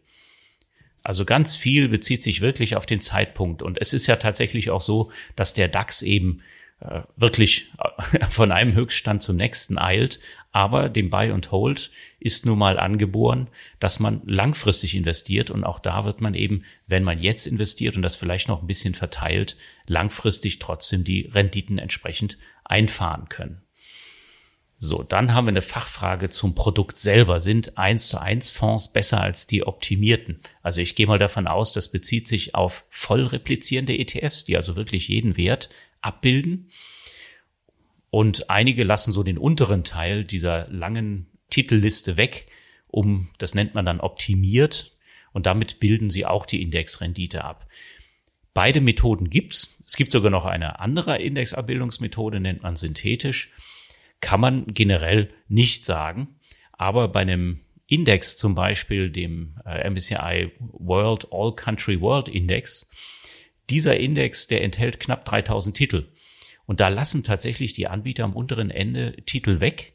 Also 1.04 1.24
ganz 1.24 1.54
viel 1.54 1.88
bezieht 1.88 2.22
sich 2.22 2.40
wirklich 2.40 2.76
auf 2.76 2.86
den 2.86 3.00
Zeitpunkt. 3.00 3.62
Und 3.62 3.80
es 3.80 3.92
ist 3.92 4.06
ja 4.06 4.16
tatsächlich 4.16 4.70
auch 4.70 4.80
so, 4.80 5.12
dass 5.36 5.54
der 5.54 5.68
DAX 5.68 6.02
eben 6.02 6.42
äh, 6.80 7.02
wirklich 7.14 7.70
äh, 8.12 8.24
von 8.30 8.50
einem 8.50 8.74
Höchststand 8.74 9.22
zum 9.22 9.36
nächsten 9.36 9.78
eilt. 9.78 10.18
Aber 10.54 10.88
dem 10.88 11.10
Buy 11.10 11.32
and 11.32 11.50
Hold 11.50 11.90
ist 12.20 12.46
nun 12.46 12.58
mal 12.58 12.78
angeboren, 12.78 13.48
dass 13.80 13.98
man 13.98 14.22
langfristig 14.24 14.94
investiert. 14.94 15.50
Und 15.50 15.64
auch 15.64 15.80
da 15.80 16.04
wird 16.04 16.20
man 16.20 16.34
eben, 16.34 16.62
wenn 16.86 17.02
man 17.02 17.20
jetzt 17.20 17.48
investiert 17.48 17.96
und 17.96 18.02
das 18.02 18.14
vielleicht 18.14 18.46
noch 18.46 18.62
ein 18.62 18.68
bisschen 18.68 18.94
verteilt, 18.94 19.56
langfristig 19.88 20.60
trotzdem 20.60 21.02
die 21.02 21.22
Renditen 21.22 21.78
entsprechend 21.78 22.38
einfahren 22.62 23.28
können. 23.28 23.62
So, 24.78 25.02
dann 25.02 25.34
haben 25.34 25.46
wir 25.46 25.50
eine 25.50 25.60
Fachfrage 25.60 26.28
zum 26.28 26.54
Produkt 26.54 26.98
selber. 26.98 27.40
Sind 27.40 27.76
1 27.76 28.06
zu 28.06 28.20
1 28.20 28.50
Fonds 28.50 28.92
besser 28.92 29.20
als 29.20 29.48
die 29.48 29.66
optimierten? 29.66 30.38
Also 30.62 30.80
ich 30.80 30.94
gehe 30.94 31.08
mal 31.08 31.18
davon 31.18 31.48
aus, 31.48 31.72
das 31.72 31.88
bezieht 31.88 32.28
sich 32.28 32.54
auf 32.54 32.84
voll 32.90 33.26
replizierende 33.26 33.98
ETFs, 33.98 34.44
die 34.44 34.56
also 34.56 34.76
wirklich 34.76 35.08
jeden 35.08 35.36
Wert 35.36 35.68
abbilden. 36.00 36.70
Und 38.14 38.48
einige 38.48 38.84
lassen 38.84 39.12
so 39.12 39.24
den 39.24 39.38
unteren 39.38 39.82
Teil 39.82 40.24
dieser 40.24 40.68
langen 40.68 41.26
Titelliste 41.50 42.16
weg, 42.16 42.46
um, 42.86 43.28
das 43.38 43.54
nennt 43.54 43.74
man 43.74 43.84
dann 43.84 44.00
optimiert, 44.00 44.92
und 45.32 45.46
damit 45.46 45.80
bilden 45.80 46.10
sie 46.10 46.24
auch 46.24 46.46
die 46.46 46.62
Indexrendite 46.62 47.42
ab. 47.42 47.66
Beide 48.52 48.80
Methoden 48.80 49.30
gibt's. 49.30 49.82
Es 49.84 49.96
gibt 49.96 50.12
sogar 50.12 50.30
noch 50.30 50.44
eine 50.44 50.78
andere 50.78 51.20
Indexabbildungsmethode, 51.20 52.38
nennt 52.38 52.62
man 52.62 52.76
synthetisch 52.76 53.50
kann 54.24 54.40
man 54.40 54.66
generell 54.68 55.28
nicht 55.48 55.84
sagen. 55.84 56.28
Aber 56.72 57.08
bei 57.08 57.20
einem 57.20 57.60
Index, 57.86 58.38
zum 58.38 58.54
Beispiel 58.54 59.10
dem 59.10 59.56
äh, 59.66 59.90
MSCI 59.90 60.50
World 60.58 61.28
All 61.30 61.54
Country 61.54 62.00
World 62.00 62.28
Index, 62.28 62.88
dieser 63.68 63.98
Index, 63.98 64.46
der 64.46 64.62
enthält 64.62 64.98
knapp 64.98 65.26
3000 65.26 65.76
Titel. 65.76 66.06
Und 66.66 66.80
da 66.80 66.88
lassen 66.88 67.22
tatsächlich 67.22 67.72
die 67.72 67.88
Anbieter 67.88 68.24
am 68.24 68.34
unteren 68.34 68.70
Ende 68.70 69.16
Titel 69.26 69.60
weg, 69.60 69.94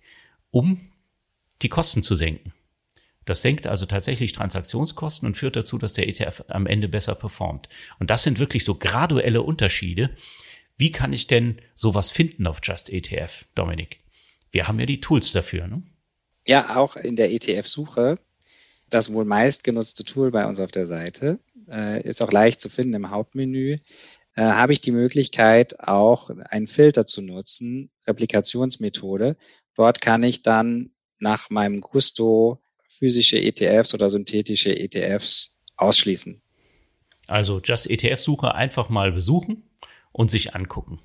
um 0.52 0.92
die 1.62 1.70
Kosten 1.70 2.04
zu 2.04 2.16
senken. 2.16 2.54
Das 3.26 3.42
senkt 3.42 3.68
also 3.68 3.86
tatsächlich 3.86 4.32
Transaktionskosten 4.32 5.28
und 5.28 5.36
führt 5.36 5.56
dazu, 5.56 5.78
dass 5.78 5.94
der 5.94 6.08
ETF 6.08 6.46
am 6.48 6.66
Ende 6.66 6.88
besser 6.88 7.14
performt. 7.16 7.70
Und 8.00 8.10
das 8.10 8.24
sind 8.24 8.40
wirklich 8.40 8.64
so 8.64 8.76
graduelle 8.76 9.44
Unterschiede. 9.44 10.10
Wie 10.78 10.92
kann 10.92 11.14
ich 11.14 11.28
denn 11.28 11.60
sowas 11.76 12.10
finden 12.10 12.48
auf 12.48 12.60
Just 12.64 12.90
ETF, 12.90 13.46
Dominik? 13.54 14.00
Wir 14.52 14.68
haben 14.68 14.80
ja 14.80 14.86
die 14.86 15.02
Tools 15.02 15.32
dafür. 15.32 15.68
Ne? 15.68 15.84
Ja, 16.46 16.78
auch 16.78 16.96
in 16.96 17.16
der 17.16 17.32
ETF-Suche. 17.32 18.18
Das 18.90 19.14
wohl 19.14 19.26
meistgenutzte 19.26 20.04
Tool 20.04 20.32
bei 20.32 20.48
uns 20.48 20.60
auf 20.60 20.72
der 20.72 20.88
Seite 20.88 21.38
äh, 21.70 22.02
ist 22.02 22.24
auch 22.24 22.32
leicht 22.32 22.60
zu 22.60 22.70
finden 22.70 22.96
im 22.96 23.12
Hauptmenü. 23.12 23.78
Äh, 24.40 24.54
habe 24.54 24.72
ich 24.72 24.80
die 24.80 24.92
Möglichkeit, 24.92 25.82
auch 25.82 26.30
einen 26.30 26.68
Filter 26.68 27.06
zu 27.06 27.22
nutzen, 27.22 27.92
Replikationsmethode. 28.08 29.36
Dort 29.76 30.00
kann 30.00 30.24
ich 30.24 30.44
dann 30.44 30.92
nach 31.20 31.50
meinem 31.50 31.82
Gusto 31.82 32.64
physische 32.88 33.38
ETFs 33.38 33.94
oder 33.94 34.10
synthetische 34.10 34.74
ETFs 34.74 35.58
ausschließen. 35.76 36.42
Also 37.28 37.60
Just 37.60 37.90
ETF-Suche 37.90 38.56
einfach 38.56 38.88
mal 38.88 39.12
besuchen 39.12 39.64
und 40.14 40.32
sich 40.32 40.56
angucken. 40.56 41.02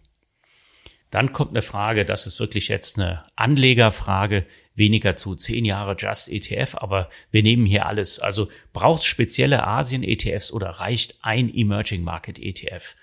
Dann 1.11 1.33
kommt 1.33 1.51
eine 1.51 1.63
Frage, 1.63 2.05
das 2.05 2.29
ist 2.29 2.39
wirklich 2.39 2.69
jetzt 2.69 3.01
eine 3.01 3.25
Anlegerfrage, 3.35 4.47
weniger 4.77 5.17
zu 5.17 5.35
zehn 5.35 5.65
Jahre 5.65 5.97
Just 5.99 6.29
ETF, 6.29 6.77
aber 6.77 7.11
wir 7.33 7.43
nehmen 7.43 7.67
hier 7.67 7.87
alles. 7.87 8.21
Also 8.21 8.47
braucht 8.73 9.03
es 9.03 9.07
spezielle 9.07 9.67
Asien-ETFs 9.67 10.53
oder 10.53 10.71
reicht 10.71 11.19
ein 11.23 11.53
Emerging 11.53 12.05
Market 12.05 12.39
ETF? 12.39 12.95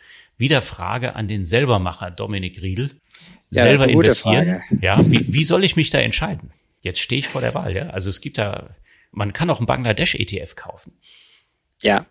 Wieder 0.41 0.63
Frage 0.63 1.15
an 1.15 1.27
den 1.27 1.43
Selbermacher 1.43 2.09
Dominik 2.09 2.63
Riedel. 2.63 2.89
Ja, 3.51 3.61
Selber 3.61 3.87
investieren. 3.87 4.59
Frage. 4.59 4.79
Ja, 4.81 4.99
wie, 5.11 5.31
wie 5.31 5.43
soll 5.43 5.63
ich 5.63 5.75
mich 5.75 5.91
da 5.91 5.99
entscheiden? 5.99 6.51
Jetzt 6.81 6.99
stehe 6.99 7.19
ich 7.19 7.27
vor 7.27 7.41
der 7.41 7.53
Wahl, 7.53 7.75
ja. 7.75 7.91
Also 7.91 8.09
es 8.09 8.21
gibt 8.21 8.39
da, 8.39 8.71
man 9.11 9.33
kann 9.33 9.51
auch 9.51 9.59
einen 9.59 9.67
Bangladesch-ETF 9.67 10.55
kaufen. 10.55 10.93
Ja, 11.83 12.07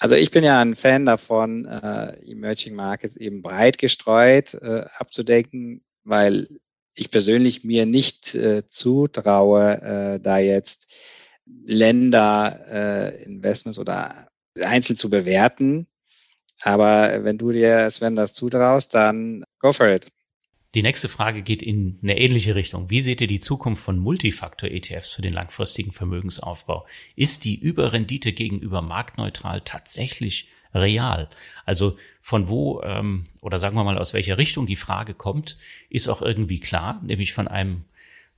also 0.00 0.16
ich 0.16 0.32
bin 0.32 0.42
ja 0.42 0.60
ein 0.60 0.74
Fan 0.74 1.06
davon, 1.06 1.66
äh, 1.66 2.16
Emerging 2.28 2.74
Markets 2.74 3.14
eben 3.14 3.42
breit 3.42 3.78
gestreut 3.78 4.54
äh, 4.54 4.84
abzudenken, 4.98 5.82
weil 6.02 6.48
ich 6.96 7.12
persönlich 7.12 7.62
mir 7.62 7.86
nicht 7.86 8.34
äh, 8.34 8.66
zutraue, 8.66 10.16
äh, 10.16 10.20
da 10.20 10.38
jetzt 10.38 10.92
Länder, 11.64 12.60
äh, 12.68 13.22
Investments 13.22 13.78
oder 13.78 14.30
einzeln 14.60 14.96
zu 14.96 15.10
bewerten. 15.10 15.86
Aber 16.62 17.24
wenn 17.24 17.38
du 17.38 17.52
dir, 17.52 17.88
Sven, 17.90 18.16
das 18.16 18.34
zutraust, 18.34 18.94
dann 18.94 19.44
go 19.58 19.72
for 19.72 19.88
it. 19.88 20.08
Die 20.74 20.82
nächste 20.82 21.08
Frage 21.08 21.42
geht 21.42 21.62
in 21.62 21.98
eine 22.02 22.18
ähnliche 22.18 22.54
Richtung. 22.54 22.90
Wie 22.90 23.00
seht 23.00 23.22
ihr 23.22 23.26
die 23.26 23.40
Zukunft 23.40 23.82
von 23.82 23.98
Multifaktor-ETFs 23.98 25.10
für 25.10 25.22
den 25.22 25.32
langfristigen 25.32 25.92
Vermögensaufbau? 25.92 26.86
Ist 27.14 27.44
die 27.44 27.58
Überrendite 27.58 28.32
gegenüber 28.32 28.82
marktneutral 28.82 29.62
tatsächlich 29.62 30.48
real? 30.74 31.30
Also 31.64 31.96
von 32.20 32.48
wo 32.48 32.82
ähm, 32.82 33.24
oder 33.40 33.58
sagen 33.58 33.74
wir 33.74 33.84
mal 33.84 33.96
aus 33.96 34.12
welcher 34.12 34.36
Richtung 34.36 34.66
die 34.66 34.76
Frage 34.76 35.14
kommt, 35.14 35.56
ist 35.88 36.08
auch 36.08 36.20
irgendwie 36.20 36.60
klar, 36.60 37.00
nämlich 37.02 37.32
von 37.32 37.48
einem 37.48 37.84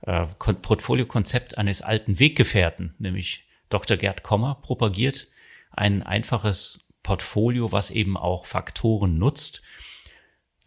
äh, 0.03 0.25
Portfoliokonzept 0.37 1.57
eines 1.57 1.81
alten 1.81 2.19
Weggefährten, 2.19 2.93
nämlich 2.99 3.43
Dr. 3.69 3.97
Gerd 3.97 4.23
Kommer 4.23 4.55
propagiert 4.61 5.27
ein 5.71 6.03
einfaches 6.03 6.88
Portfolio, 7.09 7.71
was 7.71 7.89
eben 7.89 8.17
auch 8.17 8.45
Faktoren 8.45 9.17
nutzt 9.17 9.63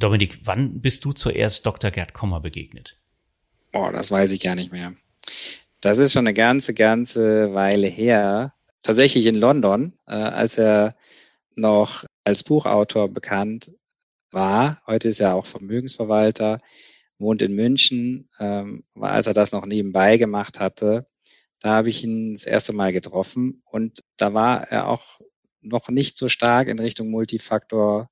Dominik, 0.03 0.40
wann 0.43 0.80
bist 0.80 1.05
du 1.05 1.12
zuerst 1.12 1.64
Dr. 1.64 1.93
Gerd 1.93 2.12
Kommer 2.12 2.40
begegnet? 2.40 2.99
Oh, 3.72 3.88
das 3.93 4.11
weiß 4.11 4.32
ich 4.32 4.40
gar 4.40 4.57
nicht 4.57 4.72
mehr. 4.72 4.95
Das 5.80 6.01
ist 6.01 6.12
schon 6.12 6.26
eine 6.26 6.34
ganze, 6.34 6.74
ganze 6.74 7.55
Weile 7.55 7.86
her. 7.86 8.53
Tatsächlich 8.82 9.26
in 9.26 9.36
London, 9.36 9.93
äh, 10.09 10.14
als 10.14 10.59
er 10.59 10.97
noch 11.55 12.05
als 12.24 12.43
Buchautor 12.43 13.09
bekannt 13.09 13.70
war. 14.32 14.82
Heute 14.88 15.11
ist 15.11 15.20
er 15.20 15.36
auch 15.36 15.47
Vermögensverwalter, 15.47 16.61
wohnt 17.18 17.40
in 17.40 17.55
München. 17.55 18.28
Ähm, 18.40 18.82
als 19.01 19.28
er 19.28 19.34
das 19.34 19.53
noch 19.53 19.64
nebenbei 19.64 20.16
gemacht 20.16 20.59
hatte, 20.59 21.07
da 21.61 21.68
habe 21.68 21.90
ich 21.90 22.03
ihn 22.03 22.34
das 22.34 22.47
erste 22.47 22.72
Mal 22.72 22.93
getroffen 22.93 23.62
und 23.64 24.03
da 24.16 24.34
war 24.34 24.64
er 24.68 24.88
auch 24.88 25.20
noch 25.63 25.89
nicht 25.89 26.17
so 26.19 26.29
stark 26.29 26.69
in 26.69 26.79
Richtung 26.79 27.11
Multifaktor 27.11 28.11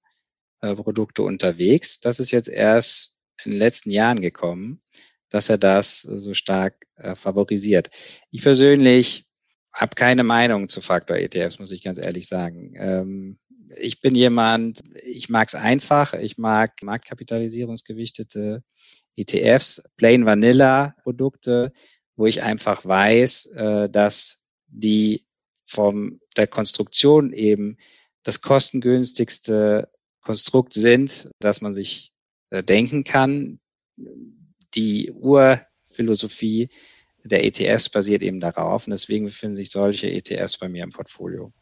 äh, 0.60 0.74
unterwegs. 0.74 2.00
Das 2.00 2.20
ist 2.20 2.30
jetzt 2.30 2.48
erst 2.48 3.18
in 3.44 3.52
den 3.52 3.58
letzten 3.58 3.90
Jahren 3.90 4.20
gekommen, 4.20 4.82
dass 5.28 5.48
er 5.48 5.58
das 5.58 6.02
so 6.02 6.34
stark 6.34 6.86
äh, 6.96 7.14
favorisiert. 7.14 7.90
Ich 8.30 8.42
persönlich 8.42 9.26
habe 9.72 9.94
keine 9.94 10.24
Meinung 10.24 10.68
zu 10.68 10.80
Faktor-ETFs, 10.80 11.58
muss 11.58 11.70
ich 11.70 11.82
ganz 11.82 11.98
ehrlich 11.98 12.26
sagen. 12.26 12.74
Ähm, 12.76 13.38
ich 13.76 14.00
bin 14.00 14.14
jemand, 14.14 14.80
ich 15.04 15.28
mag 15.28 15.46
es 15.46 15.54
einfach, 15.54 16.14
ich 16.14 16.38
mag 16.38 16.82
marktkapitalisierungsgewichtete 16.82 18.64
ETFs, 19.16 19.88
Plain 19.96 20.26
Vanilla 20.26 20.94
Produkte, 21.02 21.72
wo 22.16 22.26
ich 22.26 22.42
einfach 22.42 22.84
weiß, 22.84 23.46
äh, 23.46 23.88
dass 23.88 24.44
die 24.66 25.26
vom 25.70 26.20
der 26.36 26.48
Konstruktion 26.48 27.32
eben 27.32 27.76
das 28.24 28.42
kostengünstigste 28.42 29.88
Konstrukt 30.20 30.72
sind, 30.72 31.30
dass 31.38 31.60
man 31.60 31.74
sich 31.74 32.12
äh, 32.50 32.64
denken 32.64 33.04
kann. 33.04 33.60
Die 34.74 35.12
Urphilosophie 35.12 36.70
der 37.22 37.44
ETFs 37.44 37.88
basiert 37.88 38.22
eben 38.22 38.40
darauf 38.40 38.86
und 38.86 38.90
deswegen 38.90 39.26
befinden 39.26 39.56
sich 39.56 39.70
solche 39.70 40.10
ETFs 40.10 40.58
bei 40.58 40.68
mir 40.68 40.82
im 40.82 40.90
Portfolio. 40.90 41.52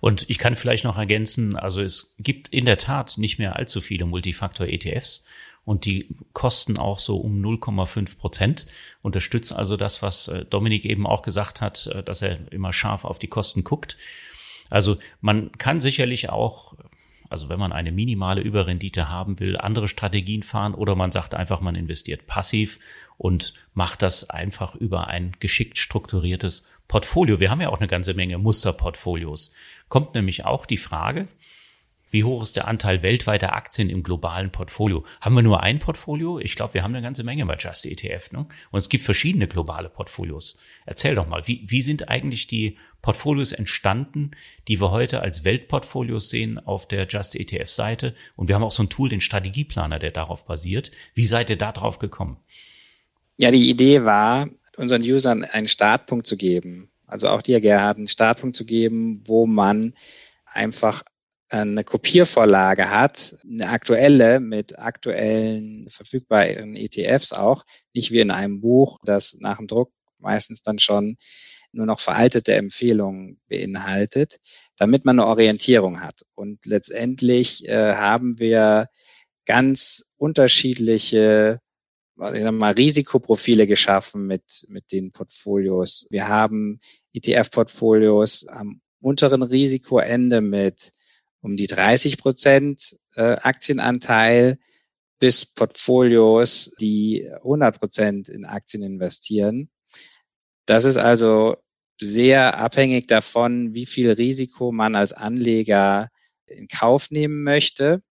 Und 0.00 0.28
ich 0.28 0.38
kann 0.38 0.56
vielleicht 0.56 0.84
noch 0.84 0.96
ergänzen, 0.96 1.56
also 1.56 1.82
es 1.82 2.14
gibt 2.18 2.48
in 2.48 2.64
der 2.64 2.78
Tat 2.78 3.18
nicht 3.18 3.38
mehr 3.38 3.56
allzu 3.56 3.80
viele 3.80 4.06
Multifaktor-ETFs 4.06 5.24
und 5.66 5.84
die 5.84 6.08
kosten 6.32 6.78
auch 6.78 6.98
so 6.98 7.16
um 7.18 7.42
0,5 7.42 8.18
Prozent. 8.18 8.66
Unterstützen 9.02 9.56
also 9.56 9.76
das, 9.76 10.02
was 10.02 10.28
äh, 10.28 10.44
Dominik 10.44 10.84
eben 10.84 11.06
auch 11.06 11.22
gesagt 11.22 11.60
hat, 11.60 11.86
äh, 11.88 12.02
dass 12.02 12.22
er 12.22 12.52
immer 12.52 12.72
scharf 12.72 13.04
auf 13.04 13.18
die 13.18 13.28
Kosten 13.28 13.64
guckt. 13.64 13.96
Also 14.70 14.98
man 15.20 15.52
kann 15.52 15.80
sicherlich 15.80 16.30
auch 16.30 16.74
also 17.30 17.48
wenn 17.48 17.60
man 17.60 17.72
eine 17.72 17.92
minimale 17.92 18.42
Überrendite 18.42 19.08
haben 19.08 19.38
will, 19.38 19.56
andere 19.56 19.86
Strategien 19.86 20.42
fahren 20.42 20.74
oder 20.74 20.96
man 20.96 21.12
sagt 21.12 21.32
einfach, 21.32 21.60
man 21.60 21.76
investiert 21.76 22.26
passiv 22.26 22.80
und 23.16 23.54
macht 23.72 24.02
das 24.02 24.28
einfach 24.28 24.74
über 24.74 25.06
ein 25.06 25.32
geschickt 25.38 25.78
strukturiertes 25.78 26.66
Portfolio. 26.88 27.38
Wir 27.38 27.50
haben 27.50 27.60
ja 27.60 27.68
auch 27.68 27.78
eine 27.78 27.86
ganze 27.86 28.14
Menge 28.14 28.36
Musterportfolios. 28.38 29.52
Kommt 29.88 30.14
nämlich 30.14 30.44
auch 30.44 30.66
die 30.66 30.76
Frage, 30.76 31.28
wie 32.10 32.24
hoch 32.24 32.42
ist 32.42 32.56
der 32.56 32.66
Anteil 32.66 33.02
weltweiter 33.02 33.54
Aktien 33.54 33.88
im 33.88 34.02
globalen 34.02 34.50
Portfolio? 34.50 35.04
Haben 35.20 35.36
wir 35.36 35.42
nur 35.42 35.62
ein 35.62 35.78
Portfolio? 35.78 36.38
Ich 36.40 36.56
glaube, 36.56 36.74
wir 36.74 36.82
haben 36.82 36.94
eine 36.94 37.02
ganze 37.02 37.24
Menge 37.24 37.46
bei 37.46 37.56
Just 37.56 37.86
ETF. 37.86 38.32
Ne? 38.32 38.46
Und 38.70 38.78
es 38.78 38.88
gibt 38.88 39.04
verschiedene 39.04 39.46
globale 39.46 39.88
Portfolios. 39.88 40.58
Erzähl 40.86 41.14
doch 41.14 41.28
mal, 41.28 41.46
wie, 41.46 41.62
wie 41.66 41.82
sind 41.82 42.08
eigentlich 42.08 42.46
die 42.48 42.76
Portfolios 43.00 43.52
entstanden, 43.52 44.32
die 44.68 44.80
wir 44.80 44.90
heute 44.90 45.20
als 45.20 45.44
Weltportfolios 45.44 46.30
sehen 46.30 46.58
auf 46.58 46.86
der 46.88 47.06
Just 47.06 47.36
ETF 47.36 47.68
Seite? 47.68 48.14
Und 48.34 48.48
wir 48.48 48.56
haben 48.56 48.64
auch 48.64 48.72
so 48.72 48.82
ein 48.82 48.90
Tool, 48.90 49.08
den 49.08 49.20
Strategieplaner, 49.20 49.98
der 49.98 50.10
darauf 50.10 50.44
basiert. 50.44 50.90
Wie 51.14 51.26
seid 51.26 51.48
ihr 51.48 51.58
da 51.58 51.72
drauf 51.72 51.98
gekommen? 51.98 52.38
Ja, 53.36 53.50
die 53.50 53.70
Idee 53.70 54.04
war, 54.04 54.48
unseren 54.76 55.02
Usern 55.02 55.44
einen 55.44 55.68
Startpunkt 55.68 56.26
zu 56.26 56.36
geben. 56.36 56.90
Also 57.06 57.28
auch 57.28 57.42
dir, 57.42 57.60
Gerhard, 57.60 57.98
einen 57.98 58.08
Startpunkt 58.08 58.56
zu 58.56 58.64
geben, 58.64 59.22
wo 59.26 59.46
man 59.46 59.94
einfach 60.44 61.02
eine 61.50 61.84
Kopiervorlage 61.84 62.90
hat, 62.90 63.36
eine 63.44 63.68
aktuelle 63.68 64.40
mit 64.40 64.78
aktuellen 64.78 65.88
verfügbaren 65.90 66.76
ETFs 66.76 67.32
auch, 67.32 67.64
nicht 67.92 68.12
wie 68.12 68.20
in 68.20 68.30
einem 68.30 68.60
Buch, 68.60 68.98
das 69.04 69.38
nach 69.40 69.58
dem 69.58 69.66
Druck 69.66 69.92
meistens 70.18 70.62
dann 70.62 70.78
schon 70.78 71.16
nur 71.72 71.86
noch 71.86 72.00
veraltete 72.00 72.54
Empfehlungen 72.54 73.40
beinhaltet, 73.48 74.36
damit 74.76 75.04
man 75.04 75.18
eine 75.18 75.28
Orientierung 75.28 76.00
hat. 76.00 76.22
Und 76.34 76.64
letztendlich 76.66 77.66
äh, 77.68 77.94
haben 77.94 78.38
wir 78.38 78.88
ganz 79.46 80.12
unterschiedliche 80.16 81.60
ich 82.34 82.42
sag 82.42 82.52
mal, 82.52 82.72
Risikoprofile 82.72 83.66
geschaffen 83.66 84.26
mit, 84.26 84.66
mit 84.68 84.92
den 84.92 85.10
Portfolios. 85.10 86.06
Wir 86.10 86.28
haben 86.28 86.80
ETF-Portfolios 87.14 88.46
am 88.46 88.82
unteren 89.00 89.42
Risikoende 89.42 90.42
mit 90.42 90.90
um 91.40 91.56
die 91.56 91.66
30 91.66 92.18
Prozent 92.18 92.96
äh, 93.14 93.36
Aktienanteil 93.36 94.58
bis 95.18 95.46
Portfolios, 95.46 96.72
die 96.80 97.30
100 97.36 97.78
Prozent 97.78 98.28
in 98.28 98.44
Aktien 98.44 98.82
investieren. 98.82 99.70
Das 100.66 100.84
ist 100.84 100.96
also 100.96 101.56
sehr 102.00 102.58
abhängig 102.58 103.06
davon, 103.06 103.74
wie 103.74 103.86
viel 103.86 104.10
Risiko 104.10 104.72
man 104.72 104.94
als 104.94 105.12
Anleger 105.12 106.08
in 106.46 106.68
Kauf 106.68 107.10
nehmen 107.10 107.42
möchte. 107.42 108.02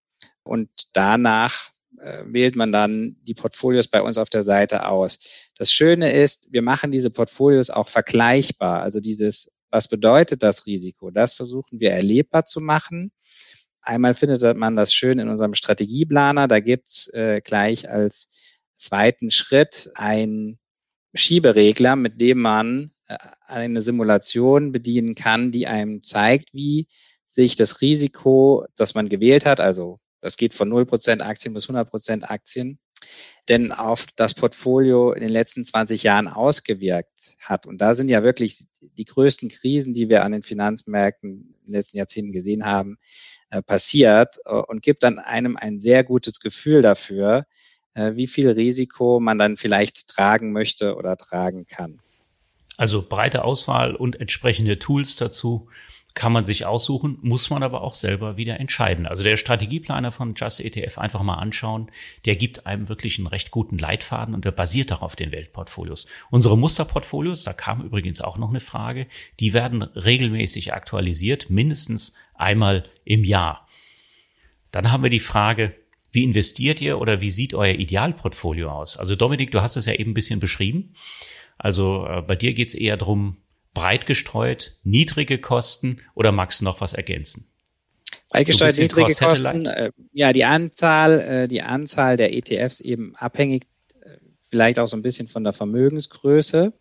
Und 0.42 0.70
danach 0.92 1.70
äh, 1.98 2.24
wählt 2.26 2.56
man 2.56 2.72
dann 2.72 3.16
die 3.22 3.34
Portfolios 3.34 3.88
bei 3.88 4.00
uns 4.00 4.18
auf 4.18 4.30
der 4.30 4.42
Seite 4.42 4.86
aus. 4.86 5.50
Das 5.56 5.72
Schöne 5.72 6.12
ist, 6.12 6.52
wir 6.52 6.62
machen 6.62 6.92
diese 6.92 7.10
Portfolios 7.10 7.70
auch 7.70 7.88
vergleichbar. 7.88 8.82
Also 8.82 9.00
dieses, 9.00 9.56
was 9.70 9.88
bedeutet 9.88 10.42
das 10.42 10.66
Risiko? 10.66 11.10
Das 11.10 11.34
versuchen 11.34 11.80
wir 11.80 11.90
erlebbar 11.92 12.44
zu 12.46 12.60
machen. 12.60 13.12
Einmal 13.80 14.14
findet 14.14 14.56
man 14.56 14.76
das 14.76 14.92
schön 14.92 15.18
in 15.18 15.28
unserem 15.28 15.54
Strategieplaner. 15.54 16.48
Da 16.48 16.60
gibt's 16.60 17.08
äh, 17.08 17.40
gleich 17.42 17.90
als 17.90 18.28
zweiten 18.74 19.30
Schritt 19.30 19.90
ein 19.94 20.58
Schieberegler, 21.14 21.96
mit 21.96 22.20
dem 22.20 22.40
man 22.40 22.92
äh, 23.06 23.16
eine 23.46 23.80
Simulation 23.80 24.72
bedienen 24.72 25.14
kann, 25.14 25.50
die 25.50 25.66
einem 25.66 26.02
zeigt, 26.02 26.52
wie 26.52 26.86
sich 27.24 27.56
das 27.56 27.80
Risiko, 27.80 28.66
das 28.76 28.94
man 28.94 29.08
gewählt 29.08 29.46
hat, 29.46 29.60
also 29.60 30.00
das 30.20 30.36
geht 30.36 30.52
von 30.52 30.70
0% 30.70 31.20
Aktien 31.22 31.54
bis 31.54 31.68
100% 31.68 32.24
Aktien, 32.24 32.78
denn 33.48 33.72
auf 33.72 34.06
das 34.16 34.34
Portfolio 34.34 35.12
in 35.12 35.20
den 35.20 35.30
letzten 35.30 35.64
20 35.64 36.02
Jahren 36.02 36.28
ausgewirkt 36.28 37.36
hat. 37.40 37.66
Und 37.66 37.80
da 37.80 37.94
sind 37.94 38.08
ja 38.08 38.22
wirklich 38.22 38.58
die 38.96 39.04
größten 39.04 39.48
Krisen, 39.48 39.92
die 39.92 40.08
wir 40.08 40.24
an 40.24 40.32
den 40.32 40.42
Finanzmärkten 40.42 41.30
in 41.30 41.66
den 41.66 41.72
letzten 41.72 41.98
Jahrzehnten 41.98 42.32
gesehen 42.32 42.64
haben, 42.64 42.98
äh, 43.50 43.62
passiert 43.62 44.36
äh, 44.44 44.52
und 44.52 44.82
gibt 44.82 45.02
dann 45.02 45.18
einem 45.18 45.56
ein 45.56 45.78
sehr 45.78 46.04
gutes 46.04 46.40
Gefühl 46.40 46.82
dafür, 46.82 47.46
äh, 47.94 48.14
wie 48.14 48.26
viel 48.26 48.48
Risiko 48.50 49.18
man 49.20 49.38
dann 49.38 49.56
vielleicht 49.56 50.08
tragen 50.08 50.52
möchte 50.52 50.94
oder 50.94 51.16
tragen 51.16 51.66
kann. 51.66 52.00
Also 52.76 53.06
breite 53.06 53.44
Auswahl 53.44 53.94
und 53.94 54.20
entsprechende 54.20 54.78
Tools 54.78 55.16
dazu 55.16 55.68
kann 56.14 56.32
man 56.32 56.44
sich 56.44 56.66
aussuchen, 56.66 57.18
muss 57.22 57.50
man 57.50 57.62
aber 57.62 57.82
auch 57.82 57.94
selber 57.94 58.36
wieder 58.36 58.58
entscheiden. 58.58 59.06
Also 59.06 59.22
der 59.22 59.36
Strategieplaner 59.36 60.10
von 60.10 60.34
Just 60.34 60.60
ETF 60.60 60.98
einfach 60.98 61.22
mal 61.22 61.36
anschauen, 61.36 61.90
der 62.24 62.36
gibt 62.36 62.66
einem 62.66 62.88
wirklich 62.88 63.18
einen 63.18 63.28
recht 63.28 63.50
guten 63.50 63.78
Leitfaden 63.78 64.34
und 64.34 64.44
der 64.44 64.50
basiert 64.50 64.92
auch 64.92 65.02
auf 65.02 65.14
den 65.14 65.30
Weltportfolios. 65.30 66.06
Unsere 66.30 66.58
Musterportfolios, 66.58 67.44
da 67.44 67.52
kam 67.52 67.82
übrigens 67.82 68.20
auch 68.20 68.38
noch 68.38 68.50
eine 68.50 68.60
Frage, 68.60 69.06
die 69.38 69.54
werden 69.54 69.82
regelmäßig 69.82 70.74
aktualisiert, 70.74 71.48
mindestens 71.48 72.14
einmal 72.34 72.84
im 73.04 73.22
Jahr. 73.22 73.68
Dann 74.72 74.90
haben 74.90 75.02
wir 75.02 75.10
die 75.10 75.20
Frage, 75.20 75.74
wie 76.12 76.24
investiert 76.24 76.80
ihr 76.80 76.98
oder 76.98 77.20
wie 77.20 77.30
sieht 77.30 77.54
euer 77.54 77.74
Idealportfolio 77.74 78.70
aus? 78.70 78.96
Also 78.96 79.14
Dominik, 79.14 79.52
du 79.52 79.62
hast 79.62 79.76
es 79.76 79.86
ja 79.86 79.94
eben 79.94 80.10
ein 80.10 80.14
bisschen 80.14 80.40
beschrieben. 80.40 80.94
Also 81.56 82.06
äh, 82.06 82.22
bei 82.22 82.34
dir 82.34 82.52
geht 82.54 82.68
es 82.68 82.74
eher 82.74 82.96
darum, 82.96 83.36
breit 83.74 84.06
gestreut, 84.06 84.76
niedrige 84.82 85.38
Kosten 85.38 86.00
oder 86.14 86.32
magst 86.32 86.60
du 86.60 86.64
noch 86.64 86.80
was 86.80 86.92
ergänzen? 86.92 87.46
Breit 88.28 88.46
gestreut, 88.46 88.74
so 88.74 88.82
niedrige 88.82 89.14
Kosten, 89.14 89.66
äh, 89.66 89.90
ja, 90.12 90.32
die 90.32 90.44
Anzahl, 90.44 91.20
äh, 91.20 91.48
die 91.48 91.62
Anzahl 91.62 92.16
der 92.16 92.32
ETFs 92.32 92.80
eben 92.80 93.14
abhängig, 93.16 93.66
äh, 94.00 94.16
vielleicht 94.48 94.78
auch 94.78 94.86
so 94.86 94.96
ein 94.96 95.02
bisschen 95.02 95.28
von 95.28 95.44
der 95.44 95.52
Vermögensgröße. 95.52 96.72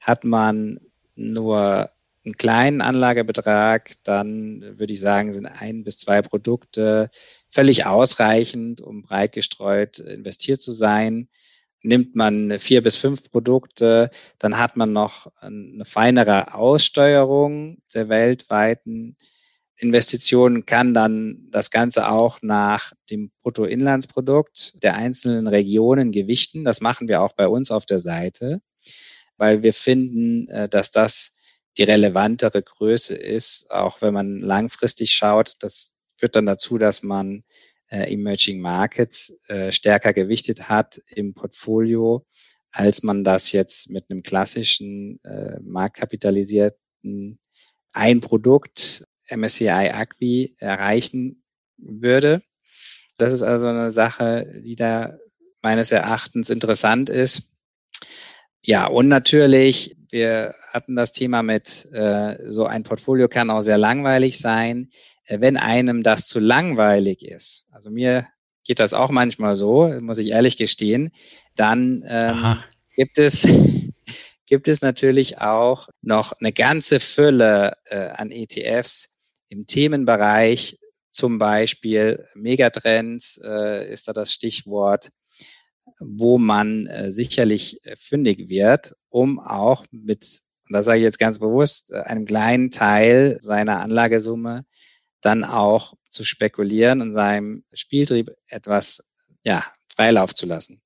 Hat 0.00 0.24
man 0.24 0.80
nur 1.14 1.90
einen 2.24 2.36
kleinen 2.36 2.80
Anlagebetrag, 2.80 3.92
dann 4.04 4.78
würde 4.78 4.92
ich 4.92 5.00
sagen, 5.00 5.32
sind 5.32 5.46
ein 5.46 5.84
bis 5.84 5.98
zwei 5.98 6.22
Produkte 6.22 7.10
völlig 7.48 7.86
ausreichend, 7.86 8.80
um 8.80 9.02
breit 9.02 9.32
gestreut 9.32 9.98
investiert 9.98 10.60
zu 10.60 10.72
sein 10.72 11.28
nimmt 11.82 12.16
man 12.16 12.58
vier 12.58 12.82
bis 12.82 12.96
fünf 12.96 13.30
Produkte, 13.30 14.10
dann 14.38 14.58
hat 14.58 14.76
man 14.76 14.92
noch 14.92 15.30
eine 15.40 15.84
feinere 15.84 16.54
Aussteuerung 16.54 17.78
der 17.94 18.08
weltweiten 18.08 19.16
Investitionen, 19.76 20.66
kann 20.66 20.92
dann 20.92 21.46
das 21.50 21.70
Ganze 21.70 22.10
auch 22.10 22.38
nach 22.42 22.92
dem 23.10 23.30
Bruttoinlandsprodukt 23.42 24.82
der 24.82 24.96
einzelnen 24.96 25.46
Regionen 25.46 26.10
gewichten. 26.10 26.64
Das 26.64 26.80
machen 26.80 27.06
wir 27.06 27.22
auch 27.22 27.34
bei 27.34 27.46
uns 27.46 27.70
auf 27.70 27.86
der 27.86 28.00
Seite, 28.00 28.60
weil 29.36 29.62
wir 29.62 29.72
finden, 29.72 30.48
äh, 30.48 30.68
dass 30.68 30.90
das 30.90 31.36
die 31.78 31.84
relevantere 31.84 32.60
Größe 32.60 33.14
ist, 33.14 33.70
auch 33.70 34.02
wenn 34.02 34.12
man 34.12 34.40
langfristig 34.40 35.12
schaut. 35.12 35.54
Das 35.60 35.96
führt 36.16 36.34
dann 36.34 36.46
dazu, 36.46 36.76
dass 36.76 37.04
man 37.04 37.44
äh, 37.88 38.12
Emerging 38.12 38.60
Markets 38.60 39.40
äh, 39.48 39.72
stärker 39.72 40.12
gewichtet 40.12 40.68
hat 40.68 41.00
im 41.08 41.34
Portfolio, 41.34 42.26
als 42.70 43.02
man 43.02 43.24
das 43.24 43.52
jetzt 43.52 43.90
mit 43.90 44.04
einem 44.08 44.22
klassischen 44.22 45.22
äh, 45.24 45.58
marktkapitalisierten 45.60 47.38
ein 47.92 48.20
Produkt 48.20 49.06
MSCI 49.30 49.68
Acqui 49.68 50.54
erreichen 50.58 51.42
würde. 51.76 52.42
Das 53.16 53.32
ist 53.32 53.42
also 53.42 53.66
eine 53.66 53.90
Sache, 53.90 54.60
die 54.64 54.76
da 54.76 55.18
meines 55.62 55.90
Erachtens 55.90 56.50
interessant 56.50 57.10
ist. 57.10 57.52
Ja, 58.62 58.86
und 58.86 59.08
natürlich, 59.08 59.96
wir 60.10 60.54
hatten 60.72 60.94
das 60.94 61.12
Thema 61.12 61.42
mit, 61.42 61.88
äh, 61.92 62.36
so 62.48 62.66
ein 62.66 62.82
Portfolio 62.82 63.28
kann 63.28 63.50
auch 63.50 63.60
sehr 63.60 63.78
langweilig 63.78 64.38
sein. 64.38 64.90
Äh, 65.28 65.40
wenn 65.40 65.56
einem 65.56 66.02
das 66.02 66.26
zu 66.26 66.40
langweilig 66.40 67.24
ist, 67.24 67.68
also 67.70 67.90
mir 67.90 68.26
geht 68.64 68.80
das 68.80 68.92
auch 68.94 69.10
manchmal 69.10 69.56
so, 69.56 69.88
muss 70.00 70.18
ich 70.18 70.28
ehrlich 70.28 70.56
gestehen, 70.56 71.10
dann 71.54 72.04
ähm, 72.06 72.58
gibt 72.94 73.18
es 73.18 73.46
gibt 74.46 74.68
es 74.68 74.82
natürlich 74.82 75.40
auch 75.40 75.88
noch 76.00 76.32
eine 76.32 76.52
ganze 76.52 77.00
Fülle 77.00 77.76
äh, 77.86 78.08
an 78.08 78.30
ETFs 78.30 79.14
im 79.48 79.66
Themenbereich, 79.66 80.78
zum 81.10 81.38
Beispiel 81.38 82.26
Megatrends 82.34 83.40
äh, 83.42 83.90
ist 83.92 84.08
da 84.08 84.12
das 84.12 84.32
Stichwort, 84.32 85.10
wo 85.98 86.38
man 86.38 86.86
äh, 86.86 87.10
sicherlich 87.10 87.84
äh, 87.84 87.96
fündig 87.96 88.48
wird, 88.48 88.94
um 89.08 89.38
auch 89.38 89.84
mit, 89.90 90.42
und 90.66 90.74
das 90.74 90.86
sage 90.86 90.98
ich 90.98 91.04
jetzt 91.04 91.18
ganz 91.18 91.38
bewusst, 91.38 91.90
äh, 91.92 92.00
einem 92.00 92.24
kleinen 92.24 92.70
Teil 92.70 93.38
seiner 93.40 93.80
Anlagesumme 93.80 94.64
dann 95.20 95.44
auch 95.44 95.94
zu 96.08 96.24
spekulieren 96.24 97.00
und 97.00 97.12
seinem 97.12 97.64
Spieltrieb 97.72 98.30
etwas 98.48 99.02
ja, 99.44 99.64
Freilauf 99.94 100.34
zu 100.34 100.46
lassen. 100.46 100.80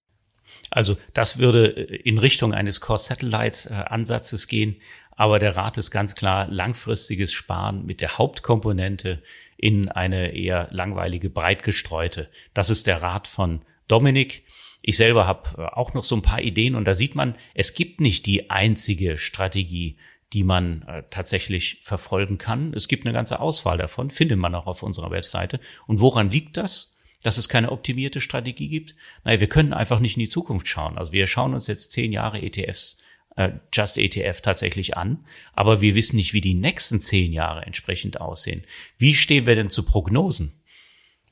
Also 0.70 0.97
das 1.12 1.39
würde 1.39 1.66
äh, 1.66 1.97
in 1.97 2.18
Richtung 2.18 2.55
eines 2.55 2.80
Core-Satellite-Ansatzes 2.80 4.49
gehen, 4.49 4.80
aber 5.14 5.39
der 5.39 5.57
Rat 5.57 5.78
ist 5.78 5.91
ganz 5.91 6.14
klar 6.14 6.49
langfristiges 6.49 7.33
Sparen 7.33 7.85
mit 7.85 8.01
der 8.01 8.18
Hauptkomponente 8.18 9.22
in 9.57 9.91
eine 9.91 10.35
eher 10.35 10.68
langweilige, 10.72 11.30
breit 11.30 11.62
gestreute. 11.62 12.28
Das 12.55 12.70
ist 12.70 12.87
der 12.87 13.03
Rat 13.03 13.28
von 13.28 13.62
Dominik. 13.87 14.45
Ich 14.80 14.97
selber 14.97 15.26
habe 15.26 15.51
äh, 15.59 15.66
auch 15.66 15.95
noch 15.95 16.05
so 16.05 16.16
ein 16.16 16.22
paar 16.22 16.41
Ideen 16.41 16.74
und 16.74 16.87
da 16.87 16.95
sieht 16.95 17.14
man, 17.14 17.37
es 17.55 17.74
gibt 17.74 18.01
nicht 18.01 18.26
die 18.26 18.51
einzige 18.51 19.18
Strategie, 19.18 19.99
die 20.33 20.45
man 20.45 20.83
äh, 20.83 21.03
tatsächlich 21.11 21.78
verfolgen 21.83 22.39
kann. 22.39 22.72
Es 22.74 22.89
gibt 22.89 23.07
eine 23.07 23.12
ganze 23.12 23.41
Auswahl 23.41 23.78
davon, 23.78 24.11
findet 24.11 24.39
man 24.39 24.55
auch 24.55 24.66
auf 24.66 24.83
unserer 24.83 25.11
Webseite. 25.11 25.61
Und 25.87 26.01
woran 26.01 26.30
liegt 26.30 26.57
das? 26.57 26.97
Dass 27.22 27.39
es 27.39 27.49
keine 27.49 27.70
optimierte 27.70 28.20
Strategie 28.20 28.68
gibt? 28.68 28.97
Naja, 29.24 29.41
wir 29.41 29.49
können 29.49 29.72
einfach 29.72 30.01
nicht 30.01 30.16
in 30.16 30.20
die 30.20 30.28
Zukunft 30.28 30.66
schauen. 30.66 30.99
Also 30.99 31.12
wir 31.12 31.26
schauen 31.26 31.55
uns 31.55 31.66
jetzt 31.66 31.93
zehn 31.93 32.12
Jahre 32.12 32.43
ETFs, 32.43 32.99
äh, 33.37 33.51
Just 33.72 33.99
ETF 33.99 34.41
tatsächlich 34.41 34.97
an, 34.97 35.24
aber 35.53 35.80
wir 35.80 35.95
wissen 35.95 36.16
nicht, 36.16 36.33
wie 36.33 36.41
die 36.41 36.55
nächsten 36.55 37.01
zehn 37.01 37.33
Jahre 37.33 37.64
entsprechend 37.64 38.20
aussehen. 38.20 38.64
Wie 38.99 39.14
stehen 39.14 39.47
wir 39.47 39.55
denn 39.55 39.70
zu 39.70 39.85
Prognosen? 39.85 40.61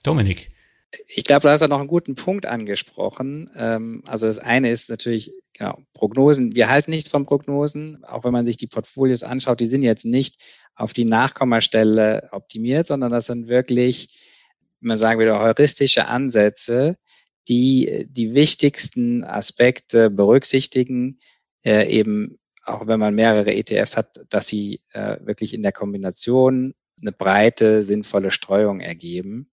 Dominik, 0.02 0.50
ich 1.06 1.24
glaube, 1.24 1.42
du 1.42 1.50
hast 1.50 1.60
da 1.60 1.68
noch 1.68 1.78
einen 1.78 1.88
guten 1.88 2.14
Punkt 2.14 2.46
angesprochen. 2.46 3.46
Ähm, 3.56 4.02
also 4.06 4.26
das 4.26 4.38
eine 4.38 4.70
ist 4.70 4.90
natürlich, 4.90 5.32
genau, 5.52 5.78
Prognosen. 5.94 6.54
Wir 6.54 6.68
halten 6.68 6.90
nichts 6.90 7.08
von 7.08 7.26
Prognosen, 7.26 8.04
auch 8.04 8.24
wenn 8.24 8.32
man 8.32 8.44
sich 8.44 8.56
die 8.56 8.66
Portfolios 8.66 9.22
anschaut, 9.22 9.60
die 9.60 9.66
sind 9.66 9.82
jetzt 9.82 10.04
nicht 10.04 10.42
auf 10.74 10.92
die 10.92 11.04
Nachkommastelle 11.04 12.28
optimiert, 12.32 12.86
sondern 12.86 13.12
das 13.12 13.26
sind 13.26 13.48
wirklich, 13.48 14.08
man 14.80 14.96
sagen 14.96 15.18
würde, 15.18 15.38
heuristische 15.38 16.06
Ansätze, 16.06 16.96
die 17.48 18.06
die 18.10 18.34
wichtigsten 18.34 19.24
Aspekte 19.24 20.10
berücksichtigen, 20.10 21.20
äh, 21.64 21.88
eben 21.88 22.38
auch 22.64 22.86
wenn 22.86 23.00
man 23.00 23.14
mehrere 23.14 23.54
ETFs 23.54 23.96
hat, 23.96 24.20
dass 24.28 24.48
sie 24.48 24.80
äh, 24.92 25.16
wirklich 25.24 25.54
in 25.54 25.62
der 25.62 25.72
Kombination 25.72 26.74
eine 27.00 27.12
breite, 27.12 27.82
sinnvolle 27.82 28.30
Streuung 28.30 28.80
ergeben 28.80 29.50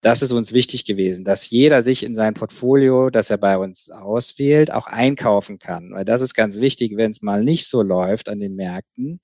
das 0.00 0.22
ist 0.22 0.32
uns 0.32 0.52
wichtig 0.52 0.84
gewesen, 0.84 1.24
dass 1.24 1.50
jeder 1.50 1.82
sich 1.82 2.04
in 2.04 2.14
sein 2.14 2.34
Portfolio, 2.34 3.10
das 3.10 3.30
er 3.30 3.38
bei 3.38 3.58
uns 3.58 3.90
auswählt, 3.90 4.70
auch 4.70 4.86
einkaufen 4.86 5.58
kann. 5.58 5.90
Weil 5.92 6.04
das 6.04 6.20
ist 6.20 6.34
ganz 6.34 6.58
wichtig, 6.58 6.96
wenn 6.96 7.10
es 7.10 7.22
mal 7.22 7.42
nicht 7.42 7.66
so 7.68 7.82
läuft 7.82 8.28
an 8.28 8.38
den 8.38 8.54
Märkten, 8.54 9.20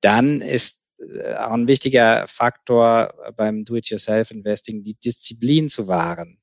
dann 0.00 0.40
ist 0.40 0.88
äh, 0.98 1.34
auch 1.34 1.52
ein 1.52 1.68
wichtiger 1.68 2.26
Faktor 2.26 3.14
beim 3.36 3.64
Do-it-yourself-Investing, 3.64 4.82
die 4.82 4.94
Disziplin 4.94 5.68
zu 5.68 5.86
wahren. 5.86 6.40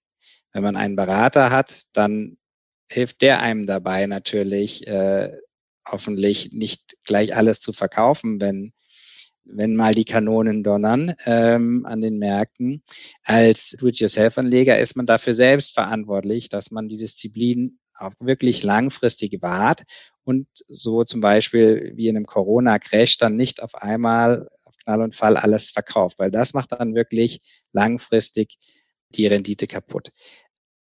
Wenn 0.53 0.63
man 0.63 0.77
einen 0.77 0.95
Berater 0.95 1.51
hat, 1.51 1.83
dann 1.93 2.37
hilft 2.89 3.21
der 3.21 3.41
einem 3.41 3.65
dabei 3.65 4.05
natürlich, 4.05 4.87
äh, 4.87 5.31
hoffentlich 5.87 6.53
nicht 6.53 6.95
gleich 7.03 7.35
alles 7.35 7.59
zu 7.59 7.73
verkaufen, 7.73 8.39
wenn 8.39 8.71
wenn 9.45 9.75
mal 9.75 9.93
die 9.93 10.05
Kanonen 10.05 10.63
donnern 10.63 11.15
ähm, 11.25 11.85
an 11.85 12.01
den 12.01 12.17
Märkten. 12.17 12.83
Als 13.23 13.77
Do-it-yourself-Anleger 13.79 14.77
ist 14.79 14.95
man 14.95 15.05
dafür 15.05 15.33
selbst 15.33 15.73
verantwortlich, 15.73 16.49
dass 16.49 16.71
man 16.71 16.87
die 16.87 16.97
Disziplin 16.97 17.79
auch 17.97 18.13
wirklich 18.19 18.63
langfristig 18.63 19.41
wahrt 19.41 19.83
und 20.23 20.47
so 20.67 21.03
zum 21.03 21.21
Beispiel 21.21 21.93
wie 21.95 22.07
in 22.07 22.17
einem 22.17 22.25
Corona-Crash 22.25 23.17
dann 23.17 23.35
nicht 23.35 23.61
auf 23.61 23.75
einmal 23.75 24.49
auf 24.63 24.75
Knall 24.77 25.01
und 25.01 25.15
Fall 25.15 25.37
alles 25.37 25.69
verkauft, 25.69 26.19
weil 26.19 26.31
das 26.31 26.53
macht 26.53 26.71
dann 26.73 26.95
wirklich 26.95 27.39
langfristig 27.71 28.57
die 29.11 29.27
Rendite 29.27 29.67
kaputt. 29.67 30.11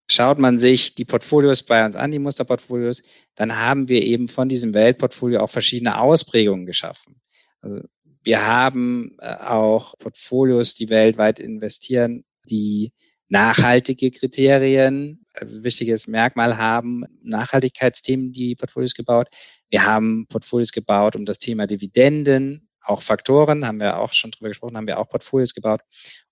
Schaut 0.09 0.37
man 0.37 0.57
sich 0.57 0.95
die 0.95 1.05
Portfolios 1.05 1.63
bei 1.63 1.85
uns 1.85 1.95
an, 1.95 2.11
die 2.11 2.19
Musterportfolios, 2.19 3.03
dann 3.35 3.57
haben 3.57 3.87
wir 3.89 4.03
eben 4.03 4.27
von 4.27 4.49
diesem 4.49 4.73
Weltportfolio 4.73 5.41
auch 5.41 5.49
verschiedene 5.49 5.99
Ausprägungen 5.99 6.65
geschaffen. 6.65 7.21
Also 7.61 7.81
wir 8.23 8.45
haben 8.45 9.15
äh, 9.19 9.35
auch 9.35 9.97
Portfolios, 9.97 10.75
die 10.75 10.89
weltweit 10.89 11.39
investieren, 11.39 12.23
die 12.49 12.93
nachhaltige 13.29 14.11
Kriterien, 14.11 15.25
also 15.33 15.63
wichtiges 15.63 16.07
Merkmal 16.07 16.57
haben, 16.57 17.03
Nachhaltigkeitsthemen, 17.21 18.31
die 18.31 18.55
Portfolios 18.55 18.93
gebaut. 18.93 19.27
Wir 19.69 19.85
haben 19.85 20.27
Portfolios 20.27 20.71
gebaut 20.71 21.15
um 21.15 21.25
das 21.25 21.39
Thema 21.39 21.67
Dividenden, 21.67 22.69
auch 22.81 23.01
Faktoren, 23.01 23.65
haben 23.65 23.79
wir 23.79 23.99
auch 23.99 24.13
schon 24.13 24.31
drüber 24.31 24.49
gesprochen, 24.49 24.77
haben 24.77 24.87
wir 24.87 24.99
auch 24.99 25.09
Portfolios 25.09 25.53
gebaut, 25.53 25.81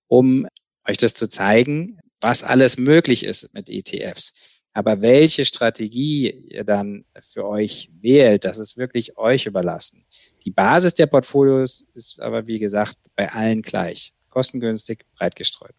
um 0.08 0.48
euch 0.88 0.98
das 0.98 1.14
zu 1.14 1.28
zeigen, 1.28 2.00
was 2.22 2.44
alles 2.44 2.78
möglich 2.78 3.26
ist 3.26 3.54
mit 3.54 3.70
ETFs. 3.70 4.51
Aber 4.74 5.02
welche 5.02 5.44
Strategie 5.44 6.30
ihr 6.30 6.64
dann 6.64 7.04
für 7.20 7.46
euch 7.46 7.90
wählt, 8.00 8.46
das 8.46 8.58
ist 8.58 8.78
wirklich 8.78 9.18
euch 9.18 9.46
überlassen. 9.46 10.06
Die 10.46 10.52
Basis 10.52 10.94
der 10.94 11.08
Portfolios 11.08 11.90
ist 11.94 12.22
aber, 12.22 12.48
wie 12.48 12.60
gesagt, 12.60 12.98
bei 13.16 13.32
allen 13.32 13.62
gleich. 13.62 14.14
Kostengünstig, 14.30 15.06
breit 15.18 15.36
gestreut. 15.36 15.76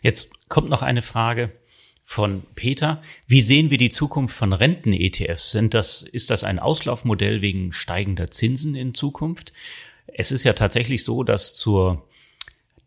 Jetzt 0.00 0.30
kommt 0.48 0.70
noch 0.70 0.82
eine 0.82 1.02
Frage 1.02 1.52
von 2.02 2.42
Peter. 2.54 3.02
Wie 3.26 3.42
sehen 3.42 3.70
wir 3.70 3.76
die 3.76 3.90
Zukunft 3.90 4.34
von 4.34 4.54
Renten-ETFs? 4.54 5.50
Sind 5.50 5.74
das, 5.74 6.00
ist 6.00 6.30
das 6.30 6.42
ein 6.42 6.58
Auslaufmodell 6.58 7.42
wegen 7.42 7.72
steigender 7.72 8.30
Zinsen 8.30 8.74
in 8.74 8.94
Zukunft? 8.94 9.52
Es 10.06 10.32
ist 10.32 10.44
ja 10.44 10.54
tatsächlich 10.54 11.04
so, 11.04 11.22
dass 11.22 11.52
zur 11.52 12.08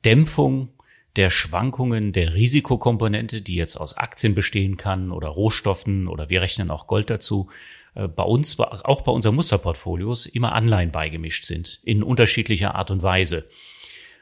Dämpfung 0.04 0.70
der 1.16 1.30
Schwankungen 1.30 2.14
der 2.14 2.34
Risikokomponente, 2.34 3.42
die 3.42 3.56
jetzt 3.56 3.76
aus 3.76 3.98
Aktien 3.98 4.36
bestehen 4.36 4.78
kann 4.78 5.12
oder 5.12 5.28
Rohstoffen 5.28 6.08
oder 6.08 6.30
wir 6.30 6.42
rechnen 6.42 6.72
auch 6.72 6.88
Gold 6.88 7.10
dazu, 7.10 7.50
äh, 7.96 8.08
bei 8.08 8.24
uns, 8.24 8.60
auch 8.60 9.02
bei 9.02 9.12
unseren 9.12 9.36
Musterportfolios, 9.36 10.26
immer 10.26 10.54
Anleihen 10.54 10.92
beigemischt 10.92 11.46
sind, 11.46 11.80
in 11.84 12.04
unterschiedlicher 12.04 12.76
Art 12.76 12.92
und 12.92 13.04
Weise. 13.04 13.46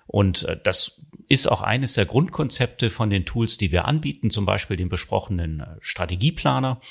Und 0.08 0.44
äh, 0.44 0.58
das 0.64 1.00
ist 1.28 1.50
auch 1.52 1.62
eines 1.62 1.94
der 1.94 2.06
Grundkonzepte 2.06 2.90
von 2.90 3.12
den 3.12 3.26
Tools, 3.26 3.58
die 3.58 3.72
wir 3.72 3.86
anbieten, 3.86 4.32
zum 4.32 4.46
Beispiel 4.46 4.78
den 4.78 4.90
besprochenen 4.90 5.60
äh, 5.60 5.66
Strategieplaner. 5.82 6.82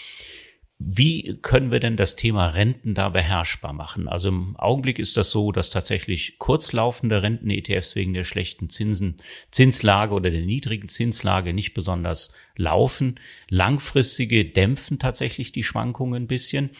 Wie 0.81 1.37
können 1.43 1.72
wir 1.72 1.81
denn 1.81 1.97
das 1.97 2.14
Thema 2.14 2.47
Renten 2.47 2.95
da 2.95 3.09
beherrschbar 3.09 3.72
machen? 3.72 4.07
Also 4.07 4.29
im 4.29 4.57
Augenblick 4.57 5.01
ist 5.01 5.16
das 5.16 5.33
so, 5.33 5.51
dass 5.51 5.70
tatsächlich 5.70 6.39
kurzlaufende 6.39 7.20
Renten-ETFs 7.20 7.97
wegen 7.97 8.14
der 8.14 8.22
schlechten 8.22 8.68
Zinsen, 8.68 9.20
Zinslage 9.51 10.14
oder 10.14 10.31
der 10.31 10.43
niedrigen 10.43 10.89
Zinslage 10.89 11.53
nicht 11.53 11.74
besonders 11.74 12.33
laufen. 12.55 13.18
Langfristige 13.49 14.45
dämpfen 14.45 15.01
tatsächlich 15.01 15.51
die 15.51 15.64
Schwankungen 15.64 16.22
ein 16.22 16.29
bisschen. 16.29 16.70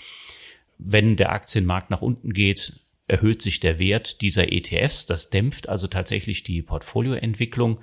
Wenn 0.79 1.17
der 1.17 1.33
Aktienmarkt 1.33 1.91
nach 1.91 2.03
unten 2.03 2.33
geht, 2.33 2.75
erhöht 3.09 3.43
sich 3.43 3.59
der 3.59 3.81
Wert 3.81 4.21
dieser 4.21 4.53
ETFs. 4.53 5.07
Das 5.07 5.29
dämpft 5.29 5.69
also 5.69 5.89
tatsächlich 5.89 6.45
die 6.45 6.63
Portfolioentwicklung. 6.63 7.81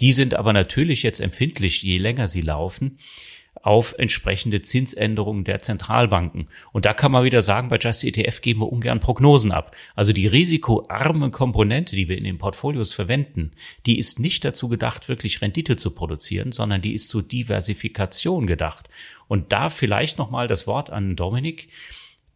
Die 0.00 0.12
sind 0.12 0.34
aber 0.34 0.52
natürlich 0.52 1.02
jetzt 1.02 1.18
empfindlich, 1.18 1.82
je 1.82 1.98
länger 1.98 2.28
sie 2.28 2.42
laufen 2.42 3.00
auf 3.68 3.94
entsprechende 3.98 4.62
Zinsänderungen 4.62 5.44
der 5.44 5.60
Zentralbanken. 5.60 6.48
Und 6.72 6.86
da 6.86 6.94
kann 6.94 7.12
man 7.12 7.24
wieder 7.24 7.42
sagen, 7.42 7.68
bei 7.68 7.76
Just 7.76 8.02
ETF 8.02 8.40
geben 8.40 8.60
wir 8.60 8.72
ungern 8.72 8.98
Prognosen 8.98 9.52
ab. 9.52 9.76
Also 9.94 10.14
die 10.14 10.26
risikoarme 10.26 11.30
Komponente, 11.30 11.94
die 11.94 12.08
wir 12.08 12.16
in 12.16 12.24
den 12.24 12.38
Portfolios 12.38 12.94
verwenden, 12.94 13.50
die 13.84 13.98
ist 13.98 14.20
nicht 14.20 14.42
dazu 14.46 14.70
gedacht, 14.70 15.10
wirklich 15.10 15.42
Rendite 15.42 15.76
zu 15.76 15.90
produzieren, 15.90 16.50
sondern 16.50 16.80
die 16.80 16.94
ist 16.94 17.10
zur 17.10 17.22
Diversifikation 17.22 18.46
gedacht. 18.46 18.88
Und 19.26 19.52
da 19.52 19.68
vielleicht 19.68 20.16
nochmal 20.16 20.48
das 20.48 20.66
Wort 20.66 20.88
an 20.88 21.14
Dominik. 21.14 21.68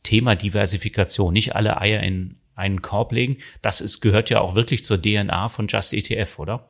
Thema 0.02 0.34
Diversifikation. 0.34 1.32
Nicht 1.32 1.56
alle 1.56 1.80
Eier 1.80 2.02
in 2.02 2.36
einen 2.56 2.82
Korb 2.82 3.10
legen. 3.10 3.38
Das 3.62 3.80
ist, 3.80 4.02
gehört 4.02 4.28
ja 4.28 4.42
auch 4.42 4.54
wirklich 4.54 4.84
zur 4.84 5.00
DNA 5.00 5.48
von 5.48 5.66
Just 5.66 5.94
ETF, 5.94 6.38
oder? 6.38 6.68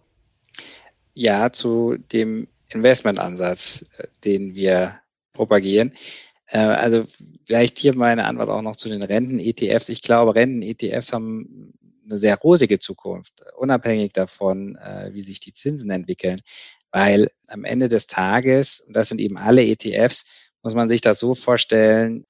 Ja, 1.14 1.50
zu 1.50 1.96
dem 2.12 2.46
Investmentansatz, 2.74 3.84
äh, 3.98 4.06
den 4.24 4.54
wir 4.54 5.00
propagieren. 5.32 5.92
Äh, 6.46 6.58
also 6.58 7.04
vielleicht 7.46 7.78
hier 7.78 7.96
meine 7.96 8.24
Antwort 8.24 8.50
auch 8.50 8.62
noch 8.62 8.76
zu 8.76 8.88
den 8.88 9.02
Renten-ETFs. 9.02 9.88
Ich 9.88 10.02
glaube, 10.02 10.34
Renten-ETFs 10.34 11.12
haben 11.12 11.72
eine 12.04 12.18
sehr 12.18 12.36
rosige 12.36 12.78
Zukunft, 12.78 13.42
unabhängig 13.56 14.12
davon, 14.12 14.76
äh, 14.76 15.10
wie 15.12 15.22
sich 15.22 15.40
die 15.40 15.52
Zinsen 15.52 15.90
entwickeln. 15.90 16.40
Weil 16.90 17.30
am 17.48 17.64
Ende 17.64 17.88
des 17.88 18.06
Tages, 18.06 18.80
und 18.80 18.94
das 18.94 19.08
sind 19.08 19.20
eben 19.20 19.38
alle 19.38 19.64
ETFs, 19.64 20.50
muss 20.62 20.74
man 20.74 20.88
sich 20.88 21.00
das 21.00 21.18
so 21.18 21.34
vorstellen, 21.34 22.26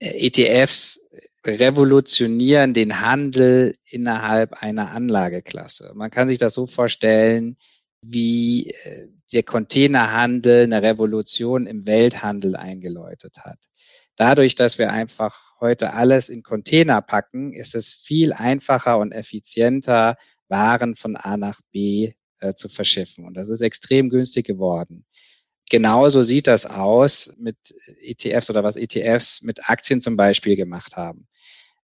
ETFs 0.00 1.00
revolutionieren 1.46 2.74
den 2.74 3.00
Handel 3.00 3.74
innerhalb 3.88 4.54
einer 4.54 4.90
Anlageklasse. 4.90 5.92
Man 5.94 6.10
kann 6.10 6.28
sich 6.28 6.38
das 6.38 6.54
so 6.54 6.66
vorstellen, 6.66 7.56
wie 8.02 8.74
der 9.34 9.42
Containerhandel 9.42 10.62
eine 10.62 10.82
Revolution 10.82 11.66
im 11.66 11.86
Welthandel 11.86 12.56
eingeläutet 12.56 13.38
hat. 13.40 13.58
Dadurch, 14.16 14.54
dass 14.54 14.78
wir 14.78 14.92
einfach 14.92 15.36
heute 15.60 15.92
alles 15.92 16.28
in 16.28 16.44
Container 16.44 17.02
packen, 17.02 17.52
ist 17.52 17.74
es 17.74 17.92
viel 17.92 18.32
einfacher 18.32 18.98
und 18.98 19.12
effizienter, 19.12 20.16
Waren 20.48 20.94
von 20.94 21.16
A 21.16 21.36
nach 21.36 21.60
B 21.72 22.12
äh, 22.38 22.54
zu 22.54 22.68
verschiffen. 22.68 23.24
Und 23.24 23.34
das 23.34 23.48
ist 23.48 23.60
extrem 23.60 24.08
günstig 24.08 24.46
geworden. 24.46 25.04
Genauso 25.70 26.22
sieht 26.22 26.46
das 26.46 26.66
aus 26.66 27.34
mit 27.38 27.56
ETFs 28.00 28.50
oder 28.50 28.62
was 28.62 28.76
ETFs 28.76 29.42
mit 29.42 29.68
Aktien 29.68 30.00
zum 30.00 30.16
Beispiel 30.16 30.54
gemacht 30.54 30.96
haben 30.96 31.26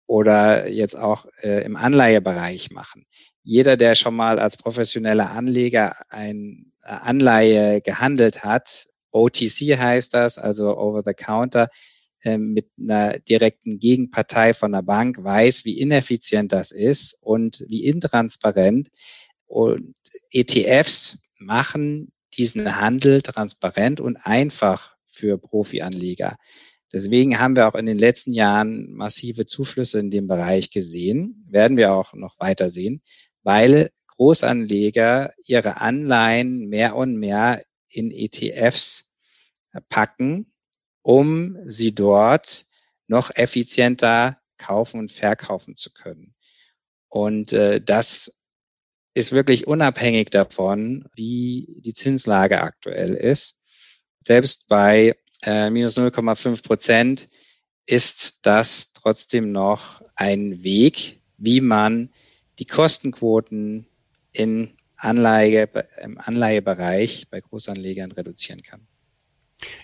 oder 0.05 0.69
jetzt 0.69 0.97
auch 0.97 1.25
äh, 1.41 1.65
im 1.65 1.75
Anleihebereich 1.75 2.69
machen. 2.69 3.05
Jeder, 3.43 3.75
der 3.75 3.95
schon 3.95 4.15
mal 4.15 4.39
als 4.39 4.55
professioneller 4.55 5.31
Anleger 5.31 5.95
ein 6.09 6.70
Anleihe 6.83 7.81
gehandelt 7.81 8.43
hat, 8.43 8.87
OTC 9.11 9.77
heißt 9.77 10.13
das, 10.13 10.37
also 10.37 10.77
over 10.77 11.03
the 11.05 11.13
counter, 11.13 11.69
äh, 12.23 12.37
mit 12.37 12.69
einer 12.79 13.19
direkten 13.19 13.79
Gegenpartei 13.79 14.53
von 14.53 14.71
der 14.71 14.83
Bank, 14.83 15.23
weiß, 15.23 15.65
wie 15.65 15.79
ineffizient 15.79 16.51
das 16.51 16.71
ist 16.71 17.17
und 17.21 17.63
wie 17.67 17.85
intransparent. 17.85 18.89
Und 19.47 19.95
ETFs 20.31 21.17
machen 21.39 22.11
diesen 22.37 22.79
Handel 22.79 23.21
transparent 23.21 23.99
und 23.99 24.17
einfach 24.17 24.95
für 25.11 25.37
Profianleger. 25.37 26.37
Deswegen 26.93 27.39
haben 27.39 27.55
wir 27.55 27.67
auch 27.67 27.75
in 27.75 27.85
den 27.85 27.97
letzten 27.97 28.33
Jahren 28.33 28.91
massive 28.93 29.45
Zuflüsse 29.45 29.99
in 29.99 30.09
dem 30.09 30.27
Bereich 30.27 30.71
gesehen, 30.71 31.45
werden 31.49 31.77
wir 31.77 31.93
auch 31.93 32.13
noch 32.13 32.39
weiter 32.39 32.69
sehen, 32.69 33.01
weil 33.43 33.91
Großanleger 34.21 35.33
ihre 35.47 35.81
Anleihen 35.81 36.69
mehr 36.69 36.95
und 36.95 37.17
mehr 37.17 37.65
in 37.89 38.11
ETFs 38.11 39.15
packen, 39.89 40.53
um 41.01 41.57
sie 41.65 41.95
dort 41.95 42.67
noch 43.07 43.31
effizienter 43.33 44.39
kaufen 44.59 44.99
und 44.99 45.11
verkaufen 45.11 45.75
zu 45.75 45.91
können. 45.91 46.35
Und 47.09 47.51
äh, 47.53 47.81
das 47.81 48.43
ist 49.15 49.31
wirklich 49.31 49.65
unabhängig 49.65 50.29
davon, 50.29 51.09
wie 51.15 51.81
die 51.83 51.93
Zinslage 51.93 52.61
aktuell 52.61 53.15
ist. 53.15 53.59
Selbst 54.23 54.67
bei 54.67 55.17
äh, 55.41 55.71
minus 55.71 55.97
0,5 55.97 56.61
Prozent, 56.61 57.27
ist 57.87 58.45
das 58.45 58.93
trotzdem 58.93 59.51
noch 59.51 60.03
ein 60.13 60.61
Weg, 60.61 61.23
wie 61.37 61.59
man 61.59 62.11
die 62.59 62.67
Kostenquoten 62.67 63.87
in 64.31 64.71
Anlage, 64.95 65.69
im 66.01 66.17
Anleihebereich 66.19 67.27
bei 67.29 67.41
Großanlegern 67.41 68.11
reduzieren 68.11 68.61
kann. 68.61 68.87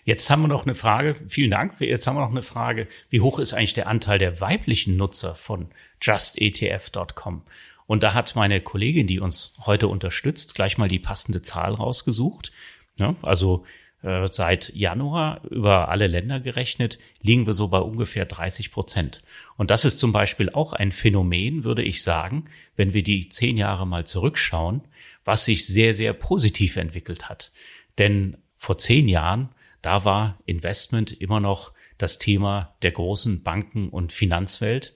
Jetzt 0.04 0.30
haben 0.30 0.42
wir 0.42 0.48
noch 0.48 0.66
eine 0.66 0.76
Frage. 0.76 1.16
Vielen 1.28 1.52
Dank. 1.52 1.80
Jetzt 1.80 2.08
haben 2.08 2.16
wir 2.16 2.22
noch 2.22 2.32
eine 2.32 2.42
Frage. 2.42 2.88
Wie 3.10 3.22
hoch 3.22 3.40
ist 3.40 3.54
eigentlich 3.54 3.74
der 3.74 3.88
Anteil 3.88 4.18
der 4.18 4.42
weiblichen 4.42 4.98
Nutzer 4.98 5.36
von 5.36 5.70
justetf.com? 6.02 7.44
Und 7.86 8.04
da 8.04 8.14
hat 8.14 8.36
meine 8.36 8.60
Kollegin, 8.60 9.08
die 9.08 9.20
uns 9.20 9.54
heute 9.66 9.88
unterstützt, 9.88 10.56
gleich 10.56 10.78
mal 10.78 10.90
die 10.90 11.00
passende 11.00 11.42
Zahl 11.42 11.74
rausgesucht. 11.74 12.52
Ja, 13.00 13.16
also 13.22 13.66
äh, 14.08 14.28
seit 14.32 14.74
Januar 14.74 15.42
über 15.50 15.90
alle 15.90 16.08
Länder 16.08 16.40
gerechnet, 16.40 16.98
liegen 17.22 17.46
wir 17.46 17.52
so 17.52 17.68
bei 17.68 17.80
ungefähr 17.80 18.26
30 18.26 18.72
Prozent. 18.72 19.22
Und 19.58 19.70
das 19.70 19.84
ist 19.84 20.00
zum 20.00 20.14
Beispiel 20.14 20.50
auch 20.50 20.72
ein 20.72 20.94
Phänomen, 20.94 21.66
würde 21.66 21.84
ich 21.84 22.04
sagen, 22.04 22.46
wenn 22.78 22.94
wir 22.94 23.04
die 23.04 23.28
zehn 23.28 23.58
Jahre 23.58 23.86
mal 23.86 24.06
zurückschauen, 24.06 24.82
was 25.26 25.44
sich 25.44 25.68
sehr, 25.68 25.94
sehr 25.94 26.14
positiv 26.14 26.78
entwickelt 26.78 27.28
hat. 27.28 27.52
Denn 27.98 28.38
vor 28.56 28.78
zehn 28.78 29.10
Jahren, 29.10 29.50
da 29.82 30.06
war 30.06 30.40
Investment 30.46 31.12
immer 31.12 31.42
noch 31.42 31.74
das 31.98 32.18
Thema 32.18 32.76
der 32.84 32.92
großen 32.92 33.44
Banken- 33.44 33.90
und 33.90 34.14
Finanzwelt 34.14 34.96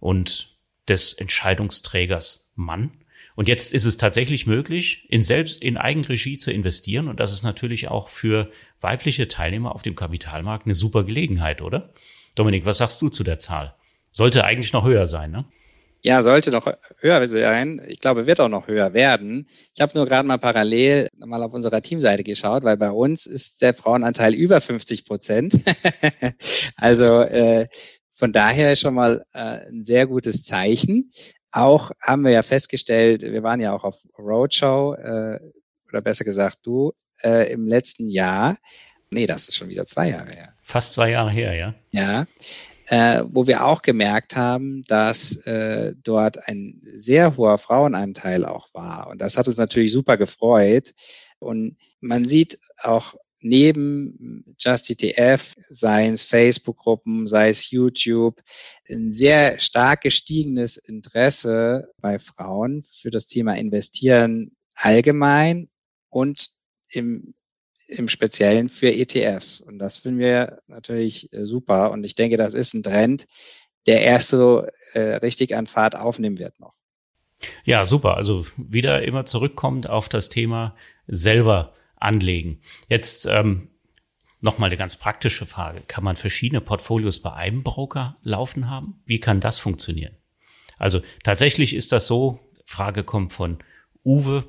und 0.00 0.54
des 0.86 1.14
Entscheidungsträgers 1.14 2.50
Mann. 2.56 2.92
Und 3.36 3.48
jetzt 3.48 3.72
ist 3.72 3.84
es 3.84 3.96
tatsächlich 3.96 4.46
möglich, 4.46 5.06
in 5.08 5.22
selbst 5.22 5.60
in 5.60 5.76
Eigenregie 5.76 6.38
zu 6.38 6.52
investieren. 6.52 7.08
Und 7.08 7.18
das 7.20 7.32
ist 7.32 7.42
natürlich 7.42 7.88
auch 7.88 8.08
für 8.08 8.50
weibliche 8.80 9.26
Teilnehmer 9.28 9.74
auf 9.74 9.82
dem 9.82 9.96
Kapitalmarkt 9.96 10.66
eine 10.66 10.74
super 10.74 11.04
Gelegenheit, 11.04 11.60
oder? 11.60 11.92
Dominik, 12.36 12.64
was 12.64 12.78
sagst 12.78 13.02
du 13.02 13.08
zu 13.08 13.24
der 13.24 13.38
Zahl? 13.38 13.74
Sollte 14.12 14.44
eigentlich 14.44 14.72
noch 14.72 14.84
höher 14.84 15.06
sein, 15.06 15.30
ne? 15.32 15.44
Ja, 16.02 16.20
sollte 16.20 16.50
noch 16.50 16.66
höher 16.98 17.26
sein. 17.26 17.80
Ich 17.88 17.98
glaube, 17.98 18.26
wird 18.26 18.38
auch 18.38 18.50
noch 18.50 18.68
höher 18.68 18.92
werden. 18.92 19.48
Ich 19.74 19.80
habe 19.80 19.96
nur 19.96 20.04
gerade 20.04 20.28
mal 20.28 20.36
parallel 20.36 21.08
mal 21.16 21.42
auf 21.42 21.54
unserer 21.54 21.80
Teamseite 21.80 22.22
geschaut, 22.22 22.62
weil 22.62 22.76
bei 22.76 22.90
uns 22.90 23.24
ist 23.24 23.62
der 23.62 23.72
Frauenanteil 23.72 24.34
über 24.34 24.60
50 24.60 25.06
Prozent. 25.06 25.54
also 26.76 27.22
äh, 27.22 27.68
von 28.12 28.34
daher 28.34 28.76
schon 28.76 28.92
mal 28.92 29.24
äh, 29.32 29.66
ein 29.68 29.82
sehr 29.82 30.06
gutes 30.06 30.44
Zeichen. 30.44 31.10
Auch 31.54 31.92
haben 32.00 32.24
wir 32.24 32.32
ja 32.32 32.42
festgestellt, 32.42 33.22
wir 33.22 33.42
waren 33.42 33.60
ja 33.60 33.72
auch 33.72 33.84
auf 33.84 34.02
Roadshow, 34.18 34.94
äh, 34.94 35.40
oder 35.88 36.00
besser 36.00 36.24
gesagt 36.24 36.58
du, 36.64 36.92
äh, 37.22 37.52
im 37.52 37.66
letzten 37.66 38.08
Jahr. 38.08 38.58
Nee, 39.10 39.26
das 39.26 39.48
ist 39.48 39.56
schon 39.56 39.68
wieder 39.68 39.84
zwei 39.86 40.10
Jahre 40.10 40.30
her. 40.30 40.48
Fast 40.62 40.92
zwei 40.92 41.10
Jahre 41.10 41.30
her, 41.30 41.54
ja. 41.54 41.74
Ja 41.92 42.26
äh, 42.86 43.24
wo 43.28 43.46
wir 43.46 43.64
auch 43.64 43.82
gemerkt 43.82 44.36
haben, 44.36 44.84
dass 44.86 45.36
äh, 45.46 45.94
dort 46.02 46.48
ein 46.48 46.80
sehr 46.94 47.36
hoher 47.36 47.58
Frauenanteil 47.58 48.44
auch 48.44 48.68
war. 48.74 49.08
Und 49.08 49.20
das 49.20 49.38
hat 49.38 49.46
uns 49.46 49.56
natürlich 49.56 49.92
super 49.92 50.16
gefreut. 50.16 50.92
Und 51.38 51.76
man 52.00 52.24
sieht 52.24 52.58
auch 52.78 53.14
neben 53.44 54.54
JustETF, 54.58 55.54
sei 55.68 56.08
es 56.08 56.24
Facebook-Gruppen, 56.24 57.26
sei 57.26 57.50
es 57.50 57.70
YouTube, 57.70 58.40
ein 58.88 59.12
sehr 59.12 59.58
stark 59.60 60.02
gestiegenes 60.02 60.76
Interesse 60.76 61.88
bei 62.00 62.18
Frauen 62.18 62.84
für 62.90 63.10
das 63.10 63.26
Thema 63.26 63.54
Investieren 63.54 64.52
allgemein 64.74 65.68
und 66.08 66.48
im 66.90 67.34
im 67.86 68.08
Speziellen 68.08 68.68
für 68.68 68.92
ETFs. 68.92 69.60
Und 69.60 69.78
das 69.78 69.98
finden 69.98 70.18
wir 70.18 70.60
natürlich 70.66 71.32
äh, 71.32 71.44
super. 71.44 71.90
Und 71.90 72.04
ich 72.04 72.14
denke, 72.14 72.36
das 72.36 72.54
ist 72.54 72.74
ein 72.74 72.82
Trend, 72.82 73.26
der 73.86 74.02
erst 74.02 74.30
so 74.30 74.66
äh, 74.94 75.16
richtig 75.16 75.54
an 75.54 75.66
Fahrt 75.66 75.94
aufnehmen 75.94 76.38
wird 76.38 76.58
noch. 76.60 76.74
Ja, 77.64 77.84
super. 77.84 78.16
Also 78.16 78.46
wieder 78.56 79.02
immer 79.02 79.26
zurückkommt 79.26 79.88
auf 79.88 80.08
das 80.08 80.28
Thema 80.28 80.74
selber 81.06 81.74
anlegen. 82.04 82.60
Jetzt 82.88 83.26
ähm, 83.26 83.68
nochmal 84.40 84.68
eine 84.68 84.76
ganz 84.76 84.96
praktische 84.96 85.46
Frage. 85.46 85.82
Kann 85.86 86.04
man 86.04 86.16
verschiedene 86.16 86.60
Portfolios 86.60 87.20
bei 87.20 87.32
einem 87.32 87.62
Broker 87.62 88.16
laufen 88.22 88.68
haben? 88.70 89.00
Wie 89.06 89.20
kann 89.20 89.40
das 89.40 89.58
funktionieren? 89.58 90.16
Also 90.78 91.00
tatsächlich 91.22 91.74
ist 91.74 91.92
das 91.92 92.06
so, 92.06 92.40
Frage 92.66 93.04
kommt 93.04 93.32
von 93.32 93.58
Uwe, 94.04 94.44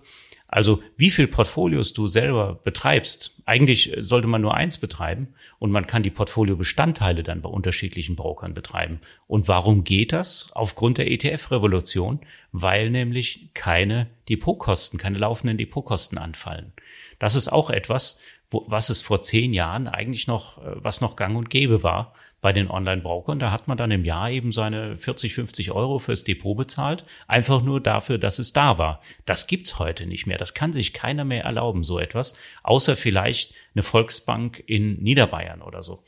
also 0.55 0.81
wie 0.95 1.09
viel 1.09 1.27
Portfolios 1.27 1.91
du 1.91 2.07
selber 2.07 2.61
betreibst, 2.63 3.41
eigentlich 3.45 3.91
sollte 3.97 4.29
man 4.29 4.41
nur 4.41 4.53
eins 4.53 4.77
betreiben 4.77 5.33
und 5.59 5.69
man 5.69 5.85
kann 5.85 6.01
die 6.01 6.11
Portfoliobestandteile 6.11 7.23
dann 7.23 7.41
bei 7.41 7.49
unterschiedlichen 7.49 8.15
Brokern 8.15 8.53
betreiben. 8.53 9.01
Und 9.27 9.49
warum 9.49 9.83
geht 9.83 10.13
das? 10.13 10.51
Aufgrund 10.53 10.97
der 10.97 11.11
ETF-Revolution, 11.11 12.21
weil 12.53 12.89
nämlich 12.89 13.49
keine 13.53 14.07
Depotkosten, 14.29 14.97
keine 14.97 15.17
laufenden 15.17 15.57
Depotkosten 15.57 16.17
anfallen. 16.17 16.71
Das 17.19 17.35
ist 17.35 17.51
auch 17.51 17.69
etwas, 17.69 18.17
was 18.49 18.87
es 18.89 19.01
vor 19.01 19.19
zehn 19.19 19.53
Jahren 19.53 19.89
eigentlich 19.89 20.25
noch, 20.25 20.59
äh, 20.59 20.71
was 20.75 21.01
noch 21.01 21.17
gang 21.17 21.35
und 21.35 21.49
gäbe 21.49 21.83
war 21.83 22.13
bei 22.45 22.53
den 22.53 22.69
Online-Brokern. 22.69 23.39
Da 23.39 23.49
hat 23.49 23.67
man 23.67 23.75
dann 23.75 23.89
im 23.89 24.05
Jahr 24.05 24.29
eben 24.29 24.51
seine 24.51 24.97
40, 24.97 25.33
50 25.33 25.71
Euro 25.71 25.97
fürs 25.97 26.23
Depot 26.23 26.55
bezahlt, 26.55 27.03
einfach 27.27 27.63
nur 27.63 27.81
dafür, 27.81 28.19
dass 28.19 28.37
es 28.37 28.53
da 28.53 28.77
war. 28.77 29.01
Das 29.25 29.47
gibt's 29.47 29.79
heute 29.79 30.05
nicht 30.05 30.27
mehr. 30.27 30.37
Das 30.37 30.53
kann 30.53 30.71
sich 30.71 30.93
keiner 30.93 31.25
mehr 31.25 31.43
erlauben, 31.43 31.83
so 31.83 31.97
etwas, 31.97 32.35
außer 32.61 32.95
vielleicht 32.95 33.55
eine 33.73 33.81
Volksbank 33.81 34.63
in 34.67 35.01
Niederbayern 35.01 35.63
oder 35.63 35.81
so. 35.81 36.03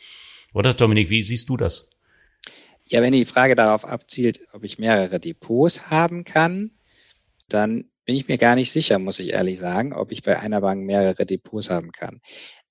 Oder 0.54 0.76
Dominik, 0.76 1.10
wie 1.10 1.24
siehst 1.24 1.50
du 1.50 1.58
das? 1.58 1.90
Ja, 2.86 3.02
wenn 3.02 3.14
die 3.14 3.26
Frage 3.26 3.56
darauf 3.56 3.84
abzielt, 3.84 4.42
ob 4.54 4.64
ich 4.64 4.78
mehrere 4.78 5.20
Depots 5.20 5.90
haben 5.90 6.24
kann, 6.24 6.70
dann 7.50 7.86
bin 8.06 8.16
ich 8.16 8.28
mir 8.28 8.38
gar 8.38 8.54
nicht 8.54 8.72
sicher, 8.72 9.00
muss 9.00 9.20
ich 9.20 9.32
ehrlich 9.32 9.58
sagen, 9.58 9.92
ob 9.92 10.12
ich 10.12 10.22
bei 10.22 10.38
einer 10.38 10.62
Bank 10.62 10.86
mehrere 10.86 11.26
Depots 11.26 11.72
haben 11.72 11.92
kann. 11.92 12.22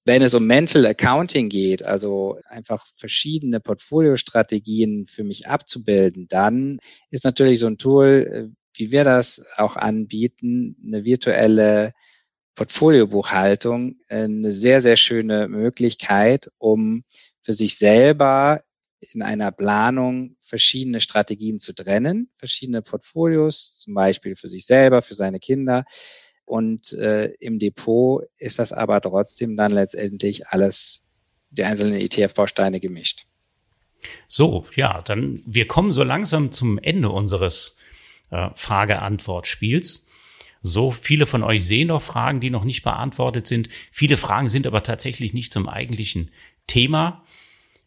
Wenn 0.07 0.23
es 0.23 0.35
um 0.35 0.47
Mental 0.47 0.87
Accounting 0.87 1.49
geht, 1.49 1.85
also 1.85 2.39
einfach 2.49 2.87
verschiedene 2.97 3.59
Portfoliostrategien 3.59 5.05
für 5.07 5.25
mich 5.25 5.49
abzubilden, 5.49 6.27
dann 6.29 6.79
ist 7.11 7.25
natürlich 7.25 7.59
so 7.59 7.67
ein 7.67 7.77
Tool, 7.77 8.53
äh, 8.53 8.57
wie 8.79 8.93
wir 8.93 9.03
das 9.03 9.45
auch 9.57 9.77
anbieten, 9.77 10.77
eine 10.87 11.05
virtuelle 11.05 11.93
Portfoliobuchhaltung, 12.55 13.97
äh, 14.07 14.23
eine 14.23 14.53
sehr, 14.53 14.81
sehr 14.81 14.95
schöne 14.95 15.49
Möglichkeit, 15.49 16.53
um 16.59 17.03
für 17.43 17.53
sich 17.53 17.77
selber 17.77 18.63
in 19.01 19.23
einer 19.23 19.51
Planung 19.51 20.37
verschiedene 20.41 21.01
Strategien 21.01 21.59
zu 21.59 21.75
trennen, 21.75 22.31
verschiedene 22.39 22.81
Portfolios, 22.81 23.79
zum 23.79 23.95
Beispiel 23.95 24.37
für 24.37 24.49
sich 24.49 24.67
selber, 24.67 25.03
für 25.03 25.15
seine 25.17 25.41
Kinder. 25.41 25.85
Und 26.47 26.93
äh, 26.95 27.27
im 27.41 27.59
Depot 27.59 28.25
ist 28.39 28.59
das 28.59 28.73
aber 28.73 29.01
trotzdem 29.01 29.57
dann 29.57 29.73
letztendlich 29.73 30.47
alles, 30.49 31.07
die 31.51 31.65
einzelnen 31.65 32.01
ETF-Bausteine 32.01 32.81
gemischt. 32.81 33.27
So, 34.29 34.65
ja, 34.75 35.03
dann 35.03 35.43
wir 35.45 35.67
kommen 35.67 35.93
so 35.93 36.05
langsam 36.05 36.53
zum 36.53 36.79
Ende 36.79 37.11
unseres 37.11 37.77
äh, 38.31 38.51
Frage-Antwort-Spiels. 38.55 40.07
So, 40.63 40.91
viele 40.93 41.27
von 41.27 41.43
euch 41.43 41.65
sehen 41.65 41.89
noch 41.89 42.03
Fragen, 42.03 42.41
die 42.41 42.51
noch 42.51 42.65
nicht 42.65 42.83
beantwortet 42.83 43.47
sind. 43.47 43.69
Viele 43.93 44.17
Fragen 44.17 44.49
sind 44.49 44.67
aber 44.67 44.83
tatsächlich 44.83 45.33
nicht 45.35 45.53
zum 45.53 45.69
eigentlichen 45.69 46.31
Thema. 46.67 47.25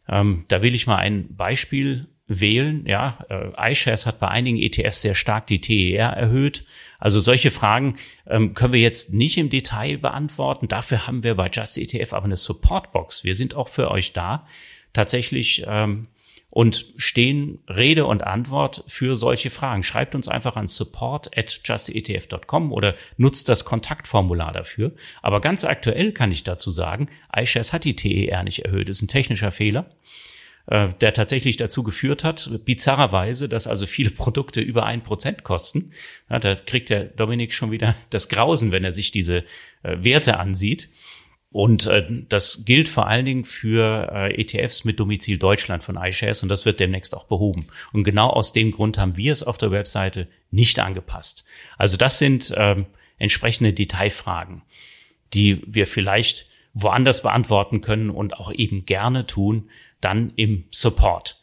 Ähm, 0.08 0.44
da 0.48 0.62
will 0.62 0.74
ich 0.74 0.86
mal 0.86 0.96
ein 0.96 1.34
Beispiel 1.34 2.08
wählen. 2.30 2.86
Ja, 2.86 3.18
äh, 3.28 3.72
iShares 3.72 4.06
hat 4.06 4.20
bei 4.20 4.28
einigen 4.28 4.56
ETFs 4.56 5.02
sehr 5.02 5.16
stark 5.16 5.48
die 5.48 5.60
TER 5.60 6.10
erhöht. 6.10 6.64
Also 7.00 7.18
solche 7.18 7.50
Fragen 7.50 7.96
ähm, 8.26 8.54
können 8.54 8.72
wir 8.72 8.80
jetzt 8.80 9.12
nicht 9.12 9.36
im 9.36 9.50
Detail 9.50 9.98
beantworten. 9.98 10.68
Dafür 10.68 11.06
haben 11.06 11.24
wir 11.24 11.34
bei 11.34 11.50
Just 11.52 11.76
ETF 11.76 12.12
aber 12.12 12.26
eine 12.26 12.36
Supportbox. 12.36 13.24
Wir 13.24 13.34
sind 13.34 13.56
auch 13.56 13.68
für 13.68 13.90
euch 13.90 14.12
da, 14.12 14.46
tatsächlich 14.92 15.64
ähm, 15.66 16.06
und 16.50 16.86
stehen 16.96 17.58
Rede 17.68 18.06
und 18.06 18.24
Antwort 18.24 18.84
für 18.86 19.16
solche 19.16 19.50
Fragen. 19.50 19.82
Schreibt 19.82 20.14
uns 20.14 20.28
einfach 20.28 20.54
an 20.56 20.68
support 20.68 21.36
at 21.36 21.60
justetf.com 21.64 22.72
oder 22.72 22.94
nutzt 23.16 23.48
das 23.48 23.64
Kontaktformular 23.64 24.52
dafür. 24.52 24.92
Aber 25.20 25.40
ganz 25.40 25.64
aktuell 25.64 26.12
kann 26.12 26.30
ich 26.30 26.44
dazu 26.44 26.70
sagen, 26.70 27.08
iShares 27.34 27.72
hat 27.72 27.84
die 27.84 27.96
TER 27.96 28.44
nicht 28.44 28.64
erhöht. 28.64 28.88
Das 28.88 28.98
ist 28.98 29.02
ein 29.02 29.08
technischer 29.08 29.50
Fehler 29.50 29.90
äh, 30.66 30.88
der 31.00 31.12
tatsächlich 31.12 31.56
dazu 31.56 31.82
geführt 31.82 32.24
hat, 32.24 32.50
bizarrerweise, 32.64 33.48
dass 33.48 33.66
also 33.66 33.86
viele 33.86 34.10
Produkte 34.10 34.60
über 34.60 34.84
ein 34.84 35.02
Prozent 35.02 35.44
kosten. 35.44 35.92
Ja, 36.28 36.38
da 36.38 36.54
kriegt 36.54 36.90
der 36.90 37.04
Dominik 37.04 37.52
schon 37.52 37.70
wieder 37.70 37.96
das 38.10 38.28
Grausen, 38.28 38.72
wenn 38.72 38.84
er 38.84 38.92
sich 38.92 39.10
diese 39.10 39.44
äh, 39.82 39.96
Werte 40.00 40.38
ansieht. 40.38 40.88
Und 41.52 41.86
äh, 41.86 42.06
das 42.28 42.64
gilt 42.64 42.88
vor 42.88 43.08
allen 43.08 43.24
Dingen 43.24 43.44
für 43.44 44.08
äh, 44.12 44.40
ETFs 44.40 44.84
mit 44.84 45.00
Domizil 45.00 45.36
Deutschland 45.36 45.82
von 45.82 45.96
iShares 45.96 46.44
und 46.44 46.48
das 46.48 46.64
wird 46.64 46.78
demnächst 46.78 47.16
auch 47.16 47.24
behoben. 47.24 47.66
Und 47.92 48.04
genau 48.04 48.28
aus 48.28 48.52
dem 48.52 48.70
Grund 48.70 48.98
haben 48.98 49.16
wir 49.16 49.32
es 49.32 49.42
auf 49.42 49.58
der 49.58 49.72
Webseite 49.72 50.28
nicht 50.52 50.78
angepasst. 50.78 51.44
Also 51.76 51.96
das 51.96 52.18
sind 52.18 52.54
ähm, 52.56 52.86
entsprechende 53.18 53.72
Detailfragen, 53.72 54.62
die 55.34 55.62
wir 55.66 55.88
vielleicht 55.88 56.46
woanders 56.72 57.22
beantworten 57.22 57.80
können 57.80 58.10
und 58.10 58.38
auch 58.38 58.52
eben 58.52 58.86
gerne 58.86 59.26
tun, 59.26 59.70
dann 60.00 60.32
im 60.36 60.64
Support. 60.70 61.40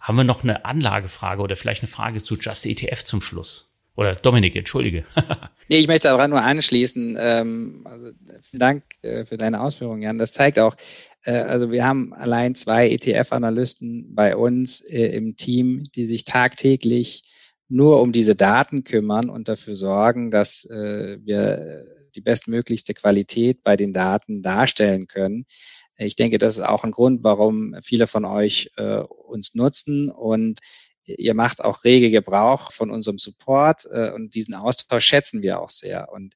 Haben 0.00 0.16
wir 0.18 0.24
noch 0.24 0.44
eine 0.44 0.64
Anlagefrage 0.64 1.42
oder 1.42 1.56
vielleicht 1.56 1.82
eine 1.82 1.90
Frage 1.90 2.20
zu 2.20 2.36
Just 2.36 2.66
ETF 2.66 3.04
zum 3.04 3.20
Schluss? 3.20 3.76
Oder 3.96 4.14
Dominik, 4.14 4.54
entschuldige. 4.54 5.06
nee, 5.68 5.78
ich 5.78 5.88
möchte 5.88 6.08
daran 6.08 6.30
nur 6.30 6.42
anschließen. 6.42 7.16
Ähm, 7.18 7.80
also 7.84 8.10
vielen 8.42 8.60
Dank 8.60 8.84
äh, 9.02 9.24
für 9.24 9.38
deine 9.38 9.60
Ausführungen, 9.60 10.02
Jan. 10.02 10.18
Das 10.18 10.34
zeigt 10.34 10.58
auch, 10.58 10.76
äh, 11.24 11.32
also 11.32 11.72
wir 11.72 11.84
haben 11.84 12.12
allein 12.12 12.54
zwei 12.54 12.90
ETF-Analysten 12.90 14.14
bei 14.14 14.36
uns 14.36 14.82
äh, 14.82 15.06
im 15.16 15.36
Team, 15.36 15.82
die 15.94 16.04
sich 16.04 16.24
tagtäglich 16.24 17.22
nur 17.68 18.00
um 18.02 18.12
diese 18.12 18.36
Daten 18.36 18.84
kümmern 18.84 19.30
und 19.30 19.48
dafür 19.48 19.74
sorgen, 19.74 20.30
dass 20.30 20.68
wir 20.70 21.84
die 22.14 22.20
bestmöglichste 22.20 22.94
Qualität 22.94 23.64
bei 23.64 23.76
den 23.76 23.92
Daten 23.92 24.40
darstellen 24.40 25.08
können. 25.08 25.46
Ich 25.98 26.16
denke, 26.16 26.38
das 26.38 26.58
ist 26.58 26.64
auch 26.64 26.84
ein 26.84 26.92
Grund, 26.92 27.24
warum 27.24 27.76
viele 27.82 28.06
von 28.06 28.24
euch 28.24 28.70
äh, 28.76 28.98
uns 28.98 29.54
nutzen 29.54 30.10
und 30.10 30.60
ihr 31.06 31.34
macht 31.34 31.62
auch 31.62 31.84
rege 31.84 32.10
Gebrauch 32.10 32.72
von 32.72 32.90
unserem 32.90 33.18
Support 33.18 33.86
äh, 33.90 34.10
und 34.10 34.34
diesen 34.34 34.54
Austausch 34.54 35.06
schätzen 35.06 35.42
wir 35.42 35.60
auch 35.60 35.70
sehr. 35.70 36.12
Und 36.12 36.34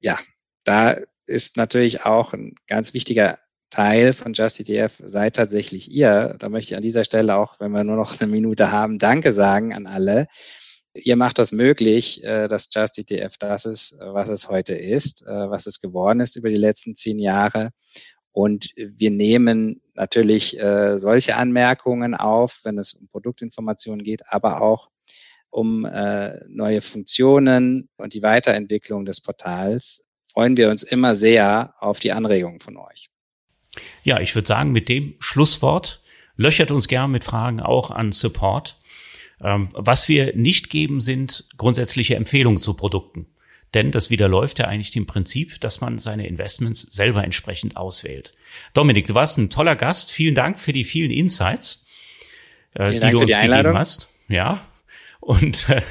ja, 0.00 0.18
da 0.64 0.96
ist 1.26 1.56
natürlich 1.56 2.04
auch 2.04 2.32
ein 2.32 2.54
ganz 2.66 2.94
wichtiger 2.94 3.38
Teil 3.70 4.14
von 4.14 4.32
JustETF 4.32 5.02
seid 5.04 5.36
tatsächlich 5.36 5.90
ihr. 5.90 6.36
Da 6.38 6.48
möchte 6.48 6.72
ich 6.72 6.76
an 6.76 6.82
dieser 6.82 7.04
Stelle 7.04 7.36
auch, 7.36 7.60
wenn 7.60 7.72
wir 7.72 7.84
nur 7.84 7.96
noch 7.96 8.18
eine 8.20 8.30
Minute 8.30 8.72
haben, 8.72 8.98
Danke 8.98 9.32
sagen 9.32 9.74
an 9.74 9.86
alle. 9.86 10.26
Ihr 10.94 11.16
macht 11.16 11.38
das 11.38 11.52
möglich, 11.52 12.24
äh, 12.24 12.48
dass 12.48 12.70
JustETF 12.72 13.36
das 13.38 13.66
ist, 13.66 13.98
was 14.00 14.28
es 14.30 14.48
heute 14.48 14.74
ist, 14.74 15.22
äh, 15.26 15.50
was 15.50 15.66
es 15.66 15.80
geworden 15.80 16.20
ist 16.20 16.36
über 16.36 16.48
die 16.48 16.56
letzten 16.56 16.94
zehn 16.96 17.18
Jahre. 17.18 17.70
Und 18.32 18.72
wir 18.76 19.10
nehmen 19.10 19.80
natürlich 19.94 20.58
äh, 20.60 20.98
solche 20.98 21.36
Anmerkungen 21.36 22.14
auf, 22.14 22.60
wenn 22.62 22.78
es 22.78 22.94
um 22.94 23.08
Produktinformationen 23.08 24.04
geht, 24.04 24.22
aber 24.28 24.62
auch 24.62 24.90
um 25.50 25.80
neue 25.80 26.82
Funktionen 26.82 27.88
und 27.96 28.12
die 28.12 28.22
Weiterentwicklung 28.22 29.06
des 29.06 29.22
Portals 29.22 30.06
freuen 30.30 30.56
wir 30.56 30.70
uns 30.70 30.82
immer 30.82 31.14
sehr 31.14 31.74
auf 31.80 32.00
die 32.00 32.12
Anregungen 32.12 32.60
von 32.60 32.76
euch. 32.76 33.10
Ja, 34.04 34.20
ich 34.20 34.34
würde 34.34 34.46
sagen, 34.46 34.72
mit 34.72 34.88
dem 34.88 35.14
Schlusswort 35.18 36.02
löchert 36.36 36.70
uns 36.70 36.88
gern 36.88 37.10
mit 37.10 37.24
Fragen 37.24 37.60
auch 37.60 37.90
an 37.90 38.12
Support. 38.12 38.80
Ähm, 39.40 39.70
was 39.72 40.08
wir 40.08 40.36
nicht 40.36 40.70
geben, 40.70 41.00
sind 41.00 41.46
grundsätzliche 41.56 42.16
Empfehlungen 42.16 42.58
zu 42.58 42.74
Produkten. 42.74 43.26
Denn 43.74 43.90
das 43.90 44.10
widerläuft 44.10 44.58
ja 44.58 44.66
eigentlich 44.66 44.90
dem 44.90 45.06
Prinzip, 45.06 45.60
dass 45.60 45.80
man 45.80 45.98
seine 45.98 46.26
Investments 46.26 46.80
selber 46.82 47.22
entsprechend 47.22 47.76
auswählt. 47.76 48.34
Dominik, 48.72 49.06
du 49.06 49.14
warst 49.14 49.36
ein 49.38 49.50
toller 49.50 49.76
Gast. 49.76 50.10
Vielen 50.10 50.34
Dank 50.34 50.58
für 50.58 50.72
die 50.72 50.84
vielen 50.84 51.10
Insights, 51.10 51.86
äh, 52.74 52.92
die 52.92 53.00
du 53.10 53.20
uns 53.20 53.30
die 53.30 53.38
gegeben 53.38 53.76
hast. 53.76 54.08
Ja. 54.28 54.66
Und 55.20 55.68
äh, 55.68 55.82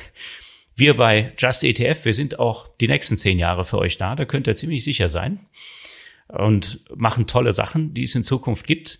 wir 0.75 0.95
bei 0.95 1.33
Just 1.37 1.63
ETF, 1.63 2.05
wir 2.05 2.13
sind 2.13 2.39
auch 2.39 2.67
die 2.79 2.87
nächsten 2.87 3.17
zehn 3.17 3.39
Jahre 3.39 3.65
für 3.65 3.77
euch 3.77 3.97
da. 3.97 4.15
Da 4.15 4.25
könnt 4.25 4.47
ihr 4.47 4.55
ziemlich 4.55 4.83
sicher 4.83 5.09
sein 5.09 5.39
und 6.27 6.81
machen 6.95 7.27
tolle 7.27 7.53
Sachen, 7.53 7.93
die 7.93 8.03
es 8.03 8.15
in 8.15 8.23
Zukunft 8.23 8.67
gibt. 8.67 8.99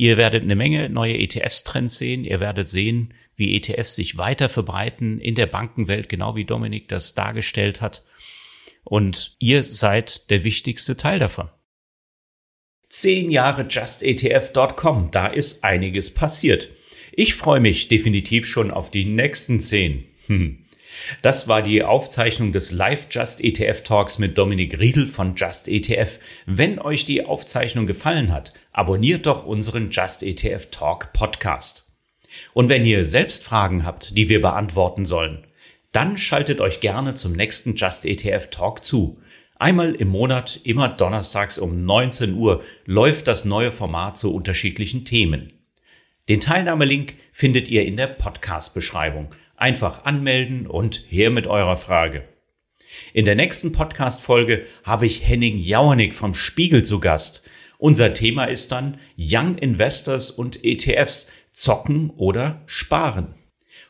Ihr 0.00 0.16
werdet 0.16 0.44
eine 0.44 0.54
Menge 0.54 0.88
neue 0.88 1.18
ETFs-Trends 1.18 1.98
sehen. 1.98 2.24
Ihr 2.24 2.38
werdet 2.38 2.68
sehen, 2.68 3.14
wie 3.34 3.56
ETFs 3.56 3.96
sich 3.96 4.16
weiter 4.16 4.48
verbreiten 4.48 5.20
in 5.20 5.34
der 5.34 5.46
Bankenwelt, 5.46 6.08
genau 6.08 6.36
wie 6.36 6.44
Dominik 6.44 6.86
das 6.86 7.16
dargestellt 7.16 7.80
hat. 7.80 8.04
Und 8.84 9.34
ihr 9.40 9.64
seid 9.64 10.30
der 10.30 10.44
wichtigste 10.44 10.96
Teil 10.96 11.18
davon. 11.18 11.48
Zehn 12.88 13.28
Jahre 13.32 13.66
justetf.com, 13.68 15.10
da 15.10 15.26
ist 15.26 15.64
einiges 15.64 16.14
passiert. 16.14 16.68
Ich 17.12 17.34
freue 17.34 17.60
mich 17.60 17.88
definitiv 17.88 18.46
schon 18.46 18.70
auf 18.70 18.92
die 18.92 19.04
nächsten 19.04 19.58
zehn. 19.58 20.04
Hm. 20.28 20.64
Das 21.22 21.48
war 21.48 21.62
die 21.62 21.82
Aufzeichnung 21.82 22.52
des 22.52 22.70
Live 22.70 23.08
Just 23.10 23.42
ETF 23.42 23.82
Talks 23.82 24.18
mit 24.18 24.36
Dominik 24.38 24.78
Riedel 24.78 25.06
von 25.06 25.34
Just 25.34 25.68
ETF. 25.68 26.18
Wenn 26.46 26.78
euch 26.78 27.04
die 27.04 27.24
Aufzeichnung 27.24 27.86
gefallen 27.86 28.32
hat, 28.32 28.54
abonniert 28.72 29.26
doch 29.26 29.44
unseren 29.44 29.90
Just 29.90 30.22
ETF 30.22 30.68
Talk 30.70 31.12
Podcast. 31.12 31.92
Und 32.54 32.68
wenn 32.68 32.84
ihr 32.84 33.04
selbst 33.04 33.44
Fragen 33.44 33.84
habt, 33.84 34.16
die 34.16 34.28
wir 34.28 34.40
beantworten 34.40 35.04
sollen, 35.04 35.46
dann 35.92 36.16
schaltet 36.16 36.60
euch 36.60 36.80
gerne 36.80 37.14
zum 37.14 37.32
nächsten 37.32 37.74
Just 37.74 38.04
ETF 38.04 38.50
Talk 38.50 38.84
zu. 38.84 39.18
Einmal 39.58 39.94
im 39.94 40.08
Monat, 40.08 40.60
immer 40.62 40.88
donnerstags 40.88 41.58
um 41.58 41.84
19 41.84 42.34
Uhr, 42.34 42.62
läuft 42.84 43.26
das 43.26 43.44
neue 43.44 43.72
Format 43.72 44.16
zu 44.16 44.32
unterschiedlichen 44.32 45.04
Themen. 45.04 45.52
Den 46.28 46.40
Teilnahmelink 46.40 47.14
findet 47.32 47.68
ihr 47.68 47.86
in 47.86 47.96
der 47.96 48.06
Podcast-Beschreibung. 48.06 49.34
Einfach 49.58 50.04
anmelden 50.04 50.68
und 50.68 51.04
her 51.08 51.30
mit 51.30 51.48
eurer 51.48 51.76
Frage. 51.76 52.22
In 53.12 53.24
der 53.24 53.34
nächsten 53.34 53.72
Podcast-Folge 53.72 54.64
habe 54.84 55.04
ich 55.04 55.26
Henning 55.28 55.58
Jauernick 55.58 56.14
vom 56.14 56.32
Spiegel 56.32 56.84
zu 56.84 57.00
Gast. 57.00 57.42
Unser 57.76 58.14
Thema 58.14 58.44
ist 58.44 58.70
dann 58.70 58.98
Young 59.18 59.58
Investors 59.58 60.30
und 60.30 60.64
ETFs 60.64 61.28
zocken 61.50 62.10
oder 62.10 62.62
sparen. 62.66 63.34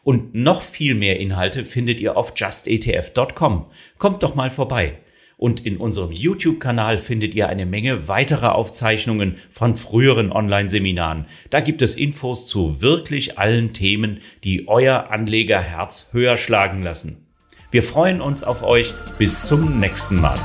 Und 0.02 0.34
noch 0.34 0.62
viel 0.62 0.94
mehr 0.94 1.20
Inhalte 1.20 1.66
findet 1.66 2.00
ihr 2.00 2.16
auf 2.16 2.32
justetf.com. 2.34 3.66
Kommt 3.98 4.22
doch 4.22 4.34
mal 4.34 4.48
vorbei. 4.48 4.98
Und 5.38 5.64
in 5.64 5.76
unserem 5.76 6.10
YouTube-Kanal 6.10 6.98
findet 6.98 7.32
ihr 7.32 7.48
eine 7.48 7.64
Menge 7.64 8.08
weiterer 8.08 8.56
Aufzeichnungen 8.56 9.36
von 9.50 9.76
früheren 9.76 10.32
Online-Seminaren. 10.32 11.26
Da 11.50 11.60
gibt 11.60 11.80
es 11.80 11.94
Infos 11.94 12.48
zu 12.48 12.82
wirklich 12.82 13.38
allen 13.38 13.72
Themen, 13.72 14.18
die 14.42 14.66
euer 14.66 15.10
Anlegerherz 15.10 16.10
höher 16.12 16.36
schlagen 16.36 16.82
lassen. 16.82 17.24
Wir 17.70 17.84
freuen 17.84 18.20
uns 18.20 18.42
auf 18.42 18.64
euch. 18.64 18.92
Bis 19.18 19.44
zum 19.44 19.78
nächsten 19.78 20.16
Mal. 20.16 20.38